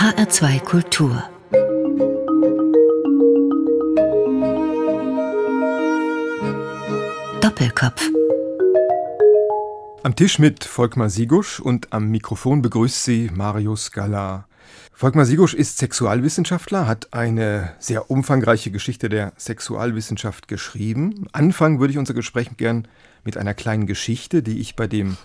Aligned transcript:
HR2 0.00 0.60
Kultur 0.60 1.22
Doppelkopf 7.42 8.08
Am 10.02 10.16
Tisch 10.16 10.38
mit 10.38 10.64
Volkmar 10.64 11.10
Sigusch 11.10 11.60
und 11.60 11.92
am 11.92 12.08
Mikrofon 12.08 12.62
begrüßt 12.62 13.04
sie 13.04 13.30
Marius 13.34 13.92
Galar. 13.92 14.48
Volkmar 14.94 15.26
Sigusch 15.26 15.52
ist 15.52 15.76
Sexualwissenschaftler, 15.76 16.86
hat 16.86 17.12
eine 17.12 17.74
sehr 17.78 18.10
umfangreiche 18.10 18.70
Geschichte 18.70 19.10
der 19.10 19.34
Sexualwissenschaft 19.36 20.48
geschrieben. 20.48 21.26
Anfangen 21.32 21.78
würde 21.78 21.92
ich 21.92 21.98
unser 21.98 22.14
Gespräch 22.14 22.48
gern 22.56 22.88
mit 23.22 23.36
einer 23.36 23.52
kleinen 23.52 23.86
Geschichte, 23.86 24.42
die 24.42 24.60
ich 24.60 24.76
bei 24.76 24.86
dem 24.86 25.18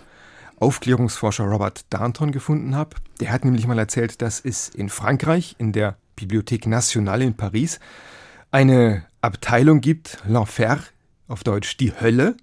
Aufklärungsforscher 0.56 1.44
Robert 1.44 1.84
Darnton 1.90 2.32
gefunden 2.32 2.74
habe. 2.74 2.96
Der 3.20 3.30
hat 3.30 3.44
nämlich 3.44 3.66
mal 3.66 3.78
erzählt, 3.78 4.22
dass 4.22 4.40
es 4.40 4.68
in 4.68 4.88
Frankreich, 4.88 5.56
in 5.58 5.72
der 5.72 5.96
Bibliothèque 6.18 6.68
Nationale 6.68 7.24
in 7.24 7.34
Paris, 7.34 7.78
eine 8.50 9.04
Abteilung 9.20 9.80
gibt, 9.80 10.18
l'Enfer, 10.26 10.78
auf 11.28 11.44
Deutsch 11.44 11.76
die 11.76 11.92
Hölle. 12.00 12.36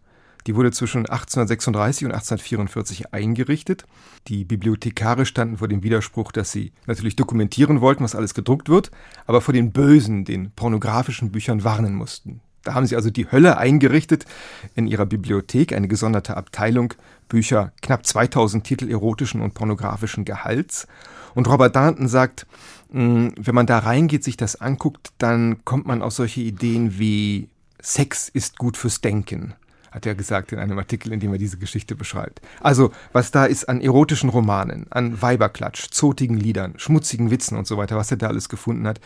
Die 0.45 0.55
wurde 0.55 0.71
zwischen 0.71 1.05
1836 1.05 2.05
und 2.05 2.11
1844 2.11 3.13
eingerichtet. 3.13 3.85
Die 4.27 4.43
Bibliothekare 4.43 5.25
standen 5.25 5.57
vor 5.57 5.69
dem 5.69 5.83
Widerspruch, 5.83 6.31
dass 6.33 6.52
sie 6.52 6.73
natürlich 6.85 7.16
dokumentieren 7.16 7.80
wollten, 7.80 8.03
was 8.03 8.16
alles 8.16 8.33
gedruckt 8.33 8.67
wird, 8.67 8.91
aber 9.25 9.39
vor 9.39 9.53
den 9.53 9.71
bösen, 9.71 10.25
den 10.25 10.52
pornografischen 10.52 11.31
Büchern 11.31 11.63
warnen 11.63 11.95
mussten. 11.95 12.41
Da 12.63 12.73
haben 12.73 12.85
sie 12.85 12.95
also 12.95 13.09
die 13.09 13.30
Hölle 13.31 13.58
eingerichtet 13.58 14.26
in 14.73 14.88
ihrer 14.88 15.05
Bibliothek, 15.05 15.73
eine 15.73 15.88
gesonderte 15.88 16.38
Abteilung, 16.38 16.94
Bücher, 17.27 17.73
knapp 17.81 18.05
2000 18.05 18.63
Titel 18.63 18.89
erotischen 18.89 19.41
und 19.41 19.53
pornografischen 19.53 20.23
Gehalts. 20.26 20.88
Und 21.36 21.48
Robert 21.49 21.76
Darnton 21.76 22.08
sagt, 22.08 22.45
mm, 22.91 23.30
wenn 23.38 23.55
man 23.55 23.66
da 23.66 23.80
reingeht, 23.80 24.23
sich 24.23 24.38
das 24.38 24.59
anguckt, 24.59 25.11
dann 25.17 25.66
kommt 25.66 25.86
man 25.86 26.02
auf 26.02 26.14
solche 26.14 26.42
Ideen 26.42 26.97
wie 27.00 27.50
Sex 27.81 28.30
ist 28.30 28.58
gut 28.58 28.77
fürs 28.77 29.02
Denken, 29.02 29.55
hat 29.92 30.05
er 30.05 30.16
gesagt 30.16 30.53
in 30.53 30.59
einem 30.59 30.77
Artikel, 30.77 31.11
in 31.11 31.20
dem 31.20 31.33
er 31.33 31.38
diese 31.38 31.58
Geschichte 31.58 31.95
beschreibt. 31.95 32.39
Also, 32.61 32.92
was 33.11 33.31
da 33.31 33.44
ist 33.44 33.67
an 33.67 33.81
erotischen 33.81 34.30
Romanen, 34.30 34.88
an 34.89 35.22
Weiberklatsch, 35.22 35.89
zotigen 35.92 36.38
Liedern, 36.38 36.75
schmutzigen 36.77 37.30
Witzen 37.30 37.58
und 37.58 37.67
so 37.67 37.75
weiter, 37.75 37.98
was 37.98 38.09
er 38.09 38.17
da 38.17 38.27
alles 38.27 38.48
gefunden 38.48 38.88
hat, 38.88 39.02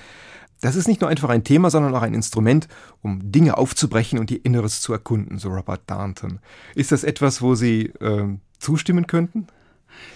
das 0.62 0.76
ist 0.76 0.88
nicht 0.88 1.02
nur 1.02 1.10
einfach 1.10 1.30
ein 1.30 1.44
Thema, 1.44 1.70
sondern 1.70 1.94
auch 1.96 2.02
ein 2.02 2.14
Instrument, 2.14 2.68
um 3.02 3.32
Dinge 3.32 3.58
aufzubrechen 3.58 4.20
und 4.20 4.32
ihr 4.32 4.44
Inneres 4.44 4.82
zu 4.82 4.94
erkunden, 4.94 5.38
so 5.38 5.50
Robert 5.50 5.82
Darnton. 5.88 6.40
Ist 6.76 6.92
das 6.92 7.04
etwas, 7.04 7.42
wo 7.42 7.56
Sie 7.56 7.88
äh, 8.00 8.28
zustimmen 8.60 9.08
könnten? 9.08 9.48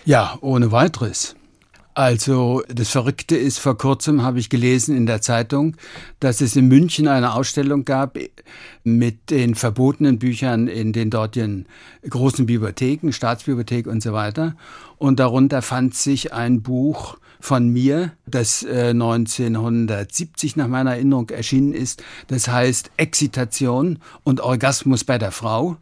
Ja, 0.06 0.38
ohne 0.42 0.72
weiteres. 0.72 1.36
Also 1.94 2.64
das 2.70 2.90
Verrückte 2.90 3.36
ist, 3.36 3.60
vor 3.60 3.78
kurzem 3.78 4.22
habe 4.24 4.40
ich 4.40 4.50
gelesen 4.50 4.96
in 4.96 5.06
der 5.06 5.22
Zeitung, 5.22 5.76
dass 6.22 6.40
es 6.40 6.56
in 6.56 6.68
München 6.68 7.08
eine 7.10 7.34
Ausstellung 7.34 7.84
gab 7.84 8.18
mit 8.84 9.30
den 9.30 9.56
verbotenen 9.56 10.18
Büchern 10.18 10.68
in 10.68 10.94
den 10.94 11.10
dortigen 11.10 11.66
großen 12.10 12.46
Bibliotheken, 12.46 13.12
Staatsbibliothek 13.12 13.88
und 13.88 14.02
so 14.02 14.14
weiter. 14.14 14.56
Und 14.98 15.20
darunter 15.20 15.62
fand 15.62 15.94
sich 15.94 16.32
ein 16.32 16.62
Buch 16.62 17.18
von 17.42 17.68
mir, 17.68 18.14
das 18.26 18.64
äh, 18.64 18.92
1970 18.92 20.56
nach 20.56 20.68
meiner 20.68 20.92
Erinnerung 20.92 21.30
erschienen 21.30 21.74
ist. 21.74 22.04
Das 22.28 22.48
heißt 22.48 22.92
Exzitation 22.98 24.00
und 24.24 24.40
Orgasmus 24.40 25.04
bei 25.04 25.18
der 25.18 25.32
Frau. 25.32 25.76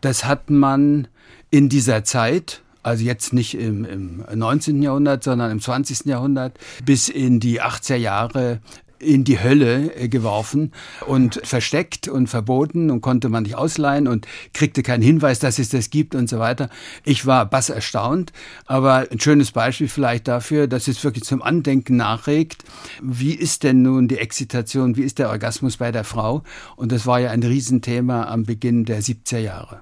Das 0.00 0.24
hat 0.24 0.48
man 0.48 1.08
in 1.50 1.68
dieser 1.68 2.04
Zeit 2.04 2.62
also 2.82 3.04
jetzt 3.04 3.32
nicht 3.32 3.54
im, 3.54 3.84
im 3.84 4.24
19. 4.34 4.82
Jahrhundert, 4.82 5.24
sondern 5.24 5.50
im 5.50 5.60
20. 5.60 6.06
Jahrhundert, 6.06 6.58
bis 6.84 7.08
in 7.08 7.40
die 7.40 7.62
80er 7.62 7.96
Jahre 7.96 8.60
in 9.00 9.24
die 9.24 9.42
Hölle 9.42 9.94
äh, 9.96 10.08
geworfen 10.08 10.72
und 11.06 11.40
versteckt 11.42 12.06
und 12.06 12.28
verboten 12.28 12.90
und 12.90 13.00
konnte 13.00 13.28
man 13.28 13.44
nicht 13.44 13.56
ausleihen 13.56 14.06
und 14.06 14.26
kriegte 14.52 14.82
keinen 14.82 15.02
Hinweis, 15.02 15.38
dass 15.38 15.58
es 15.58 15.70
das 15.70 15.90
gibt 15.90 16.14
und 16.14 16.28
so 16.28 16.38
weiter. 16.38 16.68
Ich 17.04 17.26
war 17.26 17.46
bass 17.46 17.70
erstaunt, 17.70 18.32
aber 18.66 19.06
ein 19.10 19.18
schönes 19.18 19.52
Beispiel 19.52 19.88
vielleicht 19.88 20.28
dafür, 20.28 20.66
dass 20.66 20.86
es 20.86 21.02
wirklich 21.02 21.24
zum 21.24 21.42
Andenken 21.42 21.96
nachregt. 21.96 22.64
Wie 23.02 23.34
ist 23.34 23.62
denn 23.62 23.82
nun 23.82 24.06
die 24.06 24.18
Exzitation, 24.18 24.96
wie 24.96 25.02
ist 25.02 25.18
der 25.18 25.30
Orgasmus 25.30 25.78
bei 25.78 25.90
der 25.90 26.04
Frau? 26.04 26.42
Und 26.76 26.92
das 26.92 27.06
war 27.06 27.20
ja 27.20 27.30
ein 27.30 27.42
Riesenthema 27.42 28.24
am 28.24 28.44
Beginn 28.44 28.84
der 28.84 29.02
70er 29.02 29.38
Jahre. 29.38 29.80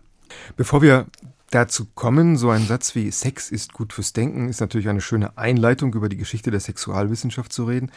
Bevor 0.56 0.82
wir 0.82 1.06
dazu 1.50 1.86
kommen. 1.94 2.36
So 2.36 2.50
ein 2.50 2.66
Satz 2.66 2.94
wie 2.94 3.10
Sex 3.10 3.50
ist 3.50 3.72
gut 3.72 3.92
fürs 3.92 4.12
Denken 4.12 4.48
ist 4.48 4.60
natürlich 4.60 4.88
eine 4.88 5.00
schöne 5.00 5.36
Einleitung, 5.36 5.94
über 5.94 6.08
die 6.08 6.16
Geschichte 6.16 6.50
der 6.50 6.60
Sexualwissenschaft 6.60 7.52
zu 7.52 7.64
reden. 7.64 7.90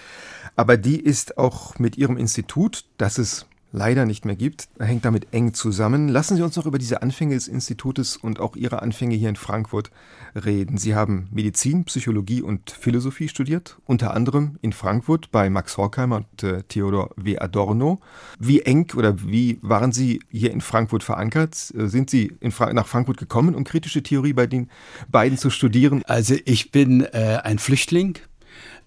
Aber 0.56 0.78
die 0.78 1.00
ist 1.00 1.38
auch 1.38 1.78
mit 1.80 1.98
Ihrem 1.98 2.18
Institut, 2.18 2.86
das 2.98 3.18
es 3.18 3.46
leider 3.72 4.06
nicht 4.06 4.26
mehr 4.26 4.36
gibt, 4.36 4.68
hängt 4.80 5.06
damit 5.06 5.28
eng 5.32 5.54
zusammen. 5.54 6.08
Lassen 6.08 6.36
Sie 6.36 6.44
uns 6.44 6.56
noch 6.56 6.66
über 6.66 6.78
diese 6.78 7.02
Anfänge 7.02 7.36
des 7.36 7.48
Institutes 7.48 8.18
und 8.18 8.40
auch 8.40 8.56
Ihre 8.56 8.82
Anfänge 8.82 9.16
hier 9.16 9.30
in 9.30 9.36
Frankfurt 9.36 9.92
reden. 10.36 10.78
Sie 10.78 10.96
haben 10.96 11.28
Medizin, 11.32 11.86
Psychologie 11.86 12.42
und 12.42 12.72
Philosophie 12.72 13.28
studiert, 13.28 13.78
unter 13.86 14.14
anderem 14.14 14.58
in 14.62 14.74
Frankfurt 14.74 15.32
bei 15.32 15.50
Max 15.50 15.78
Horkheimer 15.78 16.18
und 16.18 16.44
äh, 16.44 16.64
Theodor 16.64 17.12
W. 17.16 17.38
Adorno. 17.38 18.00
Wie 18.40 18.62
eng 18.62 18.92
oder 18.96 19.22
wie 19.24 19.60
waren 19.62 19.92
Sie 19.92 20.22
hier 20.30 20.52
in 20.52 20.62
Frankfurt 20.62 21.04
verankert? 21.04 21.74
Äh, 21.78 21.88
sind 21.88 22.10
Sie 22.10 22.34
Fra 22.50 22.72
nach 22.74 22.88
Frankfurt 22.88 23.18
gekommen, 23.18 23.56
um 23.56 23.64
kritische 23.64 24.04
Theorie 24.04 24.34
bei 24.34 24.48
den 24.48 24.70
beiden 25.10 25.38
zu 25.38 25.50
studieren? 25.50 26.02
Also 26.06 26.36
ich 26.46 26.72
bin 26.72 27.02
äh, 27.02 27.40
ein 27.44 27.60
Flüchtling. 27.60 28.18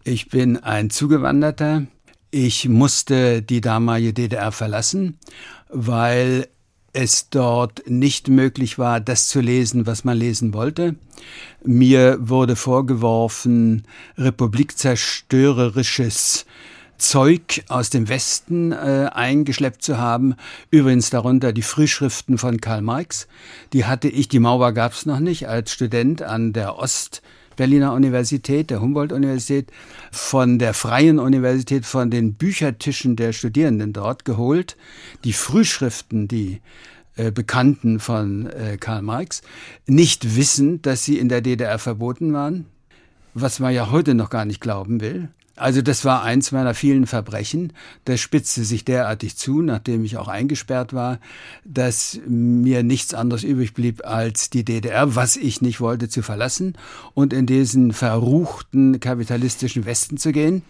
Ich 0.05 0.29
bin 0.29 0.59
ein 0.59 0.91
Zugewanderter. 0.91 1.87
Ich 2.37 2.69
musste 2.69 3.43
die 3.43 3.61
damalige 3.61 4.13
DDR 4.13 4.51
verlassen, 4.51 5.21
weil 5.69 6.49
es 6.93 7.31
dort 7.31 7.89
nicht 7.89 8.27
möglich 8.27 8.77
war, 8.77 8.99
das 8.99 9.29
zu 9.29 9.41
lesen, 9.41 9.87
was 9.87 10.03
man 10.03 10.19
lesen 10.19 10.53
wollte. 10.53 10.97
Mir 11.65 12.19
wurde 12.21 12.57
vorgeworfen, 12.57 13.85
republikzerstörerisches 14.19 16.45
Zeug 16.99 17.63
aus 17.69 17.91
dem 17.91 18.09
Westen 18.09 18.73
äh, 18.73 19.11
eingeschleppt 19.13 19.85
zu 19.85 19.99
haben. 19.99 20.35
Übrigens 20.73 21.11
darunter 21.11 21.53
die 21.53 21.63
Frühschriften 21.63 22.39
von 22.39 22.61
Karl 22.61 22.83
Marx. 22.83 23.29
Die 23.73 23.85
hatte 23.85 24.09
ich, 24.09 24.27
die 24.27 24.41
Mauer 24.41 24.73
gab 24.73 24.95
es 24.95 25.07
noch 25.07 25.21
nicht, 25.21 25.47
als 25.47 25.71
Student 25.71 26.23
an 26.23 26.53
der 26.53 26.81
Ost 26.81 27.23
Berliner 27.57 27.93
Universität, 27.93 28.71
der 28.71 28.81
Humboldt-Universität, 28.81 29.71
von 30.11 30.59
der 30.59 30.75
Freien 30.75 31.19
Universität, 31.19 31.87
von 31.87 32.11
den 32.11 32.35
Büchertischen 32.35 33.17
der 33.17 33.33
Studierenden 33.33 33.93
dort 33.93 34.25
geholt, 34.25 34.77
die 35.25 35.33
Frühschriften, 35.33 36.29
die 36.29 36.61
äh, 37.17 37.31
Bekannten 37.31 38.01
von 38.01 38.47
äh, 38.47 38.77
Karl 38.79 39.03
Marx, 39.03 39.43
nicht 39.87 40.37
wissend, 40.37 40.87
dass 40.87 41.05
sie 41.05 41.19
in 41.19 41.29
der 41.29 41.41
DDR 41.41 41.79
verboten 41.79 42.33
waren, 42.33 42.67
was 43.35 43.61
man 43.61 43.73
ja 43.73 43.91
heute 43.91 44.15
noch 44.15 44.31
gar 44.31 44.45
nicht 44.45 44.61
glauben 44.61 45.01
will. 45.01 45.29
Also 45.57 45.83
das 45.83 46.05
war 46.05 46.25
eins 46.25 46.51
meiner 46.51 46.75
vielen 46.75 47.07
Verbrechen. 47.07 47.73
Das 48.05 48.21
spitzte 48.21 48.65
sich 48.65 48.85
derartig 48.85 49.37
zu, 49.37 49.63
nachdem 49.63 50.05
ich 50.05 50.17
auch 50.17 50.27
eingesperrt 50.27 50.93
war, 50.93 51.21
dass 51.65 52.19
mir 52.27 52.83
nichts 52.83 53.15
anderes 53.15 53.45
übrig 53.45 53.73
blieb, 53.73 54.05
als 54.05 54.51
die 54.51 54.65
DDR, 54.65 55.15
was 55.15 55.37
ich 55.37 55.63
nicht 55.63 55.81
wollte, 55.81 56.09
zu 56.09 56.23
verlassen 56.23 56.75
und 57.15 57.33
in 57.33 57.47
diesen 57.47 57.93
verruchten 57.93 58.99
kapitalistischen 58.99 59.87
Westen 59.87 60.17
zu 60.17 60.33
gehen, 60.33 60.63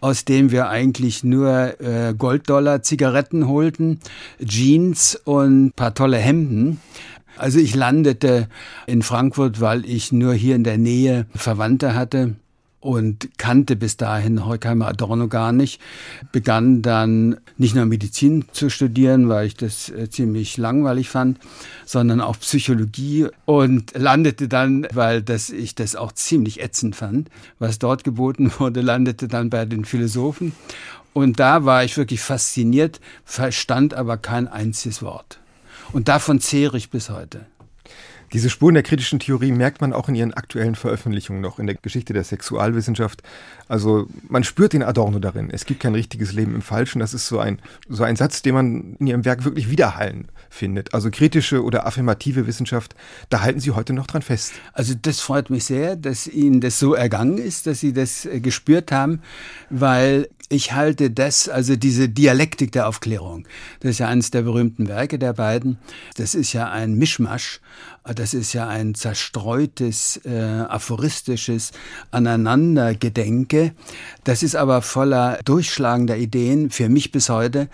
aus 0.00 0.24
dem 0.24 0.50
wir 0.50 0.68
eigentlich 0.68 1.24
nur 1.24 1.78
äh, 1.80 2.14
Golddollar, 2.16 2.82
Zigaretten 2.82 3.48
holten, 3.48 4.00
Jeans 4.42 5.20
und 5.24 5.76
paar 5.76 5.92
tolle 5.92 6.16
Hemden. 6.16 6.80
Also 7.36 7.58
ich 7.58 7.74
landete 7.74 8.48
in 8.86 9.02
Frankfurt, 9.02 9.60
weil 9.60 9.84
ich 9.84 10.10
nur 10.10 10.32
hier 10.32 10.56
in 10.56 10.64
der 10.64 10.78
Nähe 10.78 11.26
Verwandte 11.34 11.94
hatte 11.94 12.36
und 12.82 13.38
kannte 13.38 13.76
bis 13.76 13.96
dahin 13.96 14.44
Horkheimer 14.44 14.88
Adorno 14.88 15.28
gar 15.28 15.52
nicht. 15.52 15.80
Begann 16.32 16.82
dann 16.82 17.36
nicht 17.56 17.76
nur 17.76 17.86
Medizin 17.86 18.44
zu 18.50 18.70
studieren, 18.70 19.28
weil 19.28 19.46
ich 19.46 19.56
das 19.56 19.88
äh, 19.88 20.10
ziemlich 20.10 20.56
langweilig 20.56 21.08
fand, 21.08 21.38
sondern 21.86 22.20
auch 22.20 22.38
Psychologie 22.40 23.28
und 23.44 23.96
landete 23.96 24.48
dann, 24.48 24.86
weil 24.92 25.22
das, 25.22 25.50
ich 25.50 25.76
das 25.76 25.94
auch 25.94 26.10
ziemlich 26.10 26.60
ätzend 26.60 26.96
fand, 26.96 27.30
was 27.60 27.78
dort 27.78 28.02
geboten 28.02 28.52
wurde, 28.58 28.80
landete 28.80 29.28
dann 29.28 29.48
bei 29.48 29.64
den 29.64 29.84
Philosophen. 29.84 30.52
Und 31.12 31.38
da 31.38 31.64
war 31.64 31.84
ich 31.84 31.96
wirklich 31.96 32.20
fasziniert, 32.20 33.00
verstand 33.24 33.94
aber 33.94 34.16
kein 34.16 34.48
einziges 34.48 35.02
Wort. 35.02 35.38
Und 35.92 36.08
davon 36.08 36.40
zehre 36.40 36.76
ich 36.76 36.90
bis 36.90 37.10
heute. 37.10 37.46
Diese 38.32 38.48
Spuren 38.48 38.74
der 38.74 38.82
kritischen 38.82 39.18
Theorie 39.18 39.52
merkt 39.52 39.80
man 39.80 39.92
auch 39.92 40.08
in 40.08 40.14
ihren 40.14 40.32
aktuellen 40.32 40.74
Veröffentlichungen 40.74 41.42
noch 41.42 41.58
in 41.58 41.66
der 41.66 41.76
Geschichte 41.76 42.14
der 42.14 42.24
Sexualwissenschaft. 42.24 43.22
Also 43.68 44.06
man 44.28 44.42
spürt 44.42 44.72
den 44.72 44.82
Adorno 44.82 45.18
darin. 45.18 45.50
Es 45.50 45.66
gibt 45.66 45.80
kein 45.80 45.94
richtiges 45.94 46.32
Leben 46.32 46.54
im 46.54 46.62
Falschen. 46.62 47.00
Das 47.00 47.12
ist 47.12 47.26
so 47.26 47.38
ein, 47.38 47.58
so 47.88 48.04
ein 48.04 48.16
Satz, 48.16 48.40
den 48.40 48.54
man 48.54 48.96
in 48.98 49.06
ihrem 49.06 49.24
Werk 49.26 49.44
wirklich 49.44 49.70
widerhallen 49.70 50.28
findet. 50.48 50.94
Also 50.94 51.10
kritische 51.10 51.62
oder 51.62 51.86
affirmative 51.86 52.46
Wissenschaft, 52.46 52.94
da 53.28 53.42
halten 53.42 53.60
Sie 53.60 53.72
heute 53.72 53.92
noch 53.92 54.06
dran 54.06 54.22
fest. 54.22 54.54
Also 54.72 54.94
das 55.00 55.20
freut 55.20 55.50
mich 55.50 55.64
sehr, 55.64 55.96
dass 55.96 56.26
Ihnen 56.26 56.60
das 56.60 56.78
so 56.78 56.94
ergangen 56.94 57.36
ist, 57.36 57.66
dass 57.66 57.80
Sie 57.80 57.92
das 57.92 58.24
äh, 58.24 58.40
gespürt 58.40 58.92
haben, 58.92 59.20
weil 59.68 60.28
ich 60.52 60.72
halte 60.72 61.10
das, 61.10 61.48
also 61.48 61.76
diese 61.76 62.08
Dialektik 62.08 62.72
der 62.72 62.86
Aufklärung, 62.86 63.46
das 63.80 63.92
ist 63.92 63.98
ja 63.98 64.08
eines 64.08 64.30
der 64.30 64.42
berühmten 64.42 64.86
Werke 64.86 65.18
der 65.18 65.32
beiden, 65.32 65.78
das 66.16 66.34
ist 66.34 66.52
ja 66.52 66.70
ein 66.70 66.94
Mischmasch, 66.94 67.60
das 68.04 68.34
ist 68.34 68.52
ja 68.52 68.68
ein 68.68 68.94
zerstreutes, 68.94 70.20
äh, 70.24 70.64
aphoristisches 70.68 71.72
Aneinandergedenke, 72.10 73.72
das 74.24 74.42
ist 74.42 74.54
aber 74.54 74.82
voller 74.82 75.38
durchschlagender 75.44 76.18
Ideen, 76.18 76.70
für 76.70 76.90
mich 76.90 77.12
bis 77.12 77.30
heute. 77.30 77.68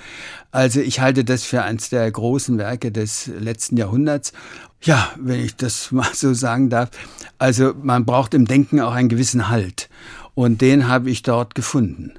Also 0.53 0.81
ich 0.81 1.01
halte 1.01 1.25
das 1.25 1.43
für 1.43 1.63
eines 1.63 1.91
der 1.91 2.11
großen 2.11 2.59
Werke 2.59 2.93
des 2.93 3.27
letzten 3.27 3.77
Jahrhunderts 3.77 4.33
ja, 4.81 5.11
wenn 5.19 5.41
ich 5.41 5.57
das 5.57 5.91
mal 5.93 6.15
so 6.15 6.35
sagen 6.35 6.71
darf. 6.71 6.91
Also 7.39 7.75
man 7.83 8.05
braucht 8.05 8.33
im 8.33 8.47
Denken 8.47 8.79
auch 8.81 8.93
einen 8.93 9.09
gewissen 9.09 9.49
Halt. 9.49 9.89
Und 10.37 10.61
den 10.61 10.87
habe 10.87 11.11
ich 11.11 11.23
dort 11.23 11.57
gefunden. 11.57 12.15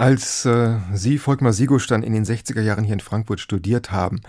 Als 0.00 0.46
äh, 0.46 0.78
Sie, 0.94 1.18
Volkmar 1.18 1.52
dann 1.52 2.02
in 2.02 2.14
den 2.14 2.24
60er 2.24 2.62
Jahren 2.62 2.84
hier 2.84 2.94
in 2.94 3.00
Frankfurt 3.00 3.38
studiert 3.38 3.92
haben, 3.92 4.22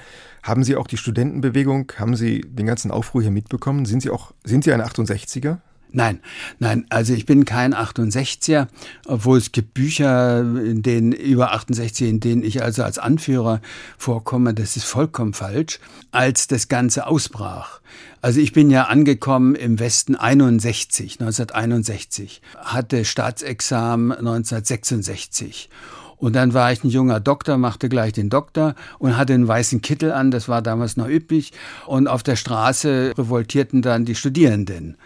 haben 0.43 0.65
Sie 0.65 0.75
auch 0.75 0.85
die 0.85 0.97
Studentenbewegung, 0.97 1.93
haben 1.97 2.17
Sie 2.17 2.41
den 2.41 2.65
ganzen 2.65 2.91
Aufruhr 2.91 3.21
hier 3.21 3.31
mitbekommen? 3.31 3.85
Sind 3.85 4.01
Sie 4.01 4.09
auch, 4.09 4.33
sind 4.43 4.65
Sie 4.65 4.73
ein 4.73 4.81
68er? 4.81 5.59
Nein, 5.93 6.21
nein, 6.59 6.85
also 6.89 7.13
ich 7.13 7.25
bin 7.25 7.43
kein 7.43 7.73
68er, 7.73 8.67
obwohl 9.05 9.37
es 9.37 9.51
gibt 9.51 9.73
Bücher, 9.73 10.39
in 10.39 10.81
denen 10.81 11.11
über 11.11 11.51
68, 11.51 12.07
in 12.07 12.19
denen 12.21 12.43
ich 12.43 12.63
also 12.63 12.83
als 12.83 12.97
Anführer 12.97 13.61
vorkomme. 13.97 14.53
Das 14.53 14.77
ist 14.77 14.85
vollkommen 14.85 15.33
falsch. 15.33 15.79
Als 16.11 16.47
das 16.47 16.69
Ganze 16.69 17.07
ausbrach, 17.07 17.81
also 18.21 18.39
ich 18.39 18.53
bin 18.53 18.69
ja 18.69 18.83
angekommen 18.85 19.55
im 19.55 19.79
Westen 19.79 20.15
61, 20.15 21.19
1961, 21.19 22.41
hatte 22.57 23.03
Staatsexamen 23.03 24.11
1966. 24.11 25.69
Und 26.17 26.35
dann 26.35 26.53
war 26.53 26.71
ich 26.71 26.83
ein 26.83 26.89
junger 26.89 27.19
Doktor, 27.19 27.57
machte 27.57 27.89
gleich 27.89 28.13
den 28.13 28.29
Doktor 28.29 28.75
und 28.99 29.17
hatte 29.17 29.33
einen 29.33 29.47
weißen 29.47 29.81
Kittel 29.81 30.11
an, 30.11 30.29
das 30.29 30.47
war 30.47 30.61
damals 30.61 30.95
noch 30.95 31.07
üblich. 31.07 31.51
Und 31.87 32.07
auf 32.07 32.21
der 32.21 32.35
Straße 32.35 33.13
revoltierten 33.17 33.81
dann 33.81 34.05
die 34.05 34.15
Studierenden. 34.15 34.97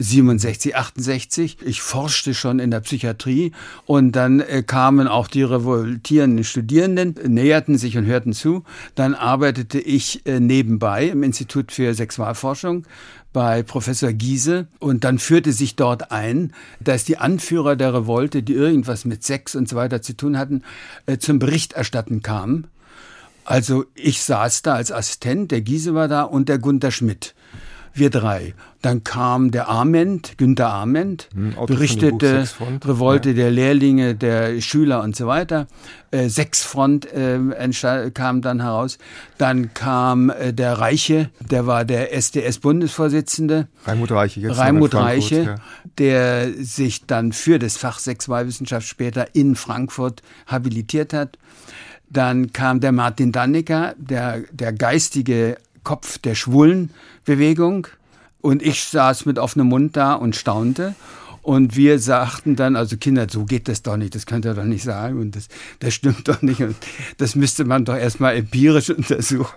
67, 0.00 0.76
68. 0.76 1.58
Ich 1.62 1.82
forschte 1.82 2.32
schon 2.32 2.58
in 2.58 2.70
der 2.70 2.80
Psychiatrie 2.80 3.52
und 3.84 4.12
dann 4.12 4.40
äh, 4.40 4.62
kamen 4.62 5.06
auch 5.06 5.28
die 5.28 5.42
revoltierenden 5.42 6.42
Studierenden, 6.42 7.14
näherten 7.26 7.76
sich 7.76 7.98
und 7.98 8.06
hörten 8.06 8.32
zu. 8.32 8.64
Dann 8.94 9.14
arbeitete 9.14 9.78
ich 9.78 10.24
äh, 10.26 10.40
nebenbei 10.40 11.08
im 11.08 11.22
Institut 11.22 11.70
für 11.70 11.92
Sexualforschung 11.92 12.86
bei 13.34 13.62
Professor 13.62 14.12
Giese 14.12 14.68
und 14.78 15.04
dann 15.04 15.18
führte 15.18 15.52
sich 15.52 15.76
dort 15.76 16.10
ein, 16.10 16.52
dass 16.80 17.04
die 17.04 17.18
Anführer 17.18 17.76
der 17.76 17.92
Revolte, 17.92 18.42
die 18.42 18.54
irgendwas 18.54 19.04
mit 19.04 19.22
Sex 19.22 19.54
und 19.54 19.68
so 19.68 19.76
weiter 19.76 20.00
zu 20.00 20.16
tun 20.16 20.38
hatten, 20.38 20.62
äh, 21.04 21.18
zum 21.18 21.38
Bericht 21.38 21.74
erstatten 21.74 22.22
kamen. 22.22 22.68
Also 23.44 23.84
ich 23.94 24.22
saß 24.22 24.62
da 24.62 24.74
als 24.74 24.92
Assistent, 24.92 25.50
der 25.50 25.60
Giese 25.60 25.94
war 25.94 26.08
da 26.08 26.22
und 26.22 26.48
der 26.48 26.58
Gunther 26.58 26.90
Schmidt 26.90 27.34
wir 27.94 28.10
drei. 28.10 28.54
Dann 28.82 29.04
kam 29.04 29.50
der 29.50 29.68
Arment, 29.68 30.38
Günter 30.38 30.70
Arment, 30.70 31.28
hm, 31.34 31.54
berichtete 31.66 32.48
Revolte 32.84 33.30
ja. 33.30 33.34
der 33.34 33.50
Lehrlinge, 33.50 34.14
der 34.14 34.60
Schüler 34.62 35.02
und 35.02 35.14
so 35.14 35.26
weiter. 35.26 35.66
Äh, 36.10 36.28
Sechsfront 36.28 37.06
äh, 37.12 37.38
kam 38.14 38.40
dann 38.40 38.62
heraus. 38.62 38.98
Dann 39.36 39.74
kam 39.74 40.30
äh, 40.30 40.54
der 40.54 40.78
Reiche, 40.78 41.28
der 41.40 41.66
war 41.66 41.84
der 41.84 42.14
SDS-Bundesvorsitzende. 42.16 43.68
Raimund 43.84 44.10
Reiche, 44.12 44.40
jetzt 44.40 44.58
Raimund 44.58 44.94
Reiche, 44.94 45.42
ja. 45.42 45.54
der 45.98 46.52
sich 46.54 47.06
dann 47.06 47.32
für 47.32 47.58
das 47.58 47.76
Fach 47.76 47.98
Sexualwissenschaft 47.98 48.86
später 48.86 49.34
in 49.34 49.56
Frankfurt 49.56 50.22
habilitiert 50.46 51.12
hat. 51.12 51.38
Dann 52.08 52.52
kam 52.52 52.80
der 52.80 52.92
Martin 52.92 53.30
Dannecker, 53.30 53.94
der, 53.96 54.42
der 54.50 54.72
geistige 54.72 55.58
Kopf 55.84 56.18
der 56.18 56.34
Schwulenbewegung. 56.34 57.86
Und 58.40 58.62
ich 58.62 58.84
saß 58.84 59.26
mit 59.26 59.38
offenem 59.38 59.68
Mund 59.68 59.96
da 59.96 60.14
und 60.14 60.34
staunte. 60.34 60.94
Und 61.42 61.74
wir 61.74 61.98
sagten 61.98 62.54
dann, 62.54 62.76
also 62.76 62.98
Kinder, 62.98 63.26
so 63.30 63.44
geht 63.44 63.66
das 63.66 63.82
doch 63.82 63.96
nicht, 63.96 64.14
das 64.14 64.26
könnt 64.26 64.44
ihr 64.44 64.52
doch 64.52 64.64
nicht 64.64 64.84
sagen 64.84 65.18
und 65.18 65.36
das, 65.36 65.48
das 65.78 65.94
stimmt 65.94 66.28
doch 66.28 66.42
nicht 66.42 66.60
und 66.60 66.76
das 67.16 67.34
müsste 67.34 67.64
man 67.64 67.86
doch 67.86 67.96
erstmal 67.96 68.36
empirisch 68.36 68.90
untersuchen 68.96 69.54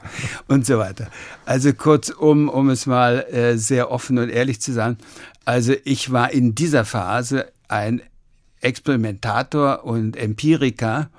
und 0.48 0.66
so 0.66 0.78
weiter. 0.78 1.10
Also 1.46 1.74
kurzum, 1.74 2.48
um 2.48 2.70
es 2.70 2.86
mal 2.86 3.26
äh, 3.30 3.58
sehr 3.58 3.92
offen 3.92 4.18
und 4.18 4.30
ehrlich 4.30 4.62
zu 4.62 4.72
sagen, 4.72 4.98
also 5.44 5.74
ich 5.84 6.12
war 6.14 6.32
in 6.32 6.56
dieser 6.56 6.86
Phase 6.86 7.48
ein 7.68 8.02
Experimentator 8.62 9.84
und 9.84 10.16
Empiriker 10.16 11.10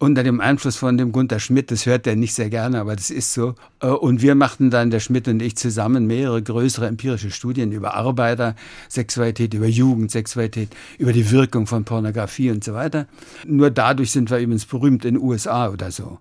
unter 0.00 0.24
dem 0.24 0.40
Einfluss 0.40 0.76
von 0.76 0.96
dem 0.96 1.12
Gunter 1.12 1.38
Schmidt, 1.38 1.70
das 1.70 1.84
hört 1.84 2.06
er 2.06 2.16
nicht 2.16 2.34
sehr 2.34 2.48
gerne, 2.48 2.80
aber 2.80 2.96
das 2.96 3.10
ist 3.10 3.34
so. 3.34 3.54
Äh, 3.80 3.88
und 3.88 4.22
wir 4.22 4.34
machten 4.34 4.70
dann, 4.70 4.90
der 4.90 4.98
Schmidt 4.98 5.28
und 5.28 5.40
ich 5.42 5.56
zusammen, 5.56 6.06
mehrere 6.06 6.42
größere 6.42 6.86
empirische 6.86 7.30
Studien 7.30 7.70
über 7.70 7.94
Arbeitersexualität, 7.94 9.52
über 9.52 9.66
Jugendsexualität, 9.66 10.70
über 10.98 11.12
die 11.12 11.30
Wirkung 11.30 11.66
von 11.66 11.84
Pornografie 11.84 12.50
und 12.50 12.64
so 12.64 12.72
weiter. 12.72 13.06
Nur 13.46 13.70
dadurch 13.70 14.10
sind 14.10 14.30
wir 14.30 14.38
übrigens 14.38 14.64
berühmt 14.64 15.04
in 15.04 15.14
den 15.14 15.22
USA 15.22 15.68
oder 15.68 15.90
so 15.92 16.18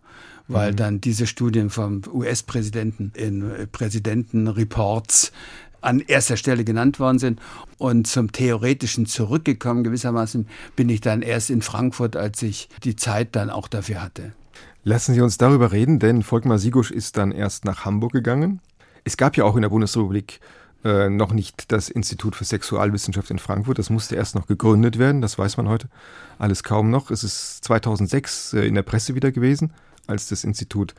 weil 0.51 0.71
mhm. 0.71 0.75
dann 0.77 1.01
diese 1.01 1.27
Studien 1.27 1.69
vom 1.69 2.01
US-Präsidenten 2.11 3.11
in 3.15 3.49
äh, 3.49 3.67
Präsidentenreports 3.67 5.31
an 5.81 5.99
erster 5.99 6.37
Stelle 6.37 6.63
genannt 6.63 6.99
worden 6.99 7.19
sind. 7.19 7.39
Und 7.77 8.07
zum 8.07 8.31
Theoretischen 8.31 9.05
zurückgekommen 9.05 9.83
gewissermaßen 9.83 10.47
bin 10.75 10.89
ich 10.89 11.01
dann 11.01 11.21
erst 11.21 11.49
in 11.49 11.61
Frankfurt, 11.61 12.15
als 12.15 12.41
ich 12.41 12.69
die 12.83 12.95
Zeit 12.95 13.35
dann 13.35 13.49
auch 13.49 13.67
dafür 13.67 14.01
hatte. 14.01 14.33
Lassen 14.83 15.13
Sie 15.13 15.21
uns 15.21 15.37
darüber 15.37 15.71
reden, 15.71 15.99
denn 15.99 16.23
Volkmar 16.23 16.57
Sigusch 16.57 16.91
ist 16.91 17.17
dann 17.17 17.31
erst 17.31 17.65
nach 17.65 17.85
Hamburg 17.85 18.13
gegangen. 18.13 18.61
Es 19.03 19.17
gab 19.17 19.37
ja 19.37 19.43
auch 19.43 19.55
in 19.55 19.61
der 19.61 19.69
Bundesrepublik 19.69 20.39
äh, 20.83 21.09
noch 21.09 21.33
nicht 21.33 21.71
das 21.71 21.89
Institut 21.89 22.35
für 22.35 22.45
Sexualwissenschaft 22.45 23.29
in 23.31 23.39
Frankfurt. 23.39 23.79
Das 23.79 23.89
musste 23.89 24.15
erst 24.15 24.35
noch 24.35 24.47
gegründet 24.47 24.97
werden, 24.97 25.21
das 25.21 25.37
weiß 25.37 25.57
man 25.57 25.67
heute 25.67 25.89
alles 26.37 26.63
kaum 26.63 26.89
noch. 26.89 27.11
Es 27.11 27.23
ist 27.23 27.63
2006 27.65 28.53
äh, 28.53 28.61
in 28.61 28.75
der 28.75 28.83
Presse 28.83 29.15
wieder 29.15 29.31
gewesen, 29.31 29.73
als 30.09 30.27
das 30.27 30.43
Institut 30.43 30.95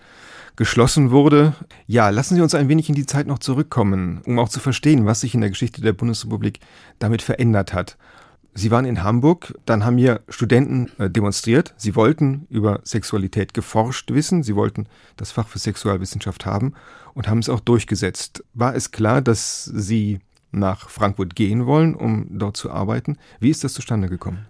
geschlossen 0.56 1.10
wurde. 1.10 1.54
Ja, 1.86 2.08
lassen 2.10 2.34
Sie 2.34 2.42
uns 2.42 2.54
ein 2.54 2.68
wenig 2.68 2.88
in 2.88 2.94
die 2.94 3.06
Zeit 3.06 3.26
noch 3.26 3.38
zurückkommen, 3.38 4.22
um 4.24 4.38
auch 4.38 4.48
zu 4.48 4.60
verstehen, 4.60 5.06
was 5.06 5.20
sich 5.20 5.34
in 5.34 5.40
der 5.40 5.50
Geschichte 5.50 5.80
der 5.80 5.92
Bundesrepublik 5.92 6.60
damit 6.98 7.22
verändert 7.22 7.72
hat. 7.72 7.96
Sie 8.52 8.70
waren 8.70 8.84
in 8.84 9.04
Hamburg, 9.04 9.54
dann 9.64 9.84
haben 9.84 9.96
hier 9.96 10.20
Studenten 10.28 10.90
äh, 10.98 11.08
demonstriert. 11.08 11.72
Sie 11.76 11.94
wollten 11.94 12.46
über 12.50 12.80
Sexualität 12.82 13.54
geforscht 13.54 14.10
wissen, 14.10 14.42
sie 14.42 14.56
wollten 14.56 14.86
das 15.16 15.30
Fach 15.30 15.46
für 15.46 15.60
Sexualwissenschaft 15.60 16.46
haben 16.46 16.74
und 17.14 17.28
haben 17.28 17.38
es 17.38 17.48
auch 17.48 17.60
durchgesetzt. 17.60 18.42
War 18.54 18.74
es 18.74 18.90
klar, 18.90 19.22
dass 19.22 19.64
Sie 19.64 20.18
nach 20.52 20.88
Frankfurt 20.88 21.36
gehen 21.36 21.66
wollen, 21.66 21.94
um 21.94 22.26
dort 22.38 22.56
zu 22.56 22.70
arbeiten? 22.70 23.18
Wie 23.38 23.50
ist 23.50 23.62
das 23.62 23.72
zustande 23.72 24.08
gekommen? 24.08 24.46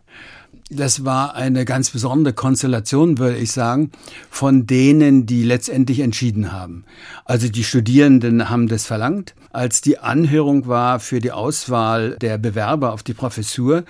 Das 0.70 1.04
war 1.04 1.34
eine 1.34 1.64
ganz 1.64 1.90
besondere 1.90 2.32
Konstellation, 2.32 3.18
würde 3.18 3.36
ich 3.36 3.50
sagen, 3.50 3.90
von 4.30 4.66
denen, 4.66 5.26
die 5.26 5.42
letztendlich 5.42 6.00
entschieden 6.00 6.52
haben. 6.52 6.84
Also 7.24 7.48
die 7.48 7.64
Studierenden 7.64 8.48
haben 8.48 8.68
das 8.68 8.86
verlangt. 8.86 9.34
Als 9.52 9.80
die 9.80 9.98
Anhörung 9.98 10.68
war 10.68 11.00
für 11.00 11.18
die 11.18 11.32
Auswahl 11.32 12.16
der 12.20 12.38
Bewerber 12.38 12.92
auf 12.92 13.02
die 13.02 13.14
Professur, 13.14 13.84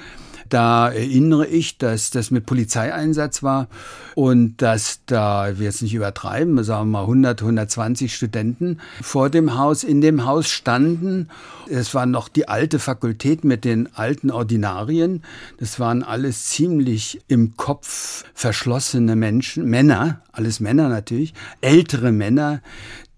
da 0.51 0.91
erinnere 0.91 1.47
ich, 1.47 1.79
dass 1.79 2.11
das 2.11 2.31
mit 2.31 2.45
Polizeieinsatz 2.45 3.43
war 3.43 3.69
und 4.15 4.61
dass 4.61 5.01
da, 5.07 5.59
will 5.59 5.65
jetzt 5.65 5.83
nicht 5.83 5.95
übertreiben, 5.95 6.63
sagen 6.65 6.91
wir 6.91 6.99
mal 6.99 7.03
100, 7.03 7.41
120 7.41 8.15
Studenten 8.15 8.81
vor 9.01 9.31
dem 9.31 9.57
Haus, 9.57 9.85
in 9.85 10.01
dem 10.01 10.27
Haus 10.27 10.49
standen. 10.49 11.29
Es 11.69 11.95
war 11.95 12.05
noch 12.05 12.29
die 12.29 12.49
alte 12.49 12.79
Fakultät 12.79 13.45
mit 13.45 13.65
den 13.65 13.95
alten 13.95 14.31
Ordinarien. 14.31 15.23
Das 15.59 15.79
waren 15.81 16.03
alles 16.03 16.47
ziemlich 16.47 17.21
im 17.29 17.57
Kopf 17.57 18.25
verschlossene 18.35 19.17
Menschen, 19.17 19.67
Männer, 19.67 20.21
alles 20.33 20.61
Männer 20.61 20.89
natürlich, 20.89 21.33
ältere 21.61 22.13
Männer, 22.13 22.61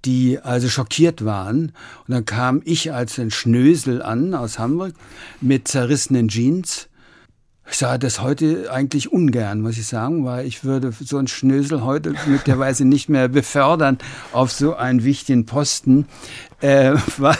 die 0.05 0.39
also 0.41 0.69
schockiert 0.69 1.25
waren. 1.25 1.73
Und 2.07 2.15
dann 2.15 2.25
kam 2.25 2.61
ich 2.65 2.93
als 2.93 3.19
ein 3.19 3.31
Schnösel 3.31 4.03
an 4.03 4.35
aus 4.35 4.59
Hamburg 4.59 4.95
mit 5.41 5.69
zerrissenen 5.69 6.29
Jeans 6.29 6.89
ich 7.71 7.79
sage 7.79 8.01
das 8.01 8.21
heute 8.21 8.71
eigentlich 8.73 9.13
ungern, 9.13 9.61
muss 9.61 9.79
ich 9.79 9.87
sagen, 9.87 10.25
weil 10.25 10.47
ich 10.47 10.65
würde 10.65 10.93
so 11.01 11.17
einen 11.19 11.29
Schnösel 11.29 11.85
heute 11.85 12.15
möglicherweise 12.27 12.85
nicht 12.85 13.09
mehr 13.09 13.29
befördern 13.29 13.99
auf 14.33 14.51
so 14.53 14.75
einen 14.75 15.05
wichtigen 15.05 15.47
Posten. 15.47 16.07
Äh, 16.73 16.95
war, 17.19 17.37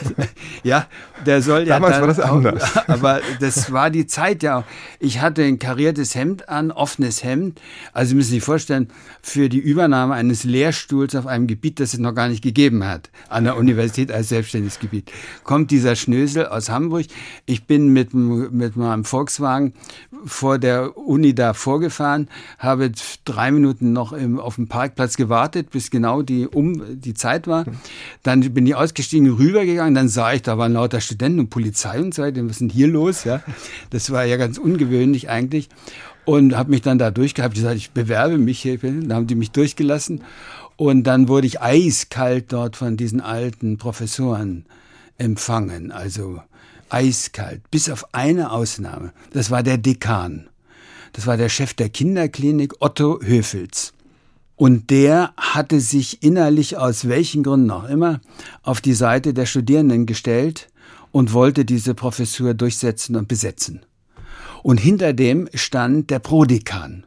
ja, 0.65 0.87
der 1.25 1.43
soll 1.43 1.61
ja. 1.61 1.75
Damals 1.75 1.93
dann, 1.93 2.01
war 2.01 2.09
das 2.09 2.19
anders. 2.19 2.77
Aber 2.89 3.21
das 3.39 3.71
war 3.71 3.89
die 3.89 4.09
Zeit 4.09 4.43
ja. 4.43 4.65
Ich 4.99 5.21
hatte 5.21 5.45
ein 5.45 5.61
kariertes 5.61 6.17
Hemd 6.17 6.49
an, 6.49 6.73
offenes 6.73 7.23
Hemd. 7.23 7.61
Also 7.93 8.11
Sie 8.11 8.15
müssen 8.17 8.31
sich 8.31 8.43
vorstellen, 8.43 8.89
für 9.23 9.49
die 9.49 9.59
Übernahme 9.59 10.15
eines 10.15 10.43
Lehrstuhls 10.43 11.15
auf 11.15 11.29
einem 11.29 11.47
Gebiet, 11.47 11.79
das 11.79 11.95
es 11.95 12.01
noch 12.01 12.15
gar 12.15 12.29
nicht 12.29 12.43
gegeben 12.43 12.85
hat, 12.85 13.11
an 13.29 13.45
der 13.45 13.57
Universität 13.57 14.11
als 14.11 14.29
selbstständiges 14.31 14.81
Gebiet, 14.81 15.13
kommt 15.45 15.71
dieser 15.71 15.95
Schnösel 15.95 16.47
aus 16.47 16.69
Hamburg. 16.69 17.07
Ich 17.47 17.65
bin 17.67 17.93
mit, 17.93 18.15
mit 18.15 18.77
meinem 18.77 19.05
Volkswagen 19.05 19.75
vor 20.25 20.59
der 20.59 20.97
Uni 20.97 21.35
da 21.35 21.55
vorgefahren, 21.55 22.29
habe 22.59 22.91
drei 23.25 23.51
Minuten 23.53 23.93
noch 23.93 24.13
im, 24.13 24.41
auf 24.41 24.57
dem 24.57 24.69
Parkplatz 24.69 25.17
gewartet, 25.17 25.71
bis 25.71 25.91
genau 25.91 26.23
die, 26.23 26.49
um, 26.49 27.01
die 27.01 27.15
Zeit 27.15 27.47
war. 27.47 27.65
Dann 28.23 28.41
bin 28.53 28.67
ich 28.67 28.75
ausgestiegen, 28.75 29.12
rübergegangen, 29.13 29.95
dann 29.95 30.09
sah 30.09 30.33
ich, 30.33 30.43
da 30.43 30.59
waren 30.59 30.73
lauter 30.73 31.01
Studenten 31.01 31.41
und 31.41 31.51
Polizei 31.51 32.01
und 32.01 32.15
so 32.15 32.23
weiter. 32.23 32.43
Was 32.45 32.53
ist 32.53 32.61
denn 32.61 32.69
hier 32.71 32.89
los? 32.89 33.25
Ja, 33.25 33.43
das 33.91 34.11
war 34.11 34.25
ja 34.25 34.37
ganz 34.37 34.59
ungewöhnlich 34.59 35.29
eigentlich. 35.29 35.69
Und 36.25 36.57
habe 36.57 36.71
mich 36.71 36.83
dann 36.83 36.99
da 36.99 37.11
durchgehabt, 37.11 37.55
gesagt, 37.55 37.77
ich 37.77 37.91
bewerbe 37.91 38.39
mich 38.39 38.61
hier. 38.61 38.79
Dann 38.79 39.13
haben 39.13 39.27
die 39.27 39.35
mich 39.35 39.51
durchgelassen. 39.51 40.23
Und 40.77 41.05
dann 41.05 41.29
wurde 41.29 41.47
ich 41.47 41.61
eiskalt 41.61 42.53
dort 42.53 42.77
von 42.77 42.97
diesen 42.97 43.21
alten 43.21 43.77
Professoren 43.79 44.65
empfangen. 45.19 45.91
Also 45.91 46.41
eiskalt, 46.89 47.63
bis 47.71 47.91
auf 47.91 48.15
eine 48.15 48.53
Ausnahme. 48.53 49.13
Das 49.33 49.51
war 49.51 49.63
der 49.63 49.79
Dekan. 49.79 50.49
Das 51.13 51.27
war 51.27 51.37
der 51.37 51.49
Chef 51.49 51.75
der 51.75 51.89
Kinderklinik 51.89 52.75
Otto 52.81 53.21
Höfels. 53.23 53.93
Und 54.63 54.91
der 54.91 55.33
hatte 55.37 55.81
sich 55.81 56.23
innerlich 56.23 56.77
aus 56.77 57.09
welchen 57.09 57.43
Gründen 57.43 57.73
auch 57.73 57.89
immer 57.89 58.21
auf 58.63 58.81
die 58.81 58.93
Seite 58.93 59.35
der 59.35 59.45
Studierenden 59.45 60.07
gestellt 60.07 60.69
und 61.11 61.33
wollte 61.33 61.65
diese 61.65 61.97
Professur 61.97 62.55
durchsetzen 62.55 63.17
und 63.17 63.27
besetzen. 63.27 63.81
Und 64.63 64.79
hinter 64.79 65.15
dem 65.15 65.49
stand 65.53 66.11
der 66.11 66.21
Prodekan. 66.21 67.05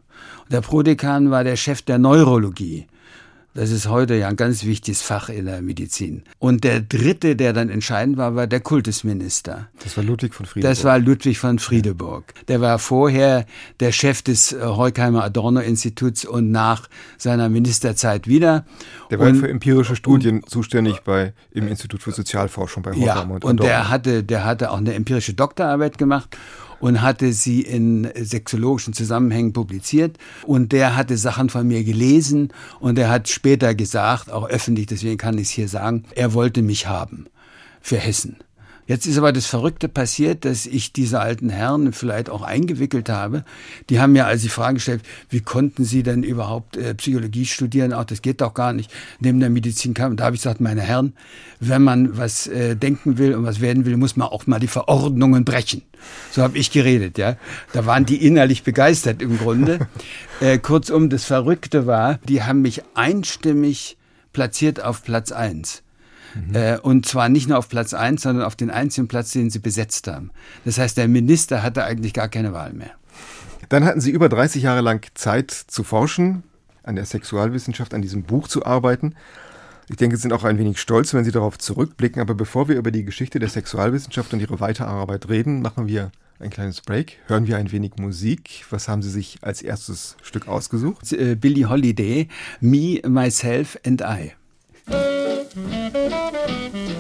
Der 0.52 0.60
Prodekan 0.60 1.32
war 1.32 1.46
der 1.46 1.56
Chef 1.56 1.82
der 1.82 1.98
Neurologie. 1.98 2.88
Das 3.56 3.72
ist 3.72 3.88
heute 3.88 4.16
ja 4.16 4.28
ein 4.28 4.36
ganz 4.36 4.66
wichtiges 4.66 5.02
Fach 5.02 5.30
in 5.30 5.46
der 5.46 5.62
Medizin. 5.62 6.24
Und 6.40 6.66
der 6.66 6.82
dritte, 6.82 7.38
der 7.38 7.54
dann 7.54 7.70
entscheidend 7.70 8.18
war, 8.18 8.36
war 8.36 8.48
der 8.48 8.60
Kultusminister. 8.60 9.70
Das 9.82 9.96
war 9.96 10.04
Ludwig 10.04 10.34
von 10.34 10.46
Friedeburg. 10.46 10.70
Das 10.70 10.84
war 10.84 11.00
Ludwig 11.00 11.40
von 11.40 11.58
Friedeburg. 11.58 12.34
Der 12.50 12.60
war 12.60 12.80
vorher 12.80 13.46
der 13.80 13.94
Chef 13.94 14.22
des 14.24 14.52
äh, 14.52 14.60
Heukheimer 14.62 15.24
Adorno-Instituts 15.24 16.26
und 16.26 16.52
nach 16.52 16.90
seiner 17.18 17.48
Ministerzeit 17.48 18.28
wieder. 18.28 18.66
Der 19.10 19.20
war 19.20 19.28
und, 19.28 19.38
für 19.38 19.48
empirische 19.48 19.96
Studien 19.96 20.42
und, 20.42 20.50
zuständig 20.50 21.00
bei, 21.06 21.34
im 21.52 21.70
Institut 21.70 22.04
für 22.04 22.12
Sozialforschung 22.12 22.84
bei 22.84 22.92
Horkheimer 22.92 23.06
ja, 23.06 23.22
und 23.22 23.36
Adorno. 23.38 23.48
Und 23.48 23.64
der 23.64 23.90
hatte, 23.90 24.26
der 24.26 24.44
hatte 24.44 24.70
auch 24.72 24.80
eine 24.80 24.94
empirische 24.94 25.34
Doktorarbeit 25.34 25.98
gemacht 25.98 26.36
und 26.80 27.02
hatte 27.02 27.34
sie 27.34 27.62
in 27.62 28.10
sexologischen 28.16 28.94
Zusammenhängen 28.94 29.54
publiziert. 29.54 30.18
Und 30.44 30.72
der 30.72 30.96
hatte 30.96 31.18
Sachen 31.18 31.50
von 31.50 31.68
mir 31.68 31.84
gelesen 31.84 32.54
und 32.80 32.98
er 32.98 33.10
hat 33.10 33.30
später 33.30 33.76
gesagt, 33.76 34.32
auch 34.32 34.48
öffentlich, 34.48 34.88
deswegen 34.88 35.18
kann 35.18 35.38
ich 35.38 35.48
es 35.48 35.50
hier 35.50 35.68
sagen, 35.68 36.06
er 36.16 36.34
wollte 36.34 36.62
mich 36.62 36.88
haben 36.88 37.28
für 37.82 37.98
Hessen. 37.98 38.38
Jetzt 38.88 39.08
ist 39.08 39.18
aber 39.18 39.34
das 39.34 39.48
Verrückte 39.48 39.90
passiert, 39.90 40.46
dass 40.46 40.68
ich 40.68 40.94
diese 40.94 41.20
alten 41.20 41.50
Herren 41.50 41.92
vielleicht 41.92 42.30
auch 42.30 42.44
eingewickelt 42.44 43.10
habe. 43.10 43.44
Die 43.90 44.00
haben 44.00 44.14
mir 44.14 44.28
also 44.28 44.44
die 44.44 44.50
Frage 44.50 44.76
gestellt, 44.76 45.02
wie 45.30 45.42
konnten 45.42 45.86
sie 45.86 46.04
denn 46.04 46.22
überhaupt 46.22 46.78
äh, 46.78 46.94
Psychologie 46.94 47.46
studieren? 47.46 47.94
Auch 47.94 48.04
das 48.04 48.22
geht 48.22 48.42
doch 48.42 48.54
gar 48.54 48.74
nicht. 48.74 48.92
Neben 49.20 49.40
der 49.40 49.50
Medizin 49.50 49.96
kam. 49.96 50.16
Da 50.18 50.26
habe 50.26 50.36
ich 50.36 50.42
gesagt, 50.44 50.62
meine 50.62 50.82
Herren, 50.82 51.14
wenn 51.60 51.82
man 51.82 52.18
was 52.18 52.46
äh, 52.46 52.76
denken 52.76 53.18
will 53.18 53.34
und 53.34 53.44
was 53.44 53.60
werden 53.60 53.86
will, 53.86 53.98
muss 53.98 54.18
man 54.18 54.28
auch 54.28 54.46
mal 54.46 54.60
die 54.60 54.68
Verordnungen 54.68 55.46
brechen. 55.46 55.82
So 56.32 56.44
habe 56.44 56.58
ich 56.58 56.70
geredet, 56.70 57.18
ja. 57.18 57.38
Da 57.74 57.88
waren 57.88 58.06
die 58.06 58.24
innerlich 58.24 58.62
begeistert 58.62 59.22
im 59.22 59.40
Grunde. 59.40 59.88
äh, 60.42 60.60
kurzum, 60.60 61.10
das 61.10 61.26
Verrückte 61.26 61.88
war, 61.88 62.20
die 62.28 62.44
haben 62.44 62.62
mich 62.62 62.84
einstimmig 62.94 63.98
platziert 64.32 64.84
auf 64.84 65.04
Platz 65.04 65.32
eins. 65.32 65.82
Mhm. 66.36 66.56
Äh, 66.56 66.78
und 66.78 67.06
zwar 67.06 67.30
nicht 67.30 67.48
nur 67.48 67.58
auf 67.58 67.70
Platz 67.70 67.94
eins, 67.94 68.24
sondern 68.24 68.46
auf 68.46 68.56
den 68.56 68.70
einzigen 68.70 69.08
Platz, 69.08 69.32
den 69.32 69.50
sie 69.50 69.60
besetzt 69.60 70.08
haben. 70.08 70.32
Das 70.66 70.78
heißt, 70.78 70.98
der 70.98 71.08
Minister 71.08 71.64
hatte 71.64 71.84
eigentlich 71.84 72.14
gar 72.14 72.28
keine 72.28 72.54
Wahl 72.54 72.74
mehr. 72.74 72.92
Dann 73.70 73.86
hatten 73.86 74.02
Sie 74.02 74.12
über 74.12 74.30
30 74.30 74.64
Jahre 74.64 74.82
lang 74.82 75.06
Zeit 75.16 75.52
zu 75.52 75.84
forschen, 75.84 76.44
an 76.84 76.96
der 76.96 77.06
Sexualwissenschaft, 77.06 77.94
an 77.94 78.02
diesem 78.02 78.24
Buch 78.24 78.48
zu 78.48 78.66
arbeiten. 78.66 79.16
Ich 79.90 79.98
denke, 79.98 80.16
Sie 80.18 80.24
sind 80.24 80.34
auch 80.34 80.44
ein 80.44 80.58
wenig 80.58 80.80
stolz, 80.80 81.14
wenn 81.14 81.24
Sie 81.24 81.32
darauf 81.32 81.58
zurückblicken. 81.58 82.22
Aber 82.22 82.36
bevor 82.36 82.68
wir 82.68 82.76
über 82.76 82.92
die 82.92 83.06
Geschichte 83.06 83.40
der 83.40 83.50
Sexualwissenschaft 83.50 84.34
und 84.34 84.40
Ihre 84.40 84.60
Weiterarbeit 84.60 85.30
reden, 85.30 85.62
machen 85.62 85.88
wir 85.88 86.12
ein 86.40 86.50
kleines 86.50 86.82
Break. 86.82 87.20
Hören 87.28 87.48
wir 87.48 87.58
ein 87.58 87.72
wenig 87.72 87.94
Musik. 87.98 88.66
Was 88.70 88.88
haben 88.88 89.02
Sie 89.02 89.10
sich 89.10 89.38
als 89.42 89.62
erstes 89.62 90.18
Stück 90.22 90.48
ausgesucht? 90.48 91.12
Äh, 91.14 91.36
Billie 91.36 91.70
Holiday, 91.70 92.28
Me, 92.60 93.00
Myself 93.08 93.80
and 93.86 94.02
I. 94.02 94.34
Thank 95.56 96.76
you. 96.76 96.95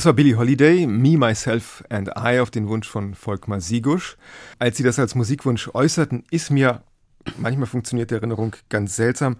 Das 0.00 0.06
war 0.06 0.14
Billie 0.14 0.38
Holiday, 0.38 0.86
Me, 0.86 1.18
Myself 1.18 1.84
and 1.90 2.08
I 2.18 2.38
auf 2.40 2.50
den 2.50 2.68
Wunsch 2.68 2.88
von 2.88 3.14
Volkmar 3.14 3.60
Sigusch. 3.60 4.16
Als 4.58 4.78
Sie 4.78 4.82
das 4.82 4.98
als 4.98 5.14
Musikwunsch 5.14 5.68
äußerten, 5.74 6.24
ist 6.30 6.48
mir, 6.48 6.82
manchmal 7.36 7.66
funktioniert 7.66 8.10
die 8.10 8.14
Erinnerung 8.14 8.56
ganz 8.70 8.96
seltsam, 8.96 9.36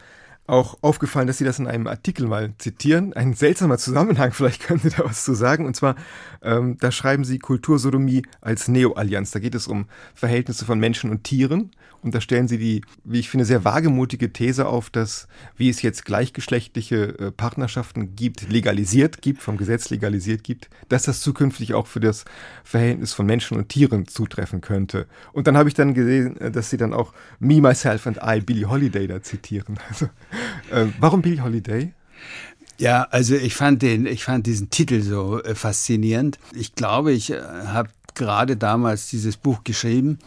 auch 0.46 0.78
aufgefallen, 0.82 1.26
dass 1.26 1.38
Sie 1.38 1.44
das 1.44 1.58
in 1.58 1.66
einem 1.66 1.86
Artikel 1.86 2.26
mal 2.26 2.52
zitieren. 2.58 3.12
Ein 3.12 3.34
seltsamer 3.34 3.78
Zusammenhang, 3.78 4.32
vielleicht 4.34 4.62
können 4.62 4.80
Sie 4.80 4.90
da 4.90 5.04
was 5.04 5.24
zu 5.24 5.34
sagen. 5.34 5.64
Und 5.64 5.76
zwar, 5.76 5.94
ähm, 6.42 6.76
da 6.80 6.90
schreiben 6.90 7.24
Sie 7.24 7.38
Kultursodomie 7.38 8.22
als 8.40 8.68
Neo-Allianz. 8.68 9.30
Da 9.30 9.38
geht 9.38 9.54
es 9.54 9.68
um 9.68 9.86
Verhältnisse 10.14 10.64
von 10.64 10.78
Menschen 10.78 11.10
und 11.10 11.24
Tieren. 11.24 11.70
Und 12.02 12.14
da 12.14 12.20
stellen 12.20 12.48
Sie 12.48 12.56
die, 12.56 12.82
wie 13.04 13.20
ich 13.20 13.28
finde, 13.28 13.44
sehr 13.44 13.64
wagemutige 13.64 14.32
These 14.32 14.66
auf, 14.66 14.88
dass, 14.88 15.28
wie 15.56 15.68
es 15.68 15.82
jetzt 15.82 16.04
gleichgeschlechtliche 16.04 17.18
äh, 17.18 17.30
Partnerschaften 17.30 18.16
gibt, 18.16 18.50
legalisiert 18.50 19.20
gibt, 19.20 19.42
vom 19.42 19.58
Gesetz 19.58 19.90
legalisiert 19.90 20.42
gibt, 20.42 20.70
dass 20.88 21.02
das 21.02 21.20
zukünftig 21.20 21.74
auch 21.74 21.86
für 21.86 22.00
das 22.00 22.24
Verhältnis 22.64 23.12
von 23.12 23.26
Menschen 23.26 23.58
und 23.58 23.68
Tieren 23.68 24.08
zutreffen 24.08 24.62
könnte. 24.62 25.06
Und 25.32 25.46
dann 25.46 25.58
habe 25.58 25.68
ich 25.68 25.74
dann 25.74 25.92
gesehen, 25.92 26.40
äh, 26.40 26.50
dass 26.50 26.70
Sie 26.70 26.78
dann 26.78 26.94
auch 26.94 27.12
Me, 27.38 27.60
Myself 27.60 28.06
and 28.06 28.18
I, 28.24 28.40
Billie 28.40 28.68
Holiday 28.68 29.06
da 29.06 29.22
zitieren. 29.22 29.78
Also, 29.90 30.08
äh, 30.70 30.86
warum 30.98 31.22
Billie 31.22 31.42
Holiday? 31.42 31.92
Ja, 32.78 33.02
also 33.10 33.34
ich 33.34 33.54
fand 33.54 33.82
den, 33.82 34.06
ich 34.06 34.24
fand 34.24 34.46
diesen 34.46 34.70
Titel 34.70 35.02
so 35.02 35.42
äh, 35.42 35.54
faszinierend. 35.54 36.38
Ich 36.54 36.74
glaube, 36.74 37.12
ich 37.12 37.30
äh, 37.30 37.38
habe 37.38 37.90
gerade 38.20 38.58
damals 38.58 39.08
dieses 39.08 39.38
Buch 39.38 39.64
geschrieben, 39.64 40.18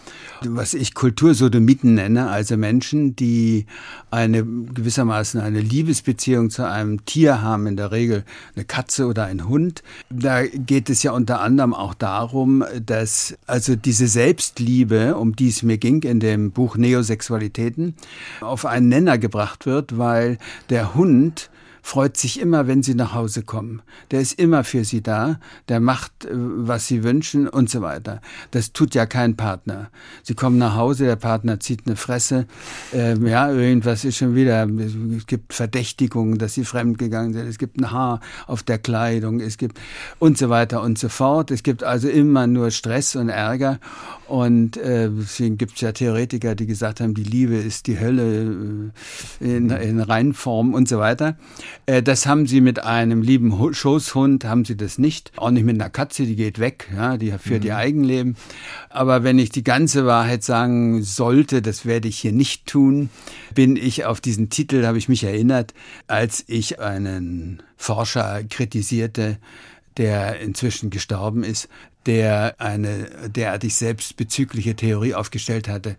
was 0.41 0.73
ich 0.73 0.95
Kultursodomiten 0.95 1.93
nenne, 1.93 2.27
also 2.27 2.57
Menschen, 2.57 3.15
die 3.15 3.67
eine 4.09 4.43
gewissermaßen 4.43 5.39
eine 5.39 5.61
Liebesbeziehung 5.61 6.49
zu 6.49 6.67
einem 6.67 7.05
Tier 7.05 7.43
haben, 7.43 7.67
in 7.67 7.77
der 7.77 7.91
Regel 7.91 8.25
eine 8.55 8.65
Katze 8.65 9.05
oder 9.05 9.25
ein 9.25 9.47
Hund. 9.47 9.83
Da 10.09 10.43
geht 10.43 10.89
es 10.89 11.03
ja 11.03 11.11
unter 11.11 11.41
anderem 11.41 11.75
auch 11.75 11.93
darum, 11.93 12.63
dass 12.83 13.35
also 13.45 13.75
diese 13.75 14.07
Selbstliebe, 14.07 15.15
um 15.15 15.35
die 15.35 15.49
es 15.49 15.61
mir 15.61 15.77
ging 15.77 16.01
in 16.01 16.19
dem 16.19 16.49
Buch 16.49 16.77
Neosexualitäten, 16.77 17.93
auf 18.41 18.65
einen 18.65 18.89
Nenner 18.89 19.19
gebracht 19.19 19.67
wird, 19.67 19.99
weil 19.99 20.39
der 20.71 20.95
Hund 20.95 21.51
freut 21.85 22.15
sich 22.15 22.39
immer, 22.39 22.65
wenn 22.65 22.81
sie 22.81 22.95
nach 22.95 23.13
Hause 23.13 23.43
kommen. 23.43 23.81
Der 24.09 24.21
ist 24.21 24.39
immer 24.39 24.63
für 24.63 24.85
sie 24.85 25.03
da, 25.03 25.39
der 25.67 25.81
macht, 25.81 26.25
äh, 26.25 26.29
was 26.31 26.87
sie 26.87 27.03
wünschen 27.03 27.47
und 27.47 27.69
so 27.69 27.81
weiter. 27.81 28.21
Das 28.51 28.71
tut 28.71 28.95
ja 28.95 29.05
kein 29.05 29.35
Partner. 29.35 29.91
Sie 30.23 30.33
kommen 30.33 30.57
nach 30.57 30.75
Hause, 30.75 31.03
der 31.03 31.17
Partner 31.17 31.59
zieht 31.59 31.81
eine 31.85 31.97
Fresse, 31.97 32.47
äh, 32.93 33.17
ja, 33.19 33.51
irgendwas 33.51 34.05
ist 34.05 34.17
schon 34.17 34.33
wieder, 34.33 34.67
es 35.17 35.27
gibt 35.27 35.53
Verdächtigungen, 35.53 36.37
dass 36.37 36.53
sie 36.53 36.63
fremdgegangen 36.63 37.33
sind, 37.33 37.47
es 37.47 37.57
gibt 37.57 37.77
ein 37.77 37.91
Haar 37.91 38.21
auf 38.47 38.63
der 38.63 38.79
Kleidung, 38.79 39.41
es 39.41 39.57
gibt 39.57 39.79
und 40.19 40.37
so 40.37 40.49
weiter 40.49 40.81
und 40.81 40.97
so 40.97 41.09
fort. 41.09 41.51
Es 41.51 41.63
gibt 41.63 41.83
also 41.83 42.07
immer 42.07 42.47
nur 42.47 42.71
Stress 42.71 43.17
und 43.17 43.27
Ärger 43.27 43.79
und 44.27 44.77
äh, 44.77 45.09
deswegen 45.11 45.57
gibt 45.57 45.73
es 45.75 45.81
ja 45.81 45.91
Theoretiker, 45.91 46.55
die 46.55 46.65
gesagt 46.65 47.01
haben, 47.01 47.13
die 47.13 47.23
Liebe 47.23 47.55
ist 47.55 47.87
die 47.87 47.99
Hölle 47.99 48.91
äh, 49.41 49.45
in, 49.45 49.69
in 49.69 49.99
Reinform 49.99 50.73
und 50.73 50.87
so 50.87 50.99
weiter. 50.99 51.35
Äh, 51.85 52.03
das 52.03 52.25
haben 52.25 52.47
sie 52.47 52.61
mit 52.61 52.83
einem 52.83 53.21
lieben 53.21 53.73
Schoßhund, 53.73 54.45
haben 54.45 54.65
sie 54.65 54.77
das 54.77 54.97
nicht. 54.97 55.31
Auch 55.35 55.51
nicht 55.51 55.63
mit 55.63 55.75
einer 55.75 55.89
Katze, 55.89 56.25
die 56.25 56.35
geht 56.35 56.59
weg, 56.59 56.89
ja, 56.95 57.17
die 57.17 57.31
führt 57.31 57.63
mhm. 57.63 57.67
ihr 57.67 57.77
Eigenleben. 57.77 58.35
Aber 58.89 59.23
wenn 59.23 59.39
ich 59.39 59.49
die 59.49 59.63
ganze 59.63 60.05
Wahrheit 60.05 60.43
sagen 60.43 61.03
sollte, 61.03 61.61
das 61.61 61.85
werde 61.85 62.07
ich 62.07 62.19
hier 62.19 62.31
nicht 62.31 62.65
tun, 62.65 63.09
bin 63.53 63.75
ich 63.75 64.05
auf 64.05 64.21
diesen 64.21 64.49
Titel, 64.49 64.85
habe 64.85 64.97
ich 64.97 65.09
mich 65.09 65.23
erinnert, 65.23 65.73
als 66.07 66.43
ich 66.47 66.79
einen 66.79 67.61
Forscher 67.77 68.43
kritisierte, 68.49 69.37
der 69.97 70.39
inzwischen 70.39 70.89
gestorben 70.89 71.43
ist, 71.43 71.69
der 72.05 72.55
eine 72.59 73.29
derartig 73.29 73.75
selbstbezügliche 73.75 74.75
Theorie 74.75 75.13
aufgestellt 75.13 75.67
hatte, 75.67 75.95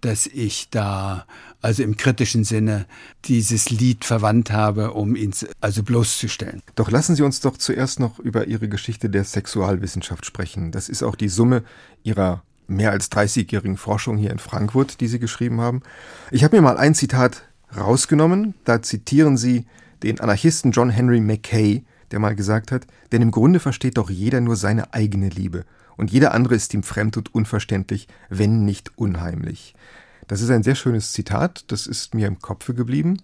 dass 0.00 0.26
ich 0.26 0.68
da 0.70 1.26
also 1.66 1.82
im 1.82 1.96
kritischen 1.96 2.44
Sinne 2.44 2.86
dieses 3.24 3.70
Lied 3.70 4.04
verwandt 4.04 4.52
habe, 4.52 4.92
um 4.92 5.16
ihn 5.16 5.34
also 5.60 5.82
bloßzustellen. 5.82 6.62
Doch 6.76 6.92
lassen 6.92 7.16
Sie 7.16 7.24
uns 7.24 7.40
doch 7.40 7.56
zuerst 7.56 7.98
noch 7.98 8.20
über 8.20 8.46
Ihre 8.46 8.68
Geschichte 8.68 9.10
der 9.10 9.24
Sexualwissenschaft 9.24 10.24
sprechen. 10.24 10.70
Das 10.70 10.88
ist 10.88 11.02
auch 11.02 11.16
die 11.16 11.28
Summe 11.28 11.64
Ihrer 12.04 12.44
mehr 12.68 12.92
als 12.92 13.10
30-jährigen 13.10 13.78
Forschung 13.78 14.16
hier 14.16 14.30
in 14.30 14.38
Frankfurt, 14.38 15.00
die 15.00 15.08
Sie 15.08 15.18
geschrieben 15.18 15.60
haben. 15.60 15.82
Ich 16.30 16.44
habe 16.44 16.54
mir 16.54 16.62
mal 16.62 16.76
ein 16.76 16.94
Zitat 16.94 17.42
rausgenommen, 17.76 18.54
da 18.64 18.80
zitieren 18.80 19.36
Sie 19.36 19.66
den 20.04 20.20
Anarchisten 20.20 20.70
John 20.70 20.90
Henry 20.90 21.20
Mackay, 21.20 21.82
der 22.12 22.20
mal 22.20 22.36
gesagt 22.36 22.70
hat, 22.70 22.86
denn 23.10 23.22
im 23.22 23.32
Grunde 23.32 23.58
versteht 23.58 23.98
doch 23.98 24.08
jeder 24.08 24.40
nur 24.40 24.54
seine 24.54 24.94
eigene 24.94 25.30
Liebe, 25.30 25.64
und 25.96 26.12
jeder 26.12 26.32
andere 26.32 26.54
ist 26.54 26.74
ihm 26.74 26.84
fremd 26.84 27.16
und 27.16 27.34
unverständlich, 27.34 28.06
wenn 28.28 28.64
nicht 28.64 28.96
unheimlich. 28.96 29.74
Das 30.28 30.40
ist 30.40 30.50
ein 30.50 30.62
sehr 30.62 30.74
schönes 30.74 31.12
Zitat, 31.12 31.64
das 31.68 31.86
ist 31.86 32.14
mir 32.14 32.26
im 32.26 32.38
Kopfe 32.40 32.74
geblieben. 32.74 33.22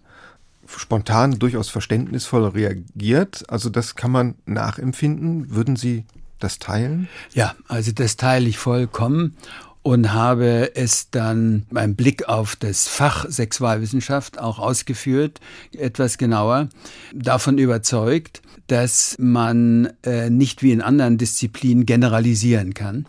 Spontan, 0.67 1.38
durchaus 1.38 1.69
verständnisvoll 1.69 2.47
reagiert. 2.47 3.45
Also 3.49 3.69
das 3.69 3.95
kann 3.97 4.11
man 4.11 4.37
nachempfinden. 4.47 5.51
Würden 5.51 5.77
Sie 5.77 6.05
das 6.38 6.59
teilen? 6.59 7.09
Ja, 7.35 7.55
also 7.69 7.93
das 7.93 8.17
teile 8.17 8.49
ich 8.49 8.59
vollkommen 8.59 9.37
und 9.83 10.12
habe 10.12 10.77
es 10.77 11.11
dann 11.11 11.67
beim 11.71 11.97
Blick 11.97 12.29
auf 12.29 12.57
das 12.57 12.87
Fach 12.87 13.27
Sexualwissenschaft 13.29 14.38
auch 14.38 14.59
ausgeführt, 14.59 15.41
etwas 15.77 16.19
genauer, 16.19 16.69
davon 17.12 17.59
überzeugt, 17.59 18.43
dass 18.69 19.17
man 19.19 19.93
äh, 20.05 20.31
nicht 20.31 20.62
wie 20.62 20.73
in 20.73 20.81
anderen 20.81 21.19
Disziplinen 21.19 21.85
generalisieren 21.85 22.75
kann. 22.75 23.07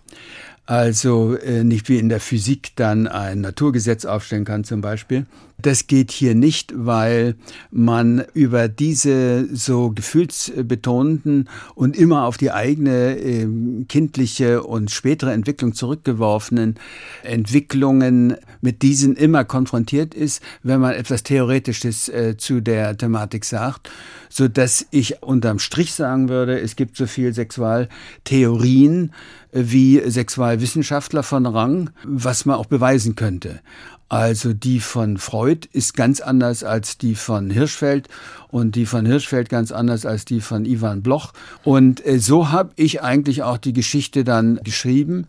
Also 0.66 1.36
äh, 1.36 1.66
nicht 1.66 1.90
wie 1.90 1.98
in 1.98 2.08
der 2.08 2.22
Physik 2.22 2.72
dann 2.78 3.08
ein 3.08 3.42
Naturgesetz 3.42 4.06
aufstellen 4.06 4.46
kann 4.46 4.64
zum 4.64 4.80
Beispiel. 4.80 5.26
Das 5.62 5.88
geht 5.88 6.12
hier 6.12 6.36
nicht, 6.36 6.74
weil 6.76 7.36
man 7.70 8.24
über 8.34 8.70
diese 8.70 9.48
so 9.54 9.92
gefühlsbetonten 9.92 11.50
und 11.76 11.98
immer 11.98 12.24
auf 12.24 12.38
die 12.38 12.52
eigene 12.52 13.18
äh, 13.18 13.48
kindliche 13.90 14.64
und 14.64 14.90
spätere 14.90 15.34
Entwicklung 15.34 15.74
zurückgeworfenen 15.74 16.76
Entwicklungen 17.24 18.38
mit 18.62 18.82
diesen 18.82 19.16
immer 19.16 19.44
konfrontiert 19.44 20.14
ist, 20.14 20.42
wenn 20.64 20.80
man 20.80 20.94
etwas 20.94 21.24
Theoretisches 21.24 22.08
äh, 22.08 22.36
zu 22.38 22.62
der 22.62 22.98
Thematik 22.98 23.44
sagt, 23.44 23.90
so 24.30 24.48
dass 24.48 24.88
ich 24.92 25.22
unterm 25.24 25.60
Strich 25.60 25.94
sagen 25.94 26.30
würde, 26.30 26.60
es 26.60 26.78
gibt 26.78 26.96
so 26.96 27.06
viel 27.06 27.34
Sexualtheorien, 27.34 29.12
wie 29.54 30.02
Sexualwissenschaftler 30.10 31.24
von 31.24 31.46
Rang, 31.46 31.92
was 32.04 32.46
man 32.46 32.56
auch 32.58 32.66
beweisen 32.66 33.16
könnte. 33.16 33.62
Also 34.10 34.54
die 34.54 34.80
von 34.80 35.18
Freud 35.18 35.68
ist 35.72 35.96
ganz 35.96 36.20
anders 36.22 36.64
als 36.64 37.00
die 37.00 37.16
von 37.16 37.50
Hirschfeld 37.50 38.10
und 38.50 38.76
die 38.76 38.86
von 38.86 39.08
Hirschfeld 39.08 39.50
ganz 39.50 39.72
anders 39.72 40.06
als 40.06 40.24
die 40.24 40.40
von 40.40 40.66
Ivan 40.66 41.02
Bloch. 41.02 41.34
Und 41.64 42.06
äh, 42.06 42.20
so 42.20 42.52
habe 42.52 42.74
ich 42.76 43.02
eigentlich 43.02 43.42
auch 43.42 43.58
die 43.58 43.74
Geschichte 43.74 44.24
dann 44.24 44.60
geschrieben. 44.64 45.26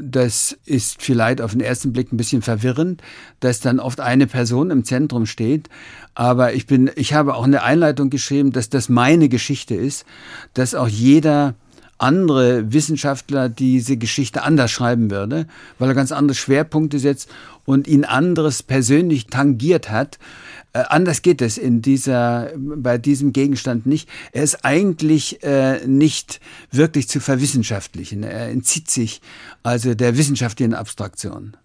Das 0.00 0.56
ist 0.64 1.02
vielleicht 1.02 1.40
auf 1.40 1.50
den 1.50 1.60
ersten 1.60 1.92
Blick 1.92 2.12
ein 2.12 2.16
bisschen 2.16 2.40
verwirrend, 2.40 3.02
dass 3.40 3.58
dann 3.58 3.80
oft 3.80 3.98
eine 3.98 4.28
Person 4.28 4.70
im 4.70 4.84
Zentrum 4.84 5.26
steht. 5.26 5.68
Aber 6.14 6.54
ich 6.54 6.66
bin, 6.68 6.88
ich 6.94 7.14
habe 7.14 7.34
auch 7.34 7.44
eine 7.44 7.64
Einleitung 7.64 8.10
geschrieben, 8.10 8.52
dass 8.52 8.68
das 8.68 8.88
meine 8.88 9.28
Geschichte 9.28 9.74
ist, 9.74 10.04
dass 10.54 10.76
auch 10.76 10.86
jeder 10.86 11.56
andere 12.00 12.72
Wissenschaftler 12.72 13.48
diese 13.48 13.96
Geschichte 13.96 14.42
anders 14.42 14.70
schreiben 14.70 15.10
würde, 15.10 15.46
weil 15.78 15.88
er 15.88 15.94
ganz 15.94 16.12
andere 16.12 16.34
Schwerpunkte 16.34 16.98
setzt 16.98 17.28
und 17.64 17.86
ihn 17.86 18.04
anderes 18.04 18.62
persönlich 18.62 19.26
tangiert 19.26 19.90
hat. 19.90 20.18
Äh, 20.72 20.84
anders 20.88 21.22
geht 21.22 21.42
es 21.42 21.58
in 21.58 21.82
dieser, 21.82 22.52
bei 22.56 22.98
diesem 22.98 23.32
Gegenstand 23.32 23.86
nicht. 23.86 24.08
Er 24.32 24.42
ist 24.42 24.64
eigentlich 24.64 25.42
äh, 25.42 25.86
nicht 25.86 26.40
wirklich 26.70 27.08
zu 27.08 27.20
verwissenschaftlichen. 27.20 28.22
Er 28.22 28.48
entzieht 28.48 28.90
sich 28.90 29.20
also 29.62 29.94
der 29.94 30.16
wissenschaftlichen 30.16 30.74
Abstraktion 30.74 31.56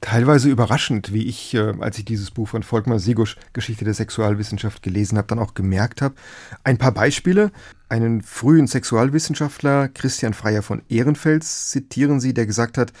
teilweise 0.00 0.48
überraschend, 0.48 1.12
wie 1.12 1.26
ich, 1.26 1.54
äh, 1.54 1.74
als 1.80 1.98
ich 1.98 2.04
dieses 2.04 2.30
Buch 2.30 2.48
von 2.48 2.62
Volkmar 2.62 2.98
Sigusch, 2.98 3.36
Geschichte 3.52 3.84
der 3.84 3.94
Sexualwissenschaft, 3.94 4.82
gelesen 4.82 5.18
habe, 5.18 5.28
dann 5.28 5.38
auch 5.38 5.54
gemerkt 5.54 6.02
habe. 6.02 6.14
Ein 6.64 6.78
paar 6.78 6.92
Beispiele. 6.92 7.52
Einen 7.88 8.22
frühen 8.22 8.66
Sexualwissenschaftler, 8.66 9.88
Christian 9.88 10.32
Freier 10.32 10.62
von 10.62 10.82
Ehrenfels, 10.88 11.70
zitieren 11.70 12.20
Sie, 12.20 12.32
der 12.32 12.46
gesagt 12.46 12.78
hat, 12.78 12.92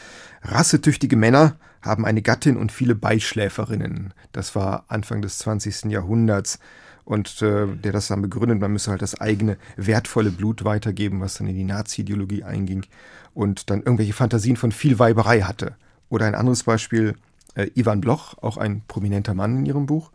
rassetüchtige 0.42 1.16
Männer 1.16 1.56
haben 1.80 2.04
eine 2.04 2.22
Gattin 2.22 2.56
und 2.56 2.72
viele 2.72 2.94
Beischläferinnen. 2.94 4.12
Das 4.32 4.54
war 4.54 4.84
Anfang 4.88 5.22
des 5.22 5.38
20. 5.38 5.84
Jahrhunderts. 5.84 6.58
Und 7.04 7.42
äh, 7.42 7.66
der 7.66 7.92
das 7.92 8.08
dann 8.08 8.22
begründet, 8.22 8.60
man 8.60 8.72
müsse 8.72 8.90
halt 8.90 9.02
das 9.02 9.20
eigene 9.20 9.56
wertvolle 9.76 10.30
Blut 10.30 10.64
weitergeben, 10.64 11.20
was 11.20 11.34
dann 11.34 11.48
in 11.48 11.56
die 11.56 11.64
Nazi-Ideologie 11.64 12.44
einging 12.44 12.84
und 13.34 13.70
dann 13.70 13.80
irgendwelche 13.80 14.12
Fantasien 14.12 14.56
von 14.56 14.70
viel 14.70 14.98
Weiberei 14.98 15.40
hatte. 15.40 15.74
Oder 16.10 16.26
ein 16.26 16.34
anderes 16.34 16.64
Beispiel, 16.64 17.14
äh, 17.54 17.68
Ivan 17.74 18.02
Bloch, 18.02 18.36
auch 18.42 18.58
ein 18.58 18.82
prominenter 18.86 19.32
Mann 19.32 19.58
in 19.58 19.66
ihrem 19.66 19.86
Buch. 19.86 20.10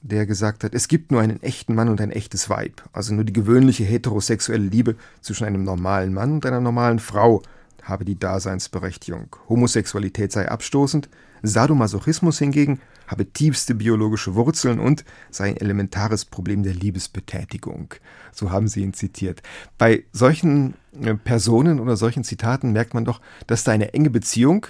der 0.00 0.26
gesagt 0.26 0.62
hat, 0.62 0.74
es 0.74 0.86
gibt 0.86 1.10
nur 1.10 1.20
einen 1.20 1.42
echten 1.42 1.74
Mann 1.74 1.88
und 1.88 2.00
ein 2.00 2.12
echtes 2.12 2.48
Weib, 2.48 2.82
also 2.92 3.12
nur 3.12 3.24
die 3.24 3.32
gewöhnliche 3.32 3.82
heterosexuelle 3.82 4.64
Liebe 4.64 4.94
zwischen 5.20 5.44
einem 5.44 5.64
normalen 5.64 6.14
Mann 6.14 6.34
und 6.34 6.46
einer 6.46 6.60
normalen 6.60 7.00
Frau 7.00 7.42
habe 7.82 8.04
die 8.04 8.16
Daseinsberechtigung. 8.16 9.34
Homosexualität 9.48 10.30
sei 10.30 10.48
abstoßend, 10.48 11.08
Sadomasochismus 11.42 12.38
hingegen 12.38 12.80
habe 13.06 13.26
tiefste 13.26 13.74
biologische 13.74 14.34
Wurzeln 14.34 14.78
und 14.78 15.04
sei 15.30 15.48
ein 15.48 15.56
elementares 15.56 16.24
Problem 16.24 16.62
der 16.62 16.74
Liebesbetätigung. 16.74 17.94
So 18.32 18.50
haben 18.50 18.68
sie 18.68 18.82
ihn 18.82 18.92
zitiert. 18.92 19.42
Bei 19.78 20.04
solchen 20.12 20.74
äh, 21.00 21.14
Personen 21.14 21.80
oder 21.80 21.96
solchen 21.96 22.24
Zitaten 22.24 22.72
merkt 22.72 22.94
man 22.94 23.04
doch, 23.04 23.20
dass 23.46 23.64
da 23.64 23.72
eine 23.72 23.94
enge 23.94 24.10
Beziehung, 24.10 24.66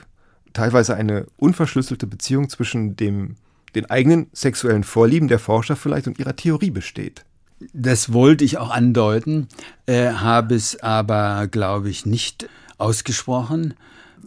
teilweise 0.52 0.94
eine 0.94 1.26
unverschlüsselte 1.36 2.06
Beziehung 2.06 2.48
zwischen 2.48 2.96
dem, 2.96 3.36
den 3.74 3.90
eigenen 3.90 4.28
sexuellen 4.32 4.84
Vorlieben 4.84 5.28
der 5.28 5.38
Forscher 5.38 5.76
vielleicht 5.76 6.06
und 6.06 6.18
ihrer 6.18 6.36
Theorie 6.36 6.70
besteht. 6.70 7.24
Das 7.72 8.12
wollte 8.12 8.44
ich 8.44 8.58
auch 8.58 8.70
andeuten, 8.70 9.48
äh, 9.86 10.10
habe 10.10 10.54
es 10.54 10.80
aber, 10.80 11.48
glaube 11.48 11.90
ich, 11.90 12.06
nicht 12.06 12.48
ausgesprochen. 12.78 13.74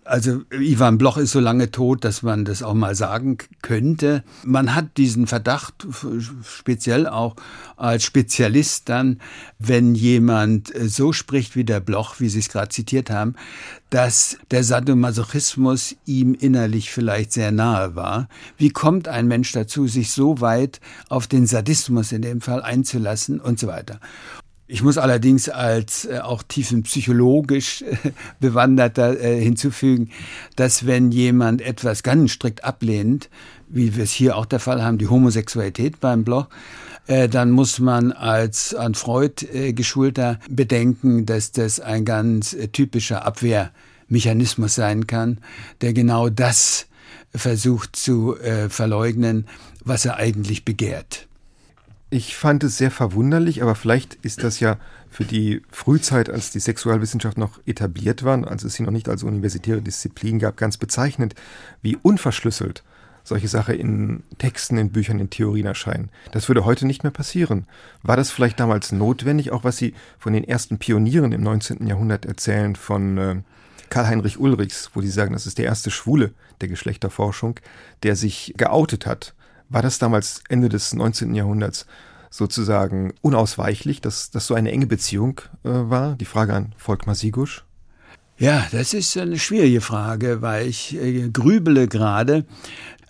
Also 0.03 0.41
Ivan 0.51 0.97
Bloch 0.97 1.17
ist 1.17 1.31
so 1.31 1.39
lange 1.39 1.71
tot, 1.71 2.03
dass 2.03 2.23
man 2.23 2.43
das 2.43 2.63
auch 2.63 2.73
mal 2.73 2.95
sagen 2.95 3.37
könnte. 3.61 4.23
Man 4.43 4.73
hat 4.75 4.97
diesen 4.97 5.27
Verdacht 5.27 5.87
speziell 6.43 7.07
auch 7.07 7.35
als 7.77 8.03
Spezialist 8.03 8.89
dann, 8.89 9.19
wenn 9.59 9.95
jemand 9.95 10.71
so 10.75 11.13
spricht 11.13 11.55
wie 11.55 11.63
der 11.63 11.79
Bloch, 11.79 12.19
wie 12.19 12.29
Sie 12.29 12.39
es 12.39 12.49
gerade 12.49 12.69
zitiert 12.69 13.09
haben, 13.09 13.35
dass 13.89 14.37
der 14.49 14.63
Sadomasochismus 14.63 15.95
ihm 16.05 16.33
innerlich 16.33 16.91
vielleicht 16.91 17.33
sehr 17.33 17.51
nahe 17.51 17.95
war. 17.95 18.27
Wie 18.57 18.69
kommt 18.69 19.07
ein 19.07 19.27
Mensch 19.27 19.51
dazu, 19.51 19.87
sich 19.87 20.11
so 20.11 20.41
weit 20.41 20.79
auf 21.09 21.27
den 21.27 21.45
Sadismus 21.45 22.11
in 22.11 22.21
dem 22.21 22.41
Fall 22.41 22.61
einzulassen 22.61 23.39
und 23.39 23.59
so 23.59 23.67
weiter? 23.67 23.99
Ich 24.73 24.81
muss 24.83 24.97
allerdings 24.97 25.49
als 25.49 26.05
äh, 26.05 26.19
auch 26.19 26.43
tiefenpsychologisch 26.43 27.81
äh, 27.81 28.11
bewanderter 28.39 29.19
äh, 29.19 29.37
hinzufügen, 29.41 30.11
dass 30.55 30.85
wenn 30.85 31.11
jemand 31.11 31.61
etwas 31.61 32.03
ganz 32.03 32.31
strikt 32.31 32.63
ablehnt, 32.63 33.29
wie 33.67 33.97
wir 33.97 34.05
es 34.05 34.13
hier 34.13 34.37
auch 34.37 34.45
der 34.45 34.61
Fall 34.61 34.81
haben, 34.81 34.97
die 34.97 35.09
Homosexualität 35.09 35.99
beim 35.99 36.23
Bloch, 36.23 36.47
äh, 37.07 37.27
dann 37.27 37.51
muss 37.51 37.79
man 37.79 38.13
als 38.13 38.73
an 38.73 38.95
Freud 38.95 39.45
äh, 39.51 39.73
geschulter 39.73 40.39
bedenken, 40.49 41.25
dass 41.25 41.51
das 41.51 41.81
ein 41.81 42.05
ganz 42.05 42.53
äh, 42.53 42.69
typischer 42.69 43.25
Abwehrmechanismus 43.25 44.75
sein 44.75 45.05
kann, 45.05 45.39
der 45.81 45.91
genau 45.91 46.29
das 46.29 46.87
versucht 47.33 47.95
zu 47.95 48.35
verleugnen, 48.67 49.47
was 49.85 50.03
er 50.03 50.17
eigentlich 50.17 50.65
begehrt. 50.65 51.29
Ich 52.13 52.35
fand 52.35 52.61
es 52.65 52.77
sehr 52.77 52.91
verwunderlich, 52.91 53.63
aber 53.63 53.73
vielleicht 53.73 54.15
ist 54.15 54.43
das 54.43 54.59
ja 54.59 54.77
für 55.09 55.23
die 55.23 55.61
Frühzeit, 55.71 56.29
als 56.29 56.51
die 56.51 56.59
Sexualwissenschaft 56.59 57.37
noch 57.37 57.61
etabliert 57.65 58.25
war, 58.25 58.45
als 58.45 58.65
es 58.65 58.73
sie 58.73 58.83
noch 58.83 58.91
nicht 58.91 59.07
als 59.07 59.23
universitäre 59.23 59.81
Disziplin 59.81 60.37
gab, 60.37 60.57
ganz 60.57 60.75
bezeichnend, 60.75 61.35
wie 61.81 61.95
unverschlüsselt 61.95 62.83
solche 63.23 63.47
Sachen 63.47 63.75
in 63.75 64.23
Texten, 64.39 64.77
in 64.77 64.91
Büchern, 64.91 65.19
in 65.19 65.29
Theorien 65.29 65.67
erscheinen. 65.67 66.09
Das 66.33 66.49
würde 66.49 66.65
heute 66.65 66.85
nicht 66.85 67.03
mehr 67.03 67.13
passieren. 67.13 67.65
War 68.03 68.17
das 68.17 68.29
vielleicht 68.29 68.59
damals 68.59 68.91
notwendig, 68.91 69.51
auch 69.51 69.63
was 69.63 69.77
Sie 69.77 69.93
von 70.19 70.33
den 70.33 70.43
ersten 70.43 70.79
Pionieren 70.79 71.31
im 71.31 71.41
19. 71.41 71.87
Jahrhundert 71.87 72.25
erzählen, 72.25 72.75
von 72.75 73.17
äh, 73.17 73.35
Karl-Heinrich 73.89 74.37
Ulrichs, 74.37 74.89
wo 74.93 75.01
Sie 75.01 75.09
sagen, 75.09 75.31
das 75.31 75.47
ist 75.47 75.59
der 75.59 75.65
erste 75.65 75.91
Schwule 75.91 76.33
der 76.59 76.67
Geschlechterforschung, 76.67 77.57
der 78.03 78.17
sich 78.17 78.53
geoutet 78.57 79.05
hat 79.05 79.33
war 79.71 79.81
das 79.81 79.99
damals 79.99 80.43
Ende 80.49 80.69
des 80.69 80.93
19. 80.93 81.33
Jahrhunderts 81.33 81.85
sozusagen 82.29 83.13
unausweichlich, 83.21 84.01
dass 84.01 84.31
das 84.31 84.47
so 84.47 84.53
eine 84.53 84.71
enge 84.71 84.87
Beziehung 84.87 85.41
äh, 85.63 85.69
war? 85.69 86.15
Die 86.15 86.25
Frage 86.25 86.53
an 86.53 86.73
Volkmar 86.77 87.15
Sigusch. 87.15 87.65
Ja, 88.37 88.65
das 88.71 88.93
ist 88.93 89.17
eine 89.17 89.37
schwierige 89.37 89.81
Frage, 89.81 90.41
weil 90.41 90.67
ich 90.67 90.95
äh, 90.95 91.29
grübele 91.29 91.87
gerade. 91.87 92.45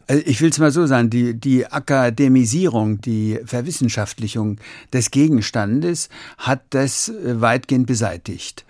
Äh, 0.08 0.18
ich 0.18 0.42
will 0.42 0.50
es 0.50 0.60
mal 0.60 0.72
so 0.72 0.86
sagen, 0.86 1.10
die, 1.10 1.34
die 1.34 1.66
Akademisierung, 1.66 3.02
die 3.02 3.40
Verwissenschaftlichung 3.46 4.58
des 4.92 5.12
Gegenstandes 5.12 6.10
hat 6.38 6.62
das 6.72 7.10
äh, 7.10 7.40
weitgehend 7.40 7.88
beseitigt. 7.88 8.66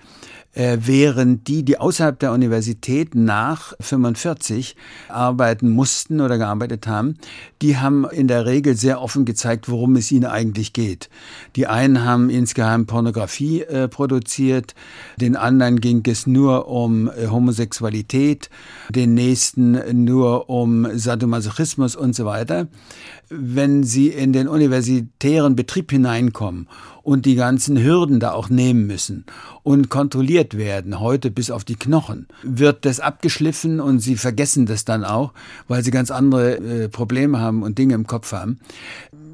Äh, 0.54 0.80
während 0.82 1.48
die, 1.48 1.64
die 1.64 1.78
außerhalb 1.78 2.20
der 2.20 2.34
Universität 2.34 3.16
nach 3.16 3.74
45 3.80 4.76
arbeiten 5.08 5.70
mussten 5.70 6.20
oder 6.20 6.38
gearbeitet 6.38 6.88
haben, 6.88 7.18
die 7.62 7.78
haben 7.78 8.06
in 8.06 8.28
der 8.28 8.46
Regel 8.46 8.76
sehr 8.76 9.02
offen 9.02 9.24
gezeigt, 9.24 9.70
worum 9.70 9.96
es 9.96 10.12
ihnen 10.12 10.26
eigentlich 10.26 10.74
geht. 10.74 11.10
Die 11.56 11.68
einen 11.68 12.04
haben 12.04 12.30
insgeheim 12.30 12.86
Pornografie 12.86 13.62
äh, 13.62 13.88
produziert, 13.88 14.76
den 15.16 15.38
anderen 15.38 15.80
ging 15.80 16.04
es 16.06 16.28
nur 16.28 16.68
um 16.68 17.08
äh, 17.08 17.28
Homosexualität, 17.28 18.50
den 18.90 19.14
nächsten 19.14 20.04
nur 20.04 20.50
um 20.50 20.86
Sadomasochismus 20.98 21.96
und 21.96 22.14
so 22.14 22.26
weiter. 22.26 22.68
Wenn 23.34 23.84
sie 23.84 24.10
in 24.10 24.34
den 24.34 24.50
universitären 24.50 25.56
Betrieb 25.56 25.92
hineinkommen 25.92 26.68
und 27.02 27.26
die 27.26 27.36
ganzen 27.36 27.82
Hürden 27.82 28.20
da 28.20 28.34
auch 28.34 28.50
nehmen 28.50 28.88
müssen 28.88 29.26
und 29.64 29.90
kontrolliert 29.90 30.58
werden, 30.58 31.00
heute 31.00 31.32
bis 31.32 31.50
auf 31.50 31.64
die 31.64 31.76
Knochen, 31.76 32.28
wird 32.44 32.84
das 32.86 33.00
abgeschliffen 33.00 33.80
und 33.80 34.00
sie 34.00 34.18
vergessen 34.18 34.66
das 34.66 34.84
dann 34.84 35.06
auch, 35.06 35.34
weil 35.70 35.82
sie 35.84 35.92
ganz 35.92 36.12
andere 36.12 36.58
äh, 36.58 36.90
Probleme 36.90 37.40
haben 37.40 37.64
und 37.64 37.78
Dinge 37.78 37.96
im 37.96 38.06
Kopf 38.06 38.34
haben. 38.34 38.60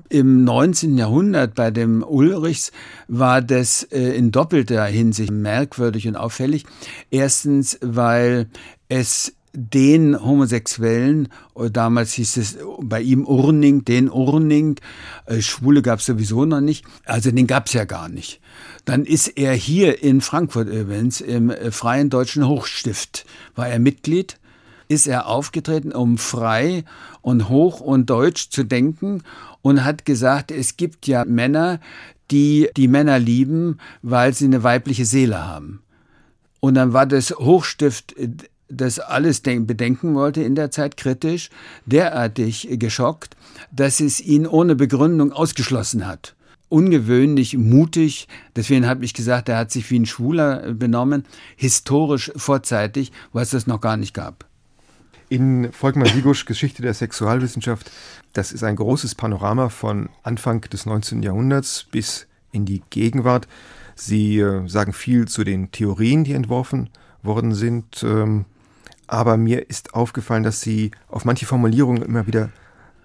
Im 0.09 0.43
19. 0.43 0.97
Jahrhundert 0.97 1.55
bei 1.55 1.71
dem 1.71 2.03
Ulrichs 2.03 2.71
war 3.07 3.41
das 3.41 3.83
äh, 3.83 4.15
in 4.15 4.31
doppelter 4.31 4.85
Hinsicht 4.85 5.31
merkwürdig 5.31 6.07
und 6.07 6.15
auffällig. 6.15 6.65
Erstens, 7.09 7.77
weil 7.81 8.47
es 8.89 9.33
den 9.59 10.23
Homosexuellen, 10.23 11.29
äh, 11.55 11.71
damals 11.71 12.13
hieß 12.13 12.37
es 12.37 12.57
bei 12.79 13.01
ihm 13.01 13.25
Urning, 13.25 13.83
den 13.83 14.07
Urning, 14.07 14.79
äh, 15.25 15.41
Schwule 15.41 15.81
gab 15.81 15.97
es 15.97 16.05
sowieso 16.05 16.45
noch 16.45 16.61
nicht, 16.61 16.85
also 17.05 17.31
den 17.31 17.47
gab 17.47 17.65
es 17.65 17.73
ja 17.73 17.85
gar 17.85 18.07
nicht. 18.07 18.39
Dann 18.85 19.03
ist 19.03 19.29
er 19.29 19.53
hier 19.53 20.03
in 20.03 20.21
Frankfurt 20.21 20.69
übrigens 20.69 21.21
im 21.21 21.49
äh, 21.49 21.71
Freien 21.71 22.11
Deutschen 22.11 22.47
Hochstift, 22.47 23.25
war 23.55 23.67
er 23.67 23.79
Mitglied, 23.79 24.37
ist 24.89 25.07
er 25.07 25.25
aufgetreten, 25.25 25.91
um 25.91 26.19
frei 26.19 26.83
und 27.21 27.49
hoch 27.49 27.79
und 27.79 28.11
deutsch 28.11 28.51
zu 28.51 28.63
denken 28.63 29.23
und 29.63 29.83
hat 29.83 30.05
gesagt, 30.05 30.51
es 30.51 30.77
gibt 30.77 31.07
ja 31.07 31.25
Männer, 31.25 31.79
die 32.29 32.69
die 32.77 32.87
Männer 32.87 33.17
lieben, 33.17 33.79
weil 34.03 34.35
sie 34.35 34.45
eine 34.45 34.61
weibliche 34.61 35.05
Seele 35.05 35.47
haben. 35.47 35.81
Und 36.59 36.75
dann 36.75 36.93
war 36.93 37.07
das 37.07 37.31
Hochstift 37.31 38.15
das 38.69 38.99
alles 38.99 39.41
bedenken 39.41 40.15
wollte 40.15 40.41
in 40.41 40.55
der 40.55 40.71
Zeit 40.71 40.97
kritisch, 40.97 41.49
derartig 41.85 42.67
geschockt, 42.71 43.35
dass 43.71 43.99
es 43.99 44.19
ihn 44.19 44.45
ohne 44.45 44.75
Begründung 44.75 45.31
ausgeschlossen 45.31 46.05
hat. 46.05 46.35
Ungewöhnlich 46.69 47.57
mutig, 47.57 48.27
deswegen 48.55 48.87
habe 48.87 49.05
ich 49.05 49.13
gesagt, 49.13 49.47
er 49.47 49.57
hat 49.57 49.71
sich 49.71 49.89
wie 49.89 49.99
ein 49.99 50.05
Schwuler 50.05 50.73
benommen, 50.73 51.23
historisch 51.55 52.31
vorzeitig, 52.35 53.13
weil 53.31 53.43
es 53.43 53.51
das 53.51 53.67
noch 53.67 53.79
gar 53.79 53.95
nicht 53.95 54.13
gab. 54.13 54.45
In 55.29 55.71
Volkmar 55.71 56.07
Sigusch 56.07 56.45
Geschichte 56.45 56.81
der 56.81 56.93
Sexualwissenschaft, 56.93 57.89
das 58.33 58.51
ist 58.51 58.63
ein 58.63 58.75
großes 58.75 59.15
Panorama 59.15 59.69
von 59.69 60.09
Anfang 60.23 60.61
des 60.61 60.85
19. 60.85 61.23
Jahrhunderts 61.23 61.85
bis 61.89 62.27
in 62.51 62.65
die 62.65 62.81
Gegenwart. 62.89 63.47
Sie 63.95 64.39
äh, 64.39 64.67
sagen 64.67 64.93
viel 64.93 65.27
zu 65.27 65.43
den 65.43 65.71
Theorien, 65.71 66.23
die 66.23 66.33
entworfen 66.33 66.89
worden 67.23 67.53
sind. 67.53 68.03
Ähm, 68.03 68.45
aber 69.07 69.37
mir 69.37 69.69
ist 69.69 69.93
aufgefallen, 69.93 70.43
dass 70.43 70.61
sie 70.61 70.91
auf 71.07 71.25
manche 71.25 71.45
Formulierungen 71.45 72.03
immer 72.03 72.27
wieder 72.27 72.49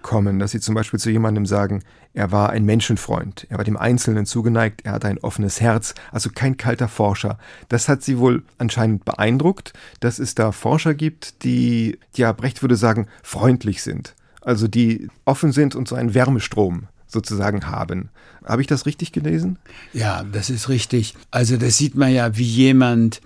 kommen, 0.03 0.39
dass 0.39 0.51
sie 0.51 0.61
zum 0.61 0.75
Beispiel 0.75 1.01
zu 1.01 1.11
jemandem 1.11 1.47
sagen, 1.47 1.83
er 2.13 2.31
war 2.31 2.51
ein 2.51 2.65
Menschenfreund, 2.65 3.47
er 3.49 3.59
war 3.59 3.65
dem 3.65 3.77
Einzelnen 3.77 4.27
zugeneigt, 4.27 4.83
er 4.85 4.93
hatte 4.93 5.09
ein 5.09 5.19
offenes 5.19 5.61
Herz, 5.61 5.95
also 6.11 6.29
kein 6.31 6.57
kalter 6.57 6.89
Forscher. 6.89 7.39
Das 7.69 7.89
hat 7.89 8.03
sie 8.03 8.19
wohl 8.19 8.43
anscheinend 8.59 9.05
beeindruckt, 9.05 9.73
dass 10.01 10.19
es 10.19 10.35
da 10.35 10.53
Forscher 10.53 10.95
gibt, 10.95 11.45
die, 11.45 11.99
ja, 12.15 12.33
Brecht 12.33 12.63
würde 12.63 12.77
sagen, 12.77 13.07
freundlich 13.23 13.83
sind, 13.83 14.15
also 14.43 14.69
die 14.69 15.09
offen 15.25 15.53
sind 15.53 15.75
und 15.75 15.89
so 15.89 15.95
einen 15.95 16.15
Wärmestrom 16.15 16.89
sozusagen 17.07 17.69
haben. 17.69 18.11
Habe 18.45 18.63
ich 18.63 18.67
das 18.67 18.87
richtig 18.87 19.13
gelesen? 19.13 19.59
Ja, 19.93 20.25
das 20.25 20.51
ist 20.51 20.69
richtig. 20.69 21.15
Also 21.31 21.57
das 21.57 21.77
sieht 21.77 21.95
man 21.95 22.13
ja, 22.13 22.37
wie 22.37 22.43
jemand 22.43 23.21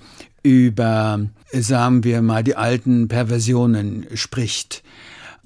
über, 0.47 1.27
sagen 1.53 2.05
wir 2.05 2.23
mal, 2.23 2.45
die 2.45 2.55
alten 2.55 3.09
Perversionen 3.09 4.07
spricht. 4.15 4.85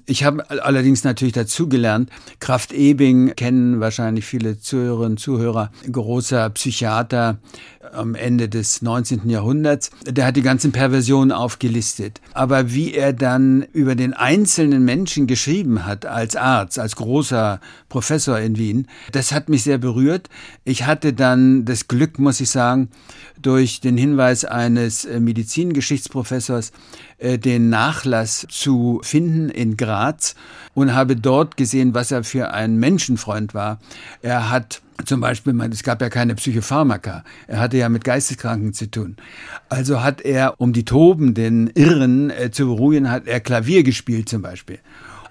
Ich 0.05 0.23
habe 0.23 0.47
allerdings 0.49 1.03
natürlich 1.03 1.33
dazugelernt, 1.33 2.11
Kraft 2.39 2.71
Ebing 2.71 3.33
kennen 3.35 3.79
wahrscheinlich 3.79 4.25
viele 4.25 4.59
Zuhörerinnen 4.59 5.13
und 5.13 5.17
Zuhörer, 5.17 5.71
großer 5.91 6.51
Psychiater 6.51 7.39
am 7.93 8.15
Ende 8.15 8.49
des 8.49 8.81
19. 8.81 9.29
Jahrhunderts. 9.29 9.91
Der 10.05 10.25
hat 10.25 10.35
die 10.35 10.41
ganzen 10.41 10.71
Perversionen 10.71 11.31
aufgelistet. 11.31 12.21
Aber 12.33 12.71
wie 12.71 12.93
er 12.93 13.13
dann 13.13 13.63
über 13.73 13.95
den 13.95 14.13
einzelnen 14.13 14.83
Menschen 14.83 15.27
geschrieben 15.27 15.85
hat 15.85 16.05
als 16.05 16.35
Arzt, 16.35 16.79
als 16.79 16.95
großer 16.95 17.59
Professor 17.89 18.39
in 18.39 18.57
Wien, 18.57 18.87
das 19.11 19.31
hat 19.31 19.49
mich 19.49 19.63
sehr 19.63 19.77
berührt. 19.77 20.29
Ich 20.63 20.85
hatte 20.85 21.13
dann 21.13 21.65
das 21.65 21.87
Glück, 21.87 22.19
muss 22.19 22.39
ich 22.39 22.49
sagen, 22.49 22.89
durch 23.41 23.81
den 23.81 23.97
Hinweis 23.97 24.45
eines 24.45 25.05
äh, 25.05 25.19
Medizingeschichtsprofessors 25.19 26.71
äh, 27.17 27.37
den 27.37 27.69
Nachlass 27.69 28.45
zu 28.49 29.01
finden 29.03 29.49
in 29.49 29.77
Graz 29.77 30.35
und 30.73 30.93
habe 30.93 31.15
dort 31.15 31.57
gesehen, 31.57 31.93
was 31.93 32.11
er 32.11 32.23
für 32.23 32.53
ein 32.53 32.77
Menschenfreund 32.77 33.53
war. 33.53 33.79
Er 34.21 34.49
hat 34.49 34.81
zum 35.05 35.21
Beispiel, 35.21 35.59
es 35.71 35.83
gab 35.83 36.01
ja 36.01 36.09
keine 36.09 36.35
Psychopharmaka. 36.35 37.23
Er 37.47 37.59
hatte 37.59 37.77
ja 37.77 37.89
mit 37.89 38.03
Geisteskranken 38.03 38.73
zu 38.73 38.89
tun. 38.89 39.17
Also 39.69 40.03
hat 40.03 40.21
er, 40.21 40.59
um 40.59 40.73
die 40.73 40.85
tobenden 40.85 41.67
Irren 41.67 42.29
äh, 42.29 42.51
zu 42.51 42.65
beruhigen, 42.67 43.09
hat 43.09 43.27
er 43.27 43.39
Klavier 43.39 43.83
gespielt 43.83 44.29
zum 44.29 44.41
Beispiel. 44.41 44.79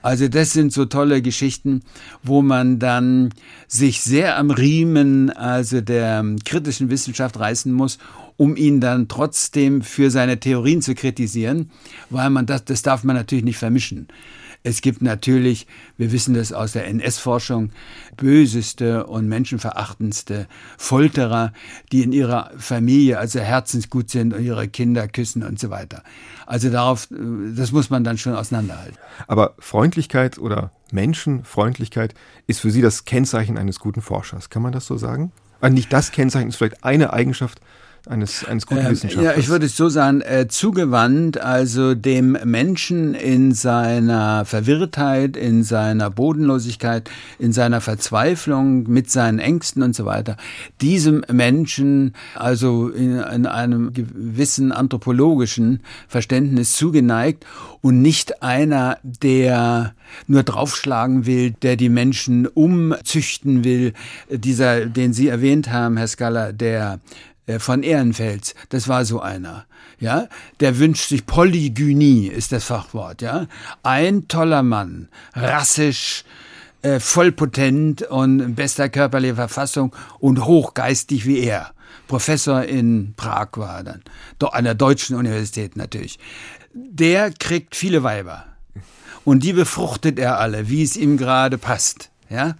Also 0.03 0.29
das 0.29 0.53
sind 0.53 0.73
so 0.73 0.87
tolle 0.87 1.21
Geschichten, 1.21 1.83
wo 2.23 2.41
man 2.41 2.79
dann 2.79 3.31
sich 3.69 4.01
sehr 4.01 4.39
am 4.39 4.51
Riemen 4.51 5.31
also 5.31 5.81
der 5.81 6.25
kritischen 6.45 6.89
Wissenschaft 6.89 7.39
reißen 7.39 7.73
muss, 7.73 7.99
um 8.37 8.57
ihn 8.57 8.81
dann 8.81 9.09
trotzdem 9.09 9.83
für 9.83 10.11
seine 10.11 10.41
Theorien 10.41 10.81
zu 10.81 10.95
kritisieren, 10.95 11.71
weil 12.09 12.31
man 12.31 12.47
das, 12.47 12.65
das 12.65 12.81
darf 12.81 13.05
man 13.05 13.17
natürlich 13.17 13.45
nicht 13.45 13.59
vermischen. 13.59 14.09
Es 14.63 14.83
gibt 14.83 15.01
natürlich, 15.01 15.67
wir 15.97 16.13
wissen 16.13 16.35
das 16.35 16.53
aus 16.53 16.73
der 16.73 16.87
NS-Forschung, 16.87 17.71
böseste 18.17 19.07
und 19.07 19.27
menschenverachtendste 19.27 20.49
Folterer, 20.77 21.53
die 21.93 22.03
in 22.03 22.13
ihrer 22.13 22.51
Familie 22.59 23.19
also 23.19 23.41
herzensgut 23.41 24.11
sind 24.11 24.35
und 24.35 24.45
ihre 24.45 24.69
Kinder 24.69 25.09
küssen 25.09 25.43
und 25.43 25.59
so 25.59 25.71
weiter. 25.71 26.03
Also 26.47 26.69
darauf, 26.69 27.09
das 27.11 27.73
muss 27.73 27.89
man 27.89 28.05
dann 28.05 28.19
schon 28.19 28.35
auseinanderhalten. 28.35 28.99
Aber 29.27 29.55
Freundlichkeit 29.59 30.39
oder 30.39 30.73
Menschenfreundlichkeit 30.93 32.15
ist 32.47 32.61
für 32.61 32.71
Sie 32.71 32.83
das 32.83 33.07
Kennzeichen 33.07 33.57
eines 33.57 33.79
guten 33.79 34.03
Forschers. 34.03 34.51
Kann 34.51 34.63
man 34.63 34.73
das 34.73 34.87
so 34.87 34.99
sagen? 34.99 35.33
Also 35.61 35.75
nicht 35.75 35.93
das 35.93 36.13
Kennzeichen, 36.13 36.49
ist 36.49 36.57
vielleicht 36.57 36.85
eine 36.85 37.13
Eigenschaft, 37.13 37.61
eines, 38.09 38.45
eines 38.45 38.67
guten 38.67 38.81
äh, 38.81 38.91
Wissenschaftlers? 38.91 39.35
Ja, 39.35 39.39
ich 39.39 39.49
würde 39.49 39.67
es 39.67 39.77
so 39.77 39.89
sagen, 39.89 40.21
äh, 40.21 40.49
zugewandt, 40.49 41.41
also 41.41 41.95
dem 41.95 42.37
Menschen 42.45 43.15
in 43.15 43.53
seiner 43.53 44.45
Verwirrtheit, 44.45 45.37
in 45.37 45.63
seiner 45.63 46.11
Bodenlosigkeit, 46.11 47.11
in 47.39 47.53
seiner 47.53 47.81
Verzweiflung, 47.81 48.85
mit 48.85 49.11
seinen 49.11 49.39
Ängsten 49.39 49.83
und 49.83 49.95
so 49.95 50.05
weiter, 50.05 50.37
diesem 50.81 51.25
Menschen 51.31 52.15
also 52.35 52.89
in, 52.89 53.19
in 53.19 53.47
einem 53.47 53.93
gewissen 53.93 54.73
anthropologischen 54.73 55.81
Verständnis 56.09 56.73
zugeneigt 56.73 57.45
und 57.83 58.03
nicht 58.03 58.43
einer, 58.43 58.99
der 59.03 59.95
nur 60.27 60.43
draufschlagen 60.43 61.27
will, 61.27 61.53
der 61.63 61.77
die 61.77 61.89
Menschen 61.89 62.47
umzüchten 62.47 63.65
will, 63.65 63.93
dieser, 64.29 64.87
den 64.87 65.13
Sie 65.13 65.29
erwähnt 65.29 65.71
haben, 65.71 65.97
Herr 65.97 66.09
Skaller, 66.09 66.53
der 66.53 67.01
von 67.59 67.83
Ehrenfels, 67.83 68.55
das 68.69 68.87
war 68.87 69.05
so 69.05 69.21
einer. 69.21 69.67
Ja, 69.99 70.29
der 70.61 70.79
wünscht 70.79 71.09
sich 71.09 71.27
Polygynie 71.27 72.29
ist 72.29 72.53
das 72.53 72.65
Fachwort, 72.65 73.21
ja. 73.21 73.47
Ein 73.83 74.29
toller 74.29 74.63
Mann, 74.63 75.09
rassisch, 75.35 76.25
äh, 76.83 77.01
vollpotent 77.01 78.03
und 78.03 78.55
bester 78.55 78.89
körperlicher 78.89 79.37
Verfassung 79.37 79.95
und 80.19 80.45
hochgeistig 80.45 81.27
wie 81.27 81.41
er. 81.41 81.73
Professor 82.09 82.63
in 82.63 83.15
Prag 83.17 83.49
war 83.57 83.79
er 83.79 83.85
dann, 83.85 84.03
an 84.53 84.65
der 84.65 84.75
deutschen 84.75 85.17
Universität 85.17 85.77
natürlich. 85.77 86.19
Der 86.73 87.31
kriegt 87.33 87.77
viele 87.77 88.03
Weiber 88.03 88.47
und 89.25 89.43
die 89.45 89.53
befruchtet 89.53 90.19
er 90.19 90.39
alle, 90.39 90.69
wie 90.69 90.83
es 90.83 90.97
ihm 90.97 91.17
gerade 91.17 91.59
passt, 91.59 92.11
ja. 92.29 92.55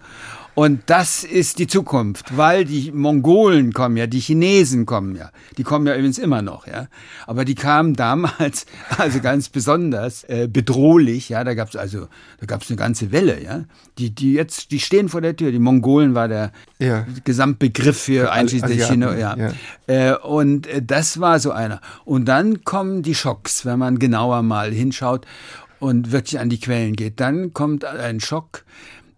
Und 0.53 0.81
das 0.87 1.23
ist 1.23 1.59
die 1.59 1.67
Zukunft, 1.67 2.35
weil 2.35 2.65
die 2.65 2.91
Mongolen 2.91 3.71
kommen 3.71 3.95
ja, 3.95 4.05
die 4.05 4.19
Chinesen 4.19 4.85
kommen 4.85 5.15
ja, 5.15 5.31
die 5.57 5.63
kommen 5.63 5.87
ja 5.87 5.93
übrigens 5.93 6.17
immer 6.17 6.41
noch, 6.41 6.67
ja. 6.67 6.87
Aber 7.25 7.45
die 7.45 7.55
kamen 7.55 7.95
damals 7.95 8.65
also 8.97 9.21
ganz 9.21 9.47
besonders 9.47 10.23
äh, 10.25 10.49
bedrohlich, 10.51 11.29
ja. 11.29 11.43
Da 11.45 11.53
gab's 11.53 11.75
also, 11.75 12.07
da 12.39 12.45
gab's 12.47 12.69
eine 12.69 12.75
ganze 12.75 13.11
Welle, 13.11 13.41
ja. 13.41 13.63
Die, 13.97 14.13
die 14.13 14.33
jetzt, 14.33 14.71
die 14.71 14.79
stehen 14.79 15.07
vor 15.07 15.21
der 15.21 15.35
Tür. 15.35 15.51
Die 15.51 15.59
Mongolen 15.59 16.15
war 16.15 16.27
der 16.27 16.51
ja. 16.79 17.05
Gesamtbegriff 17.23 17.97
für 17.97 18.31
einschließlich 18.31 18.85
China, 18.85 19.17
ja. 19.17 19.37
ja. 19.37 19.53
Äh, 19.87 20.17
und 20.17 20.67
äh, 20.67 20.81
das 20.81 21.21
war 21.21 21.39
so 21.39 21.51
einer. 21.51 21.79
Und 22.03 22.25
dann 22.25 22.65
kommen 22.65 23.03
die 23.03 23.15
Schocks, 23.15 23.65
wenn 23.65 23.79
man 23.79 23.99
genauer 23.99 24.41
mal 24.41 24.71
hinschaut 24.71 25.25
und 25.79 26.11
wirklich 26.11 26.39
an 26.39 26.49
die 26.49 26.59
Quellen 26.59 26.95
geht. 26.95 27.19
Dann 27.19 27.53
kommt 27.53 27.85
ein 27.85 28.19
Schock 28.19 28.63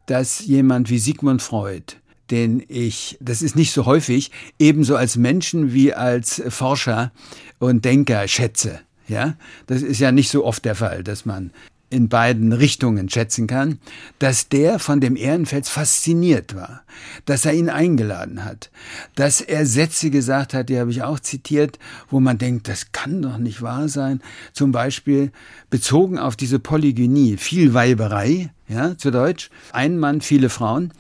dass 0.05 0.45
jemand 0.45 0.89
wie 0.89 0.99
Sigmund 0.99 1.41
Freud, 1.41 1.95
den 2.31 2.63
ich, 2.67 3.17
das 3.19 3.41
ist 3.41 3.55
nicht 3.55 3.71
so 3.71 3.85
häufig, 3.85 4.31
ebenso 4.59 4.95
als 4.95 5.15
Menschen 5.15 5.73
wie 5.73 5.93
als 5.93 6.41
Forscher 6.49 7.11
und 7.59 7.85
Denker 7.85 8.27
schätze. 8.27 8.79
Ja, 9.07 9.35
das 9.67 9.81
ist 9.81 9.99
ja 9.99 10.11
nicht 10.11 10.29
so 10.29 10.45
oft 10.45 10.63
der 10.63 10.75
Fall, 10.75 11.03
dass 11.03 11.25
man 11.25 11.51
in 11.93 12.09
beiden 12.09 12.53
Richtungen 12.53 13.07
schätzen 13.07 13.45
kann, 13.45 13.77
dass 14.17 14.49
der 14.49 14.79
von 14.79 14.99
dem 14.99 15.15
Ehrenfels 15.15 15.69
fasziniert 15.69 16.55
war, 16.55 16.81
dass 17.25 17.45
er 17.45 17.53
ihn 17.53 17.69
eingeladen 17.69 18.43
hat, 18.43 18.71
dass 19.15 19.41
er 19.41 19.65
Sätze 19.65 20.09
gesagt 20.09 20.53
hat, 20.55 20.69
die 20.69 20.79
habe 20.79 20.89
ich 20.89 21.03
auch 21.03 21.19
zitiert, 21.19 21.77
wo 22.09 22.19
man 22.19 22.39
denkt, 22.39 22.67
das 22.67 22.91
kann 22.91 23.21
doch 23.21 23.37
nicht 23.37 23.61
wahr 23.61 23.89
sein. 23.89 24.21
Zum 24.53 24.71
Beispiel 24.71 25.31
bezogen 25.69 26.17
auf 26.17 26.35
diese 26.35 26.57
Polygynie, 26.57 27.37
viel 27.37 27.75
Weiberei, 27.75 28.51
ja, 28.73 28.97
zu 28.97 29.12
Deutsch, 29.12 29.49
ein 29.71 29.97
Mann, 29.97 30.21
viele 30.21 30.49
Frauen, 30.49 30.93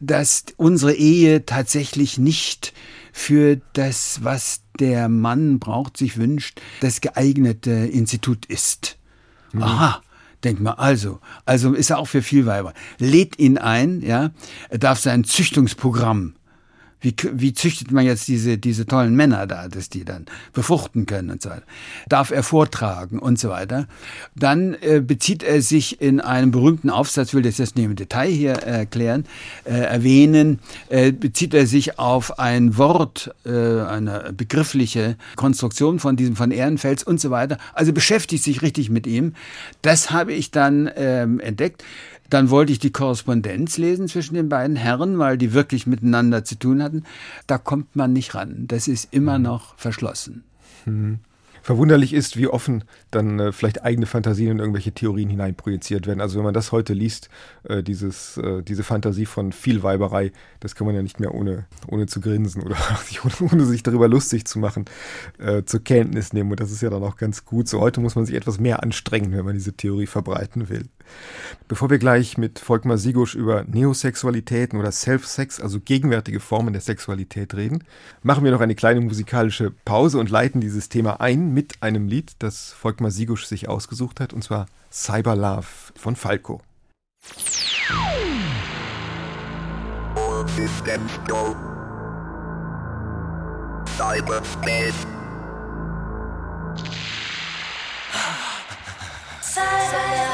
dass 0.00 0.44
unsere 0.56 0.94
Ehe 0.94 1.46
tatsächlich 1.46 2.18
nicht 2.18 2.72
für 3.12 3.60
das, 3.72 4.20
was 4.22 4.62
der 4.78 5.08
Mann 5.08 5.58
braucht, 5.58 5.96
sich 5.96 6.18
wünscht, 6.18 6.60
das 6.80 7.00
geeignete 7.00 7.70
Institut 7.70 8.46
ist. 8.46 8.98
Mhm. 9.52 9.62
Aha, 9.62 10.02
Denk 10.42 10.60
mal, 10.60 10.72
also, 10.72 11.20
also 11.46 11.72
ist 11.72 11.88
er 11.88 11.98
auch 11.98 12.08
für 12.08 12.20
Vielweiber. 12.20 12.74
Lädt 12.98 13.38
ihn 13.38 13.56
ein, 13.56 14.02
ja, 14.02 14.30
er 14.68 14.78
darf 14.78 15.00
sein 15.00 15.24
Züchtungsprogramm 15.24 16.34
wie, 17.04 17.14
wie 17.34 17.52
züchtet 17.52 17.92
man 17.92 18.06
jetzt 18.06 18.26
diese, 18.28 18.56
diese 18.56 18.86
tollen 18.86 19.14
Männer 19.14 19.46
da, 19.46 19.68
dass 19.68 19.90
die 19.90 20.04
dann 20.04 20.24
befruchten 20.54 21.04
können 21.04 21.30
und 21.30 21.42
so 21.42 21.50
weiter? 21.50 21.62
Darf 22.08 22.30
er 22.30 22.42
vortragen 22.42 23.18
und 23.18 23.38
so 23.38 23.50
weiter? 23.50 23.86
Dann 24.34 24.74
äh, 24.80 25.02
bezieht 25.06 25.42
er 25.42 25.60
sich 25.60 26.00
in 26.00 26.20
einem 26.20 26.50
berühmten 26.50 26.88
Aufsatz, 26.88 27.34
will 27.34 27.42
das 27.42 27.58
jetzt 27.58 27.76
nicht 27.76 27.84
im 27.84 27.94
Detail 27.94 28.30
hier 28.30 28.52
erklären, 28.52 29.26
äh, 29.64 29.72
erwähnen, 29.72 30.60
äh, 30.88 31.12
bezieht 31.12 31.52
er 31.52 31.66
sich 31.66 31.98
auf 31.98 32.38
ein 32.38 32.78
Wort, 32.78 33.34
äh, 33.44 33.50
eine 33.50 34.32
begriffliche 34.34 35.16
Konstruktion 35.36 35.98
von 35.98 36.16
diesem 36.16 36.36
von 36.36 36.50
Ehrenfels 36.50 37.02
und 37.02 37.20
so 37.20 37.30
weiter. 37.30 37.58
Also 37.74 37.92
beschäftigt 37.92 38.42
sich 38.42 38.62
richtig 38.62 38.88
mit 38.88 39.06
ihm. 39.06 39.34
Das 39.82 40.10
habe 40.10 40.32
ich 40.32 40.50
dann 40.50 40.90
ähm, 40.96 41.38
entdeckt. 41.38 41.84
Dann 42.30 42.50
wollte 42.50 42.72
ich 42.72 42.78
die 42.78 42.92
Korrespondenz 42.92 43.78
lesen 43.78 44.08
zwischen 44.08 44.34
den 44.34 44.48
beiden 44.48 44.76
Herren, 44.76 45.18
weil 45.18 45.38
die 45.38 45.52
wirklich 45.52 45.86
miteinander 45.86 46.44
zu 46.44 46.58
tun 46.58 46.82
hatten. 46.82 47.04
Da 47.46 47.58
kommt 47.58 47.96
man 47.96 48.12
nicht 48.12 48.34
ran. 48.34 48.64
Das 48.66 48.88
ist 48.88 49.12
immer 49.12 49.38
mhm. 49.38 49.44
noch 49.44 49.76
verschlossen. 49.76 50.44
Mhm. 50.86 51.20
Verwunderlich 51.64 52.12
ist, 52.12 52.36
wie 52.36 52.46
offen 52.46 52.84
dann 53.10 53.40
äh, 53.40 53.50
vielleicht 53.50 53.82
eigene 53.84 54.04
Fantasien 54.04 54.50
in 54.50 54.58
irgendwelche 54.58 54.92
Theorien 54.92 55.30
hineinprojiziert 55.30 56.06
werden. 56.06 56.20
Also 56.20 56.36
wenn 56.36 56.44
man 56.44 56.52
das 56.52 56.72
heute 56.72 56.92
liest, 56.92 57.30
äh, 57.62 57.82
dieses, 57.82 58.36
äh, 58.36 58.62
diese 58.62 58.82
Fantasie 58.82 59.24
von 59.24 59.50
Vielweiberei, 59.50 60.32
das 60.60 60.74
kann 60.74 60.86
man 60.86 60.94
ja 60.94 61.00
nicht 61.00 61.20
mehr 61.20 61.32
ohne, 61.32 61.64
ohne 61.88 62.04
zu 62.04 62.20
grinsen 62.20 62.62
oder 62.62 62.76
ohne, 63.24 63.50
ohne 63.50 63.64
sich 63.64 63.82
darüber 63.82 64.08
lustig 64.08 64.46
zu 64.46 64.58
machen, 64.58 64.84
äh, 65.38 65.64
zur 65.64 65.82
Kenntnis 65.82 66.34
nehmen. 66.34 66.50
Und 66.50 66.60
das 66.60 66.70
ist 66.70 66.82
ja 66.82 66.90
dann 66.90 67.02
auch 67.02 67.16
ganz 67.16 67.46
gut. 67.46 67.66
So 67.66 67.80
heute 67.80 68.02
muss 68.02 68.14
man 68.14 68.26
sich 68.26 68.34
etwas 68.34 68.60
mehr 68.60 68.82
anstrengen, 68.82 69.32
wenn 69.32 69.46
man 69.46 69.54
diese 69.54 69.72
Theorie 69.72 70.06
verbreiten 70.06 70.68
will. 70.68 70.84
Bevor 71.68 71.90
wir 71.90 71.98
gleich 71.98 72.36
mit 72.36 72.58
Volkmar 72.58 72.98
Sigusch 72.98 73.34
über 73.34 73.64
Neosexualitäten 73.64 74.78
oder 74.78 74.92
Self-Sex, 74.92 75.60
also 75.60 75.80
gegenwärtige 75.80 76.40
Formen 76.40 76.72
der 76.72 76.82
Sexualität 76.82 77.54
reden, 77.54 77.84
machen 78.22 78.44
wir 78.44 78.50
noch 78.50 78.60
eine 78.60 78.74
kleine 78.74 79.00
musikalische 79.00 79.72
Pause 79.84 80.18
und 80.18 80.30
leiten 80.30 80.60
dieses 80.60 80.88
Thema 80.88 81.20
ein 81.20 81.54
mit 81.54 81.82
einem 81.82 82.08
Lied, 82.08 82.32
das 82.40 82.72
Volkmar 82.72 83.10
Sigusch 83.10 83.46
sich 83.46 83.68
ausgesucht 83.68 84.20
hat, 84.20 84.32
und 84.32 84.42
zwar 84.42 84.66
Cyber 84.92 85.36
Love 85.36 85.66
von 85.96 86.16
Falco. 86.16 86.60
Cyberspace. 93.96 95.06
Cyber 99.40 100.33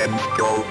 them 0.00 0.16
go. 0.38 0.64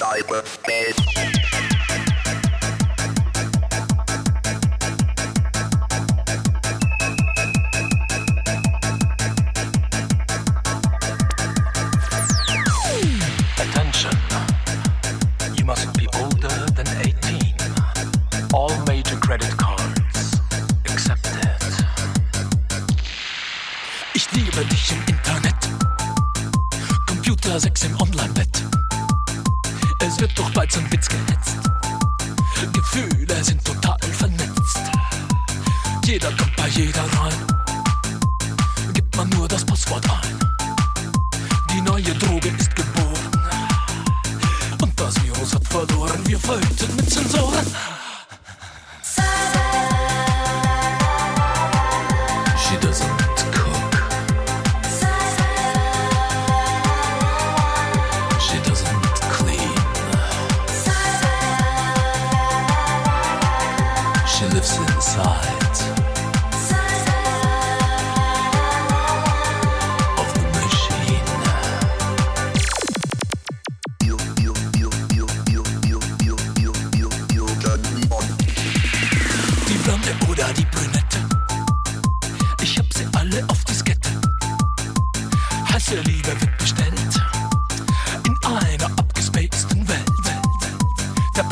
Cyberspace. 0.00 1.41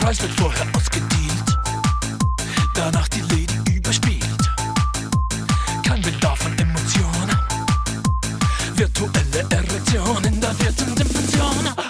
Preis 0.00 0.22
wird 0.22 0.32
vorher 0.32 0.66
ausgedealt, 0.74 1.58
danach 2.74 3.06
die 3.08 3.20
Lady 3.20 3.76
überspielt. 3.76 4.50
Kein 5.86 6.00
Bedarf 6.00 6.44
an 6.46 6.58
Emotionen, 6.58 7.36
virtuelle 8.76 9.46
Erektion 9.50 10.24
in 10.24 10.40
der 10.40 10.54
vierten 10.54 10.94
Dimension. 10.94 11.89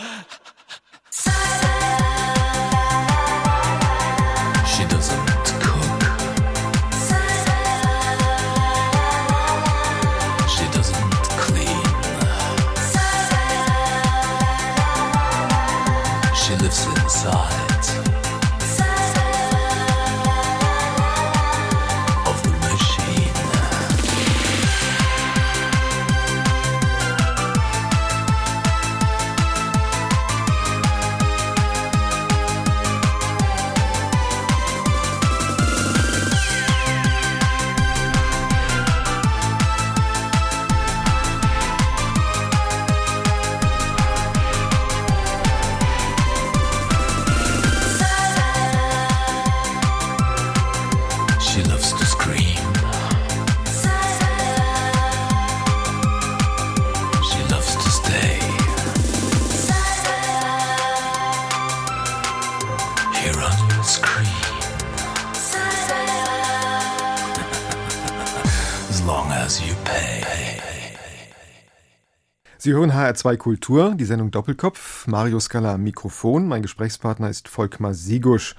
Sie 72.71 72.77
hören 72.77 72.93
HR2 72.93 73.37
Kultur, 73.37 73.95
die 73.97 74.05
Sendung 74.05 74.31
Doppelkopf. 74.31 75.09
Mario 75.09 75.41
Scala 75.41 75.75
am 75.75 75.83
Mikrofon. 75.83 76.47
Mein 76.47 76.63
Gesprächspartner 76.63 77.29
ist 77.29 77.49
Volkmar 77.49 77.95
Sigusch. 77.95 78.55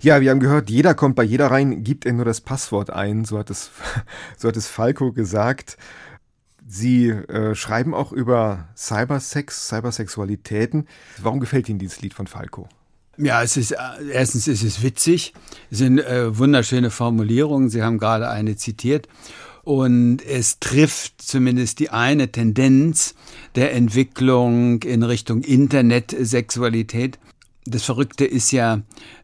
Ja, 0.00 0.20
wir 0.20 0.30
haben 0.30 0.38
gehört, 0.38 0.70
jeder 0.70 0.94
kommt 0.94 1.16
bei 1.16 1.24
jeder 1.24 1.50
rein, 1.50 1.82
gibt 1.82 2.06
er 2.06 2.12
nur 2.12 2.24
das 2.24 2.40
Passwort 2.40 2.90
ein. 2.90 3.24
So 3.24 3.36
hat 3.36 3.50
es, 3.50 3.72
so 4.36 4.46
hat 4.46 4.56
es 4.56 4.68
Falco 4.68 5.10
gesagt. 5.10 5.76
Sie 6.68 7.08
äh, 7.08 7.56
schreiben 7.56 7.94
auch 7.94 8.12
über 8.12 8.68
Cybersex, 8.76 9.66
Cybersexualitäten. 9.66 10.86
Warum 11.20 11.40
gefällt 11.40 11.68
Ihnen 11.68 11.80
dieses 11.80 12.00
Lied 12.00 12.14
von 12.14 12.28
Falco? 12.28 12.68
Ja, 13.16 13.42
es 13.42 13.56
ist 13.56 13.74
erstens 14.12 14.46
ist 14.46 14.62
es 14.62 14.84
witzig, 14.84 15.34
es 15.72 15.78
sind 15.78 15.98
äh, 15.98 16.38
wunderschöne 16.38 16.90
Formulierungen. 16.90 17.70
Sie 17.70 17.82
haben 17.82 17.98
gerade 17.98 18.30
eine 18.30 18.54
zitiert 18.54 19.08
und 19.68 20.22
es 20.24 20.60
trifft 20.60 21.20
zumindest 21.20 21.78
die 21.78 21.90
eine 21.90 22.32
Tendenz 22.32 23.14
der 23.54 23.74
Entwicklung 23.74 24.82
in 24.82 25.02
Richtung 25.02 25.42
Internetsexualität. 25.42 27.18
Das 27.66 27.82
Verrückte 27.82 28.24
ist 28.24 28.50
ja, 28.50 28.80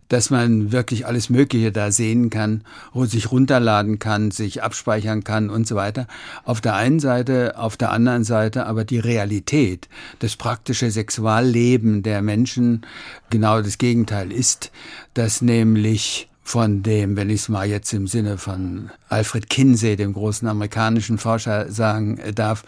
dass 0.09 0.29
man 0.29 0.71
wirklich 0.71 1.07
alles 1.07 1.31
Mögliche 1.31 1.73
da 1.73 1.91
sehen 1.91 2.29
kann, 2.29 2.63
sich 2.95 3.33
runterladen 3.33 3.99
kann, 3.99 4.33
sich 4.33 4.63
abspeichern 4.63 5.25
kann 5.25 5.49
und 5.49 5.67
so 5.67 5.77
weiter. 5.77 6.09
Auf 6.45 6.61
der 6.61 6.75
einen 6.75 7.01
Seite, 7.01 7.57
auf 7.57 7.79
der 7.79 7.91
anderen 7.91 8.25
Seite 8.25 8.67
aber 8.67 8.85
die 8.85 8.99
Realität, 8.99 9.89
das 10.19 10.37
praktische 10.37 10.91
Sexualleben 10.91 12.03
der 12.03 12.21
Menschen 12.21 12.85
genau 13.31 13.63
das 13.63 13.79
Gegenteil 13.79 14.31
ist, 14.31 14.73
dass 15.15 15.41
nämlich 15.41 16.29
von 16.45 16.83
dem, 16.83 17.17
wenn 17.17 17.31
ich 17.31 17.41
es 17.41 17.49
mal 17.49 17.67
jetzt 17.67 17.93
im 17.95 18.07
Sinne 18.07 18.37
von 18.37 18.91
Alfred 19.09 19.49
Kinsey, 19.49 19.97
dem 19.97 20.13
großen 20.13 20.47
amerikanischen 20.47 21.17
Forscher, 21.17 21.73
sagen 21.73 22.21
darf, 22.35 22.65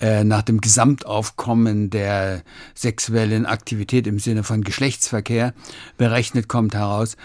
äh, 0.00 0.22
nach 0.22 0.42
dem 0.42 0.60
Gesamtaufkommen 0.60 1.90
der 1.90 2.42
sexuellen 2.74 3.44
Aktivität 3.44 4.06
im 4.06 4.20
Sinne 4.20 4.44
von 4.44 4.62
Geschlechtsverkehr 4.62 5.52
berechnet 5.96 6.46
kommt 6.48 6.74
heraus, 6.76 7.16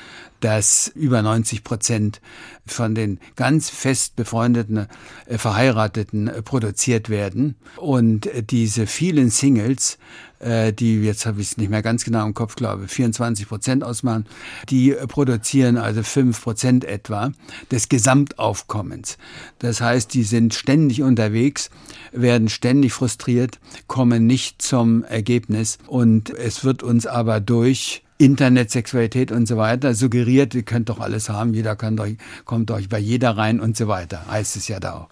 dass 0.44 0.92
über 0.94 1.22
90 1.22 1.64
Prozent 1.64 2.20
von 2.66 2.96
den 2.96 3.20
ganz 3.38 3.70
fest 3.70 4.18
befreundeten 4.18 4.88
äh, 5.26 5.38
Verheirateten 5.38 6.28
äh, 6.28 6.42
produziert 6.42 7.08
werden. 7.08 7.56
Und 7.78 8.28
äh, 8.28 8.44
diese 8.44 8.86
vielen 8.86 9.30
Singles, 9.30 9.98
die 10.46 11.02
jetzt 11.02 11.26
habe 11.26 11.39
ich 11.39 11.52
es 11.52 11.58
nicht 11.58 11.70
mehr 11.70 11.82
ganz 11.82 12.04
genau 12.04 12.26
im 12.26 12.34
Kopf, 12.34 12.58
glaube 12.58 12.89
24 12.89 13.48
Prozent 13.48 13.82
ausmachen, 13.82 14.26
die 14.68 14.94
produzieren 15.08 15.78
also 15.78 16.04
5 16.04 16.44
Prozent 16.44 16.84
etwa 16.84 17.32
des 17.72 17.88
Gesamtaufkommens. 17.88 19.18
Das 19.60 19.80
heißt, 19.80 20.14
die 20.14 20.24
sind 20.24 20.54
ständig 20.54 21.02
unterwegs, 21.02 21.70
werden 22.12 22.50
ständig 22.50 22.91
frustriert, 22.91 23.62
kommen 23.88 24.28
nicht 24.28 24.62
zum 24.62 25.06
Ergebnis 25.06 25.78
und 25.88 26.30
es 26.30 26.66
wird 26.66 26.84
uns 26.84 27.08
aber 27.08 27.39
durch 27.39 28.04
Internet, 28.24 28.71
Sexualität 28.71 29.32
und 29.32 29.47
so 29.47 29.57
weiter 29.57 29.93
suggeriert, 29.93 30.55
ihr 30.55 30.63
könnt 30.63 30.89
doch 30.89 30.99
alles 30.99 31.30
haben, 31.30 31.53
jeder 31.53 31.76
kann 31.76 31.97
doch, 31.97 32.07
kommt 32.45 32.71
euch 32.71 32.88
bei 32.88 32.99
jeder 32.99 33.38
rein 33.38 33.59
und 33.59 33.76
so 33.76 33.88
weiter, 33.88 34.26
heißt 34.28 34.55
es 34.55 34.67
ja 34.67 34.80
da 34.80 34.93
auch. 34.93 35.09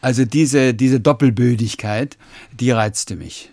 Also 0.00 0.24
diese, 0.24 0.74
diese 0.74 1.00
Doppelbödigkeit, 1.00 2.18
die 2.52 2.70
reizte 2.70 3.16
mich. 3.16 3.52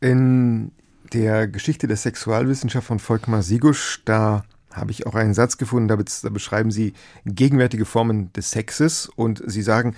In 0.00 0.70
der 1.12 1.46
Geschichte 1.46 1.86
der 1.86 1.96
Sexualwissenschaft 1.96 2.86
von 2.86 2.98
Volkmar 2.98 3.42
Sigusch, 3.42 4.00
da 4.04 4.44
habe 4.72 4.92
ich 4.92 5.06
auch 5.06 5.14
einen 5.14 5.34
Satz 5.34 5.58
gefunden, 5.58 5.88
da, 5.88 5.96
beschreiben 6.30 6.70
Sie 6.70 6.94
gegenwärtige 7.26 7.84
Formen 7.84 8.32
des 8.32 8.50
Sexes 8.50 9.10
und 9.14 9.42
Sie 9.46 9.62
sagen, 9.62 9.94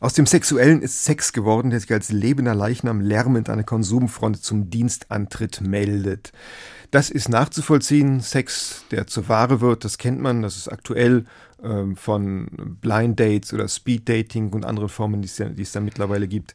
aus 0.00 0.12
dem 0.12 0.26
Sexuellen 0.26 0.82
ist 0.82 1.04
Sex 1.04 1.32
geworden, 1.32 1.70
der 1.70 1.80
sich 1.80 1.92
als 1.92 2.10
lebender 2.10 2.54
Leichnam 2.54 3.00
lärmend 3.00 3.48
an 3.48 3.58
der 3.58 3.64
Konsumfront 3.64 4.42
zum 4.42 4.70
Dienstantritt 4.70 5.60
meldet. 5.60 6.32
Das 6.90 7.10
ist 7.10 7.28
nachzuvollziehen. 7.28 8.20
Sex, 8.20 8.84
der 8.90 9.06
zur 9.06 9.28
Ware 9.28 9.60
wird, 9.60 9.84
das 9.84 9.98
kennt 9.98 10.20
man, 10.20 10.42
das 10.42 10.56
ist 10.56 10.68
aktuell 10.68 11.24
ähm, 11.62 11.96
von 11.96 12.48
Blind 12.80 13.18
Dates 13.18 13.52
oder 13.52 13.68
Speed 13.68 14.08
Dating 14.08 14.52
und 14.52 14.64
andere 14.64 14.88
Formen, 14.88 15.22
die 15.22 15.26
es, 15.26 15.36
die 15.36 15.62
es 15.62 15.72
da 15.72 15.80
mittlerweile 15.80 16.28
gibt. 16.28 16.54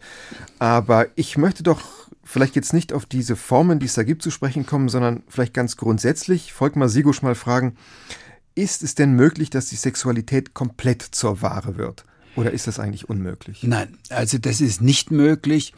Aber 0.59 1.07
ich 1.15 1.37
möchte 1.37 1.63
doch 1.63 1.81
vielleicht 2.23 2.55
jetzt 2.55 2.73
nicht 2.73 2.93
auf 2.93 3.05
diese 3.05 3.35
Formen, 3.35 3.79
die 3.79 3.87
es 3.87 3.95
da 3.95 4.03
gibt, 4.03 4.21
zu 4.21 4.31
sprechen 4.31 4.65
kommen, 4.65 4.89
sondern 4.89 5.23
vielleicht 5.27 5.53
ganz 5.53 5.75
grundsätzlich, 5.75 6.53
Volkmar 6.53 6.89
Sigusch 6.89 7.21
mal 7.21 7.35
fragen, 7.35 7.75
ist 8.53 8.83
es 8.83 8.95
denn 8.95 9.13
möglich, 9.13 9.49
dass 9.49 9.67
die 9.67 9.75
Sexualität 9.75 10.53
komplett 10.53 11.01
zur 11.01 11.41
Ware 11.41 11.77
wird? 11.77 12.05
Oder 12.35 12.51
ist 12.51 12.67
das 12.67 12.79
eigentlich 12.79 13.09
unmöglich? 13.09 13.63
Nein, 13.63 13.97
also 14.09 14.37
das 14.37 14.61
ist 14.61 14.81
nicht 14.81 15.11
möglich. 15.11 15.73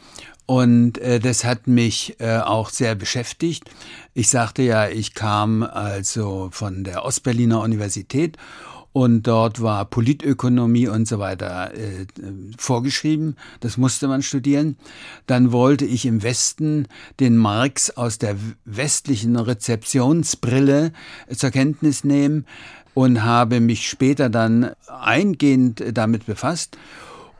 Und 0.46 0.98
äh, 0.98 1.20
das 1.20 1.44
hat 1.44 1.66
mich 1.66 2.16
äh, 2.20 2.38
auch 2.38 2.68
sehr 2.68 2.94
beschäftigt. 2.94 3.70
Ich 4.12 4.28
sagte 4.28 4.62
ja, 4.62 4.88
ich 4.88 5.14
kam 5.14 5.62
also 5.62 6.50
von 6.52 6.84
der 6.84 7.04
Ostberliner 7.04 7.60
Universität 7.60 8.36
und 8.94 9.24
dort 9.24 9.60
war 9.60 9.86
Politökonomie 9.86 10.86
und 10.86 11.08
so 11.08 11.18
weiter 11.18 11.74
äh, 11.74 12.06
vorgeschrieben. 12.56 13.36
Das 13.58 13.76
musste 13.76 14.06
man 14.06 14.22
studieren. 14.22 14.76
Dann 15.26 15.50
wollte 15.50 15.84
ich 15.84 16.06
im 16.06 16.22
Westen 16.22 16.86
den 17.18 17.36
Marx 17.36 17.90
aus 17.90 18.18
der 18.18 18.36
westlichen 18.64 19.36
Rezeptionsbrille 19.36 20.92
zur 21.34 21.50
Kenntnis 21.50 22.04
nehmen 22.04 22.46
und 22.94 23.24
habe 23.24 23.60
mich 23.60 23.88
später 23.88 24.30
dann 24.30 24.70
eingehend 24.88 25.82
damit 25.92 26.26
befasst 26.26 26.78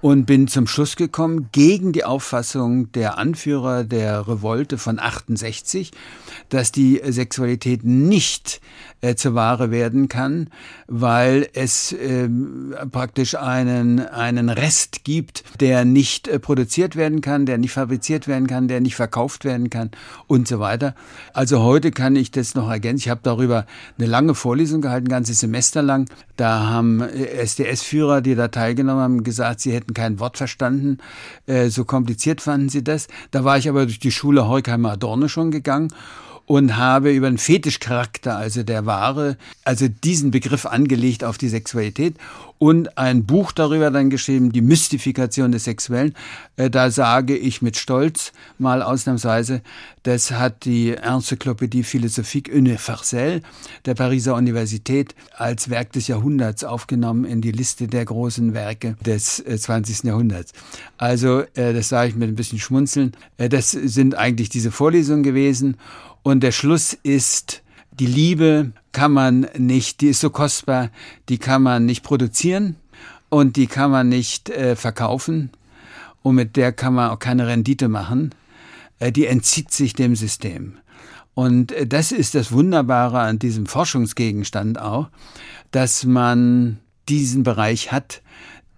und 0.05 0.27
bin 0.27 0.49
zum 0.49 0.67
Schluss 0.67 0.97
gekommen, 0.97 1.49
gegen 1.53 1.93
die 1.93 2.05
Auffassung 2.05 2.93
der 2.93 3.17
Anführer 3.17 3.85
der 3.85 4.29
Revolte 4.29 4.77
von 4.77 4.99
68, 4.99 5.93
dass 6.51 6.73
die 6.73 7.01
Sexualität 7.09 7.85
nicht 7.85 8.61
äh, 9.05 9.17
zur 9.17 9.35
Ware 9.35 9.71
werden 9.71 10.09
kann, 10.09 10.49
weil 10.87 11.49
es 11.53 11.93
äh, 11.93 12.29
praktisch 12.91 13.35
einen, 13.35 14.01
einen 14.01 14.49
Rest 14.49 15.05
gibt, 15.05 15.45
der 15.61 15.85
nicht 15.85 16.27
äh, 16.27 16.39
produziert 16.39 16.97
werden 16.97 17.21
kann, 17.21 17.45
der 17.45 17.59
nicht 17.59 17.73
fabriziert 17.73 18.27
werden 18.27 18.47
kann, 18.47 18.67
der 18.67 18.81
nicht 18.81 18.97
verkauft 18.97 19.45
werden 19.45 19.69
kann 19.69 19.91
und 20.27 20.49
so 20.49 20.59
weiter. 20.59 20.95
Also 21.35 21.63
heute 21.63 21.91
kann 21.91 22.17
ich 22.17 22.31
das 22.31 22.55
noch 22.55 22.71
ergänzen. 22.71 23.05
Ich 23.05 23.09
habe 23.11 23.21
darüber 23.23 23.67
eine 23.99 24.07
lange 24.07 24.35
Vorlesung 24.35 24.81
gehalten, 24.81 25.09
ein 25.09 25.11
ganzes 25.11 25.41
Semester 25.41 25.83
lang. 25.83 26.09
Da 26.37 26.67
haben 26.67 27.03
SDS-Führer, 27.03 28.23
die 28.23 28.35
da 28.35 28.49
teilgenommen 28.49 29.03
haben, 29.03 29.25
gesagt, 29.25 29.61
sie 29.61 29.73
hätten 29.73 29.93
kein 29.93 30.19
Wort 30.19 30.39
verstanden. 30.39 30.99
Äh, 31.47 31.69
so 31.69 31.85
kompliziert 31.85 32.41
fanden 32.41 32.71
sie 32.71 32.83
das. 32.83 33.09
Da 33.31 33.45
war 33.45 33.59
ich 33.59 33.69
aber 33.69 33.85
durch 33.85 33.99
die 33.99 34.13
Schule 34.13 34.49
Horkheimer 34.49 34.93
Adorno 34.93 35.29
schon 35.29 35.51
gegangen 35.51 35.93
und 36.47 36.77
habe 36.77 37.13
über 37.13 37.29
den 37.29 37.39
Fetischcharakter, 37.39 38.37
also 38.37 38.63
der 38.63 38.85
Ware, 38.87 39.37
also 39.65 39.89
diesen 39.89 40.31
Begriff 40.31 40.67
angelegt 40.67 41.25
auf 41.25 41.39
die 41.39 41.49
Sexualität 41.49 42.17
und 42.59 42.99
ein 42.99 43.25
Buch 43.25 43.53
darüber 43.53 43.91
dann 43.91 44.11
geschrieben, 44.11 44.53
die 44.53 44.61
Mystifikation 44.61 45.53
des 45.53 45.65
Sexuellen. 45.65 46.15
Äh, 46.57 46.71
da 46.71 46.91
sage 46.91 47.37
ich 47.37 47.63
mit 47.63 47.77
Stolz 47.77 48.33
mal 48.59 48.83
ausnahmsweise, 48.83 49.63
das 50.03 50.31
hat 50.31 50.65
die 50.65 50.95
Enzyklopädie 50.95 51.83
Philosophique 51.83 52.53
Universelle 52.53 53.41
der 53.87 53.95
Pariser 53.95 54.35
Universität 54.35 55.15
als 55.37 55.71
Werk 55.71 55.93
des 55.93 56.09
Jahrhunderts 56.09 56.63
aufgenommen 56.63 57.25
in 57.25 57.41
die 57.41 57.53
Liste 57.53 57.89
der 57.89 58.05
großen 58.05 58.55
Werke 58.55 58.97
des 59.05 59.43
20. 59.45 60.05
Äh, 60.05 60.09
Jahrhunderts. 60.09 60.53
Also 60.99 61.41
äh, 61.55 61.73
das 61.73 61.89
sage 61.89 62.11
ich 62.11 62.17
mit 62.17 62.29
ein 62.29 62.37
bisschen 62.37 62.59
Schmunzeln. 62.59 63.13
Das 63.37 63.71
sind 63.73 64.15
eigentlich 64.15 64.51
diese 64.51 64.71
Vorlesungen 64.71 65.23
gewesen 65.23 65.77
und 66.25 66.41
der 66.41 66.53
Schluss 66.53 66.95
ist, 67.05 67.63
die 67.93 68.07
Liebe 68.07 68.73
kann 68.91 69.13
man 69.13 69.47
nicht, 69.57 70.01
die 70.01 70.09
ist 70.09 70.21
so 70.21 70.31
kostbar, 70.31 70.91
die 71.29 71.39
kann 71.39 71.63
man 71.63 71.85
nicht 71.85 72.03
produzieren 72.03 72.77
und 73.29 73.57
die 73.57 73.69
kann 73.69 73.93
man 73.93 74.09
nicht 74.09 74.51
äh, 74.51 74.75
verkaufen 74.75 75.51
und 76.23 76.35
mit 76.35 76.57
der 76.57 76.73
kann 76.73 76.95
man 76.95 77.11
auch 77.11 77.19
keine 77.19 77.47
Rendite 77.47 77.89
machen. 77.89 78.35
Äh, 78.99 79.13
die 79.13 79.27
entzieht 79.27 79.71
sich 79.71 79.93
dem 79.93 80.17
System. 80.17 80.79
Und 81.35 81.73
äh, 81.73 81.87
das 81.87 82.11
ist 82.11 82.35
das 82.35 82.53
Wunderbare 82.53 83.21
an 83.21 83.39
diesem 83.39 83.67
Forschungsgegenstand 83.67 84.81
auch, 84.81 85.11
dass 85.73 86.05
man 86.05 86.79
diesen 87.09 87.43
Bereich 87.43 87.93
hat, 87.93 88.23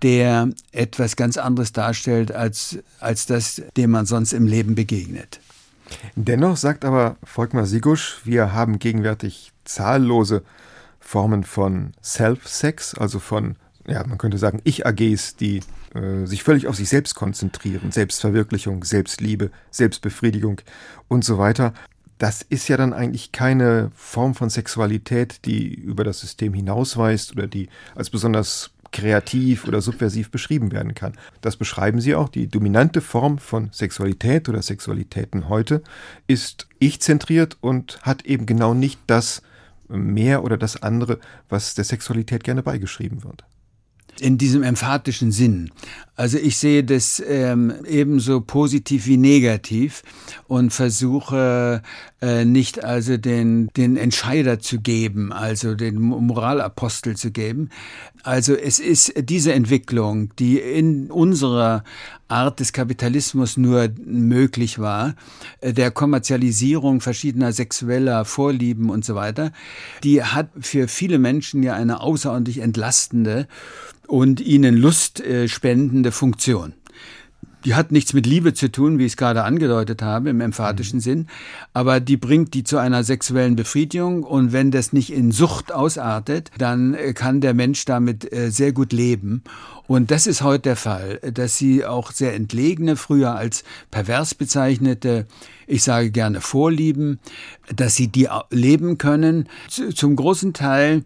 der 0.03 0.51
etwas 0.73 1.15
ganz 1.15 1.37
anderes 1.37 1.73
darstellt 1.73 2.33
als, 2.33 2.79
als 2.99 3.27
das, 3.27 3.63
dem 3.77 3.93
man 3.93 4.05
sonst 4.05 4.33
im 4.33 4.47
Leben 4.47 4.75
begegnet. 4.75 5.41
Dennoch 6.15 6.57
sagt 6.57 6.85
aber 6.85 7.17
Volkmar 7.23 7.67
Sigusch, 7.67 8.21
wir 8.25 8.53
haben 8.53 8.79
gegenwärtig 8.79 9.53
zahllose 9.65 10.43
Formen 11.01 11.45
von 11.45 11.93
Self-Sex, 12.03 12.95
also 12.95 13.19
von, 13.19 13.57
ja, 13.87 14.05
man 14.07 14.19
könnte 14.19 14.39
sagen, 14.39 14.61
Ich-AGs, 14.65 15.37
die 15.37 15.61
äh, 15.95 16.27
sich 16.27 16.43
völlig 16.43 16.67
auf 16.67 16.77
sich 16.77 16.89
selbst 16.89 17.15
konzentrieren, 17.15 17.93
Selbstverwirklichung, 17.93 18.85
Selbstliebe, 18.85 19.51
Selbstbefriedigung 19.71 20.61
und 21.09 21.25
so 21.25 21.39
weiter. 21.39 21.73
Das 22.19 22.43
ist 22.43 22.69
ja 22.69 22.77
dann 22.77 22.93
eigentlich 22.93 23.31
keine 23.31 23.91
Form 23.95 24.35
von 24.35 24.51
Sexualität, 24.51 25.45
die 25.45 25.75
über 25.75 26.03
das 26.03 26.21
System 26.21 26.55
hinausweist 26.55 27.33
oder 27.33 27.47
die 27.47 27.69
als 27.95 28.11
besonders 28.11 28.71
kreativ 28.93 29.67
oder 29.67 29.81
subversiv 29.81 30.31
beschrieben 30.31 30.73
werden 30.73 30.95
kann. 30.95 31.15
Das 31.41 31.57
beschreiben 31.57 32.01
Sie 32.01 32.15
auch. 32.15 32.29
Die 32.29 32.49
dominante 32.49 33.01
Form 33.01 33.39
von 33.39 33.71
Sexualität 33.73 34.49
oder 34.49 34.63
Sexualitäten 34.63 35.49
heute 35.49 35.83
ist 36.27 36.69
ich-zentriert 36.79 37.57
und 37.61 38.01
hat 38.03 38.25
eben 38.27 38.47
genau 38.47 38.75
nicht 38.75 39.01
das 39.07 39.43
mehr 39.89 40.45
oder 40.45 40.57
das 40.57 40.83
andere, 40.83 41.21
was 41.49 41.75
der 41.75 41.85
Sexualität 41.85 42.45
gerne 42.45 42.63
beigeschrieben 42.63 43.25
wird 43.25 43.45
in 44.21 44.39
diesem 44.39 44.63
emphatischen 44.63 45.33
Sinn. 45.33 45.71
Also 46.19 46.39
ich 46.39 46.57
sehe 46.57 46.83
das 46.83 47.23
ähm, 47.27 47.75
ebenso 47.87 48.41
positiv 48.41 49.07
wie 49.07 49.19
negativ 49.19 50.03
und 50.49 50.73
versuche 50.73 51.83
äh, 52.23 52.47
nicht 52.47 52.83
also 52.83 53.19
den, 53.19 53.69
den 53.77 53.99
Entscheider 53.99 54.59
zu 54.59 54.81
geben, 54.81 55.31
also 55.31 55.75
den 55.75 56.01
Moralapostel 56.01 57.17
zu 57.17 57.31
geben. 57.33 57.69
Also 58.23 58.55
es 58.55 58.79
ist 58.79 59.13
diese 59.29 59.53
Entwicklung, 59.53 60.35
die 60.39 60.59
in 60.59 61.11
unserer 61.11 61.85
Art 62.29 62.61
des 62.61 62.73
Kapitalismus 62.73 63.59
nur 63.59 63.91
möglich 64.03 64.79
war, 64.79 65.15
äh, 65.61 65.75
der 65.75 65.91
Kommerzialisierung 65.91 67.03
verschiedener 67.03 67.53
sexueller 67.53 68.25
Vorlieben 68.25 68.89
und 68.89 69.05
so 69.05 69.15
weiter, 69.15 69.53
die 70.03 70.23
hat 70.23 70.49
für 70.61 70.89
viele 70.89 71.19
Menschen 71.19 71.63
ja 71.63 71.75
eine 71.75 72.01
außerordentlich 72.01 72.61
entlastende 72.61 73.49
und 74.07 74.41
ihnen 74.41 74.77
Lust 74.77 75.21
äh, 75.21 75.49
spendende 75.49 76.13
Funktion. 76.13 76.75
Die 77.67 77.75
hat 77.75 77.91
nichts 77.91 78.13
mit 78.13 78.27
Liebe 78.27 78.55
zu 78.55 78.71
tun, 78.71 79.01
wie 79.01 79.07
ich 79.07 79.13
es 79.13 79.17
gerade 79.17 79.43
angedeutet 79.43 80.01
habe, 80.01 80.31
im 80.31 80.41
emphatischen 80.41 80.99
mhm. 80.99 81.03
Sinn, 81.03 81.27
aber 81.73 81.99
die 81.99 82.17
bringt 82.17 82.55
die 82.55 82.63
zu 82.63 82.79
einer 82.79 83.03
sexuellen 83.03 83.57
Befriedigung 83.57 84.23
und 84.23 84.53
wenn 84.53 84.71
das 84.71 84.93
nicht 84.93 85.13
in 85.13 85.33
Sucht 85.33 85.73
ausartet, 85.73 86.53
dann 86.59 86.95
äh, 86.95 87.13
kann 87.13 87.41
der 87.41 87.55
Mensch 87.55 87.85
damit 87.85 88.33
äh, 88.33 88.51
sehr 88.51 88.73
gut 88.73 88.93
leben. 88.93 89.43
Und 89.89 90.13
das 90.13 90.29
ist 90.29 90.43
heute 90.43 90.63
der 90.63 90.77
Fall, 90.77 91.19
dass 91.33 91.59
sie 91.59 91.85
auch 91.85 92.13
sehr 92.13 92.35
entlegene, 92.35 92.95
früher 92.95 93.35
als 93.35 93.65
pervers 93.91 94.37
bezeichnete, 94.37 95.27
ich 95.67 95.83
sage 95.83 96.11
gerne 96.11 96.41
Vorlieben, 96.41 97.19
dass 97.75 97.95
sie 97.95 98.09
die 98.09 98.29
leben 98.51 98.99
können. 98.99 99.49
Zum 99.69 100.17
großen 100.17 100.53
Teil, 100.53 101.05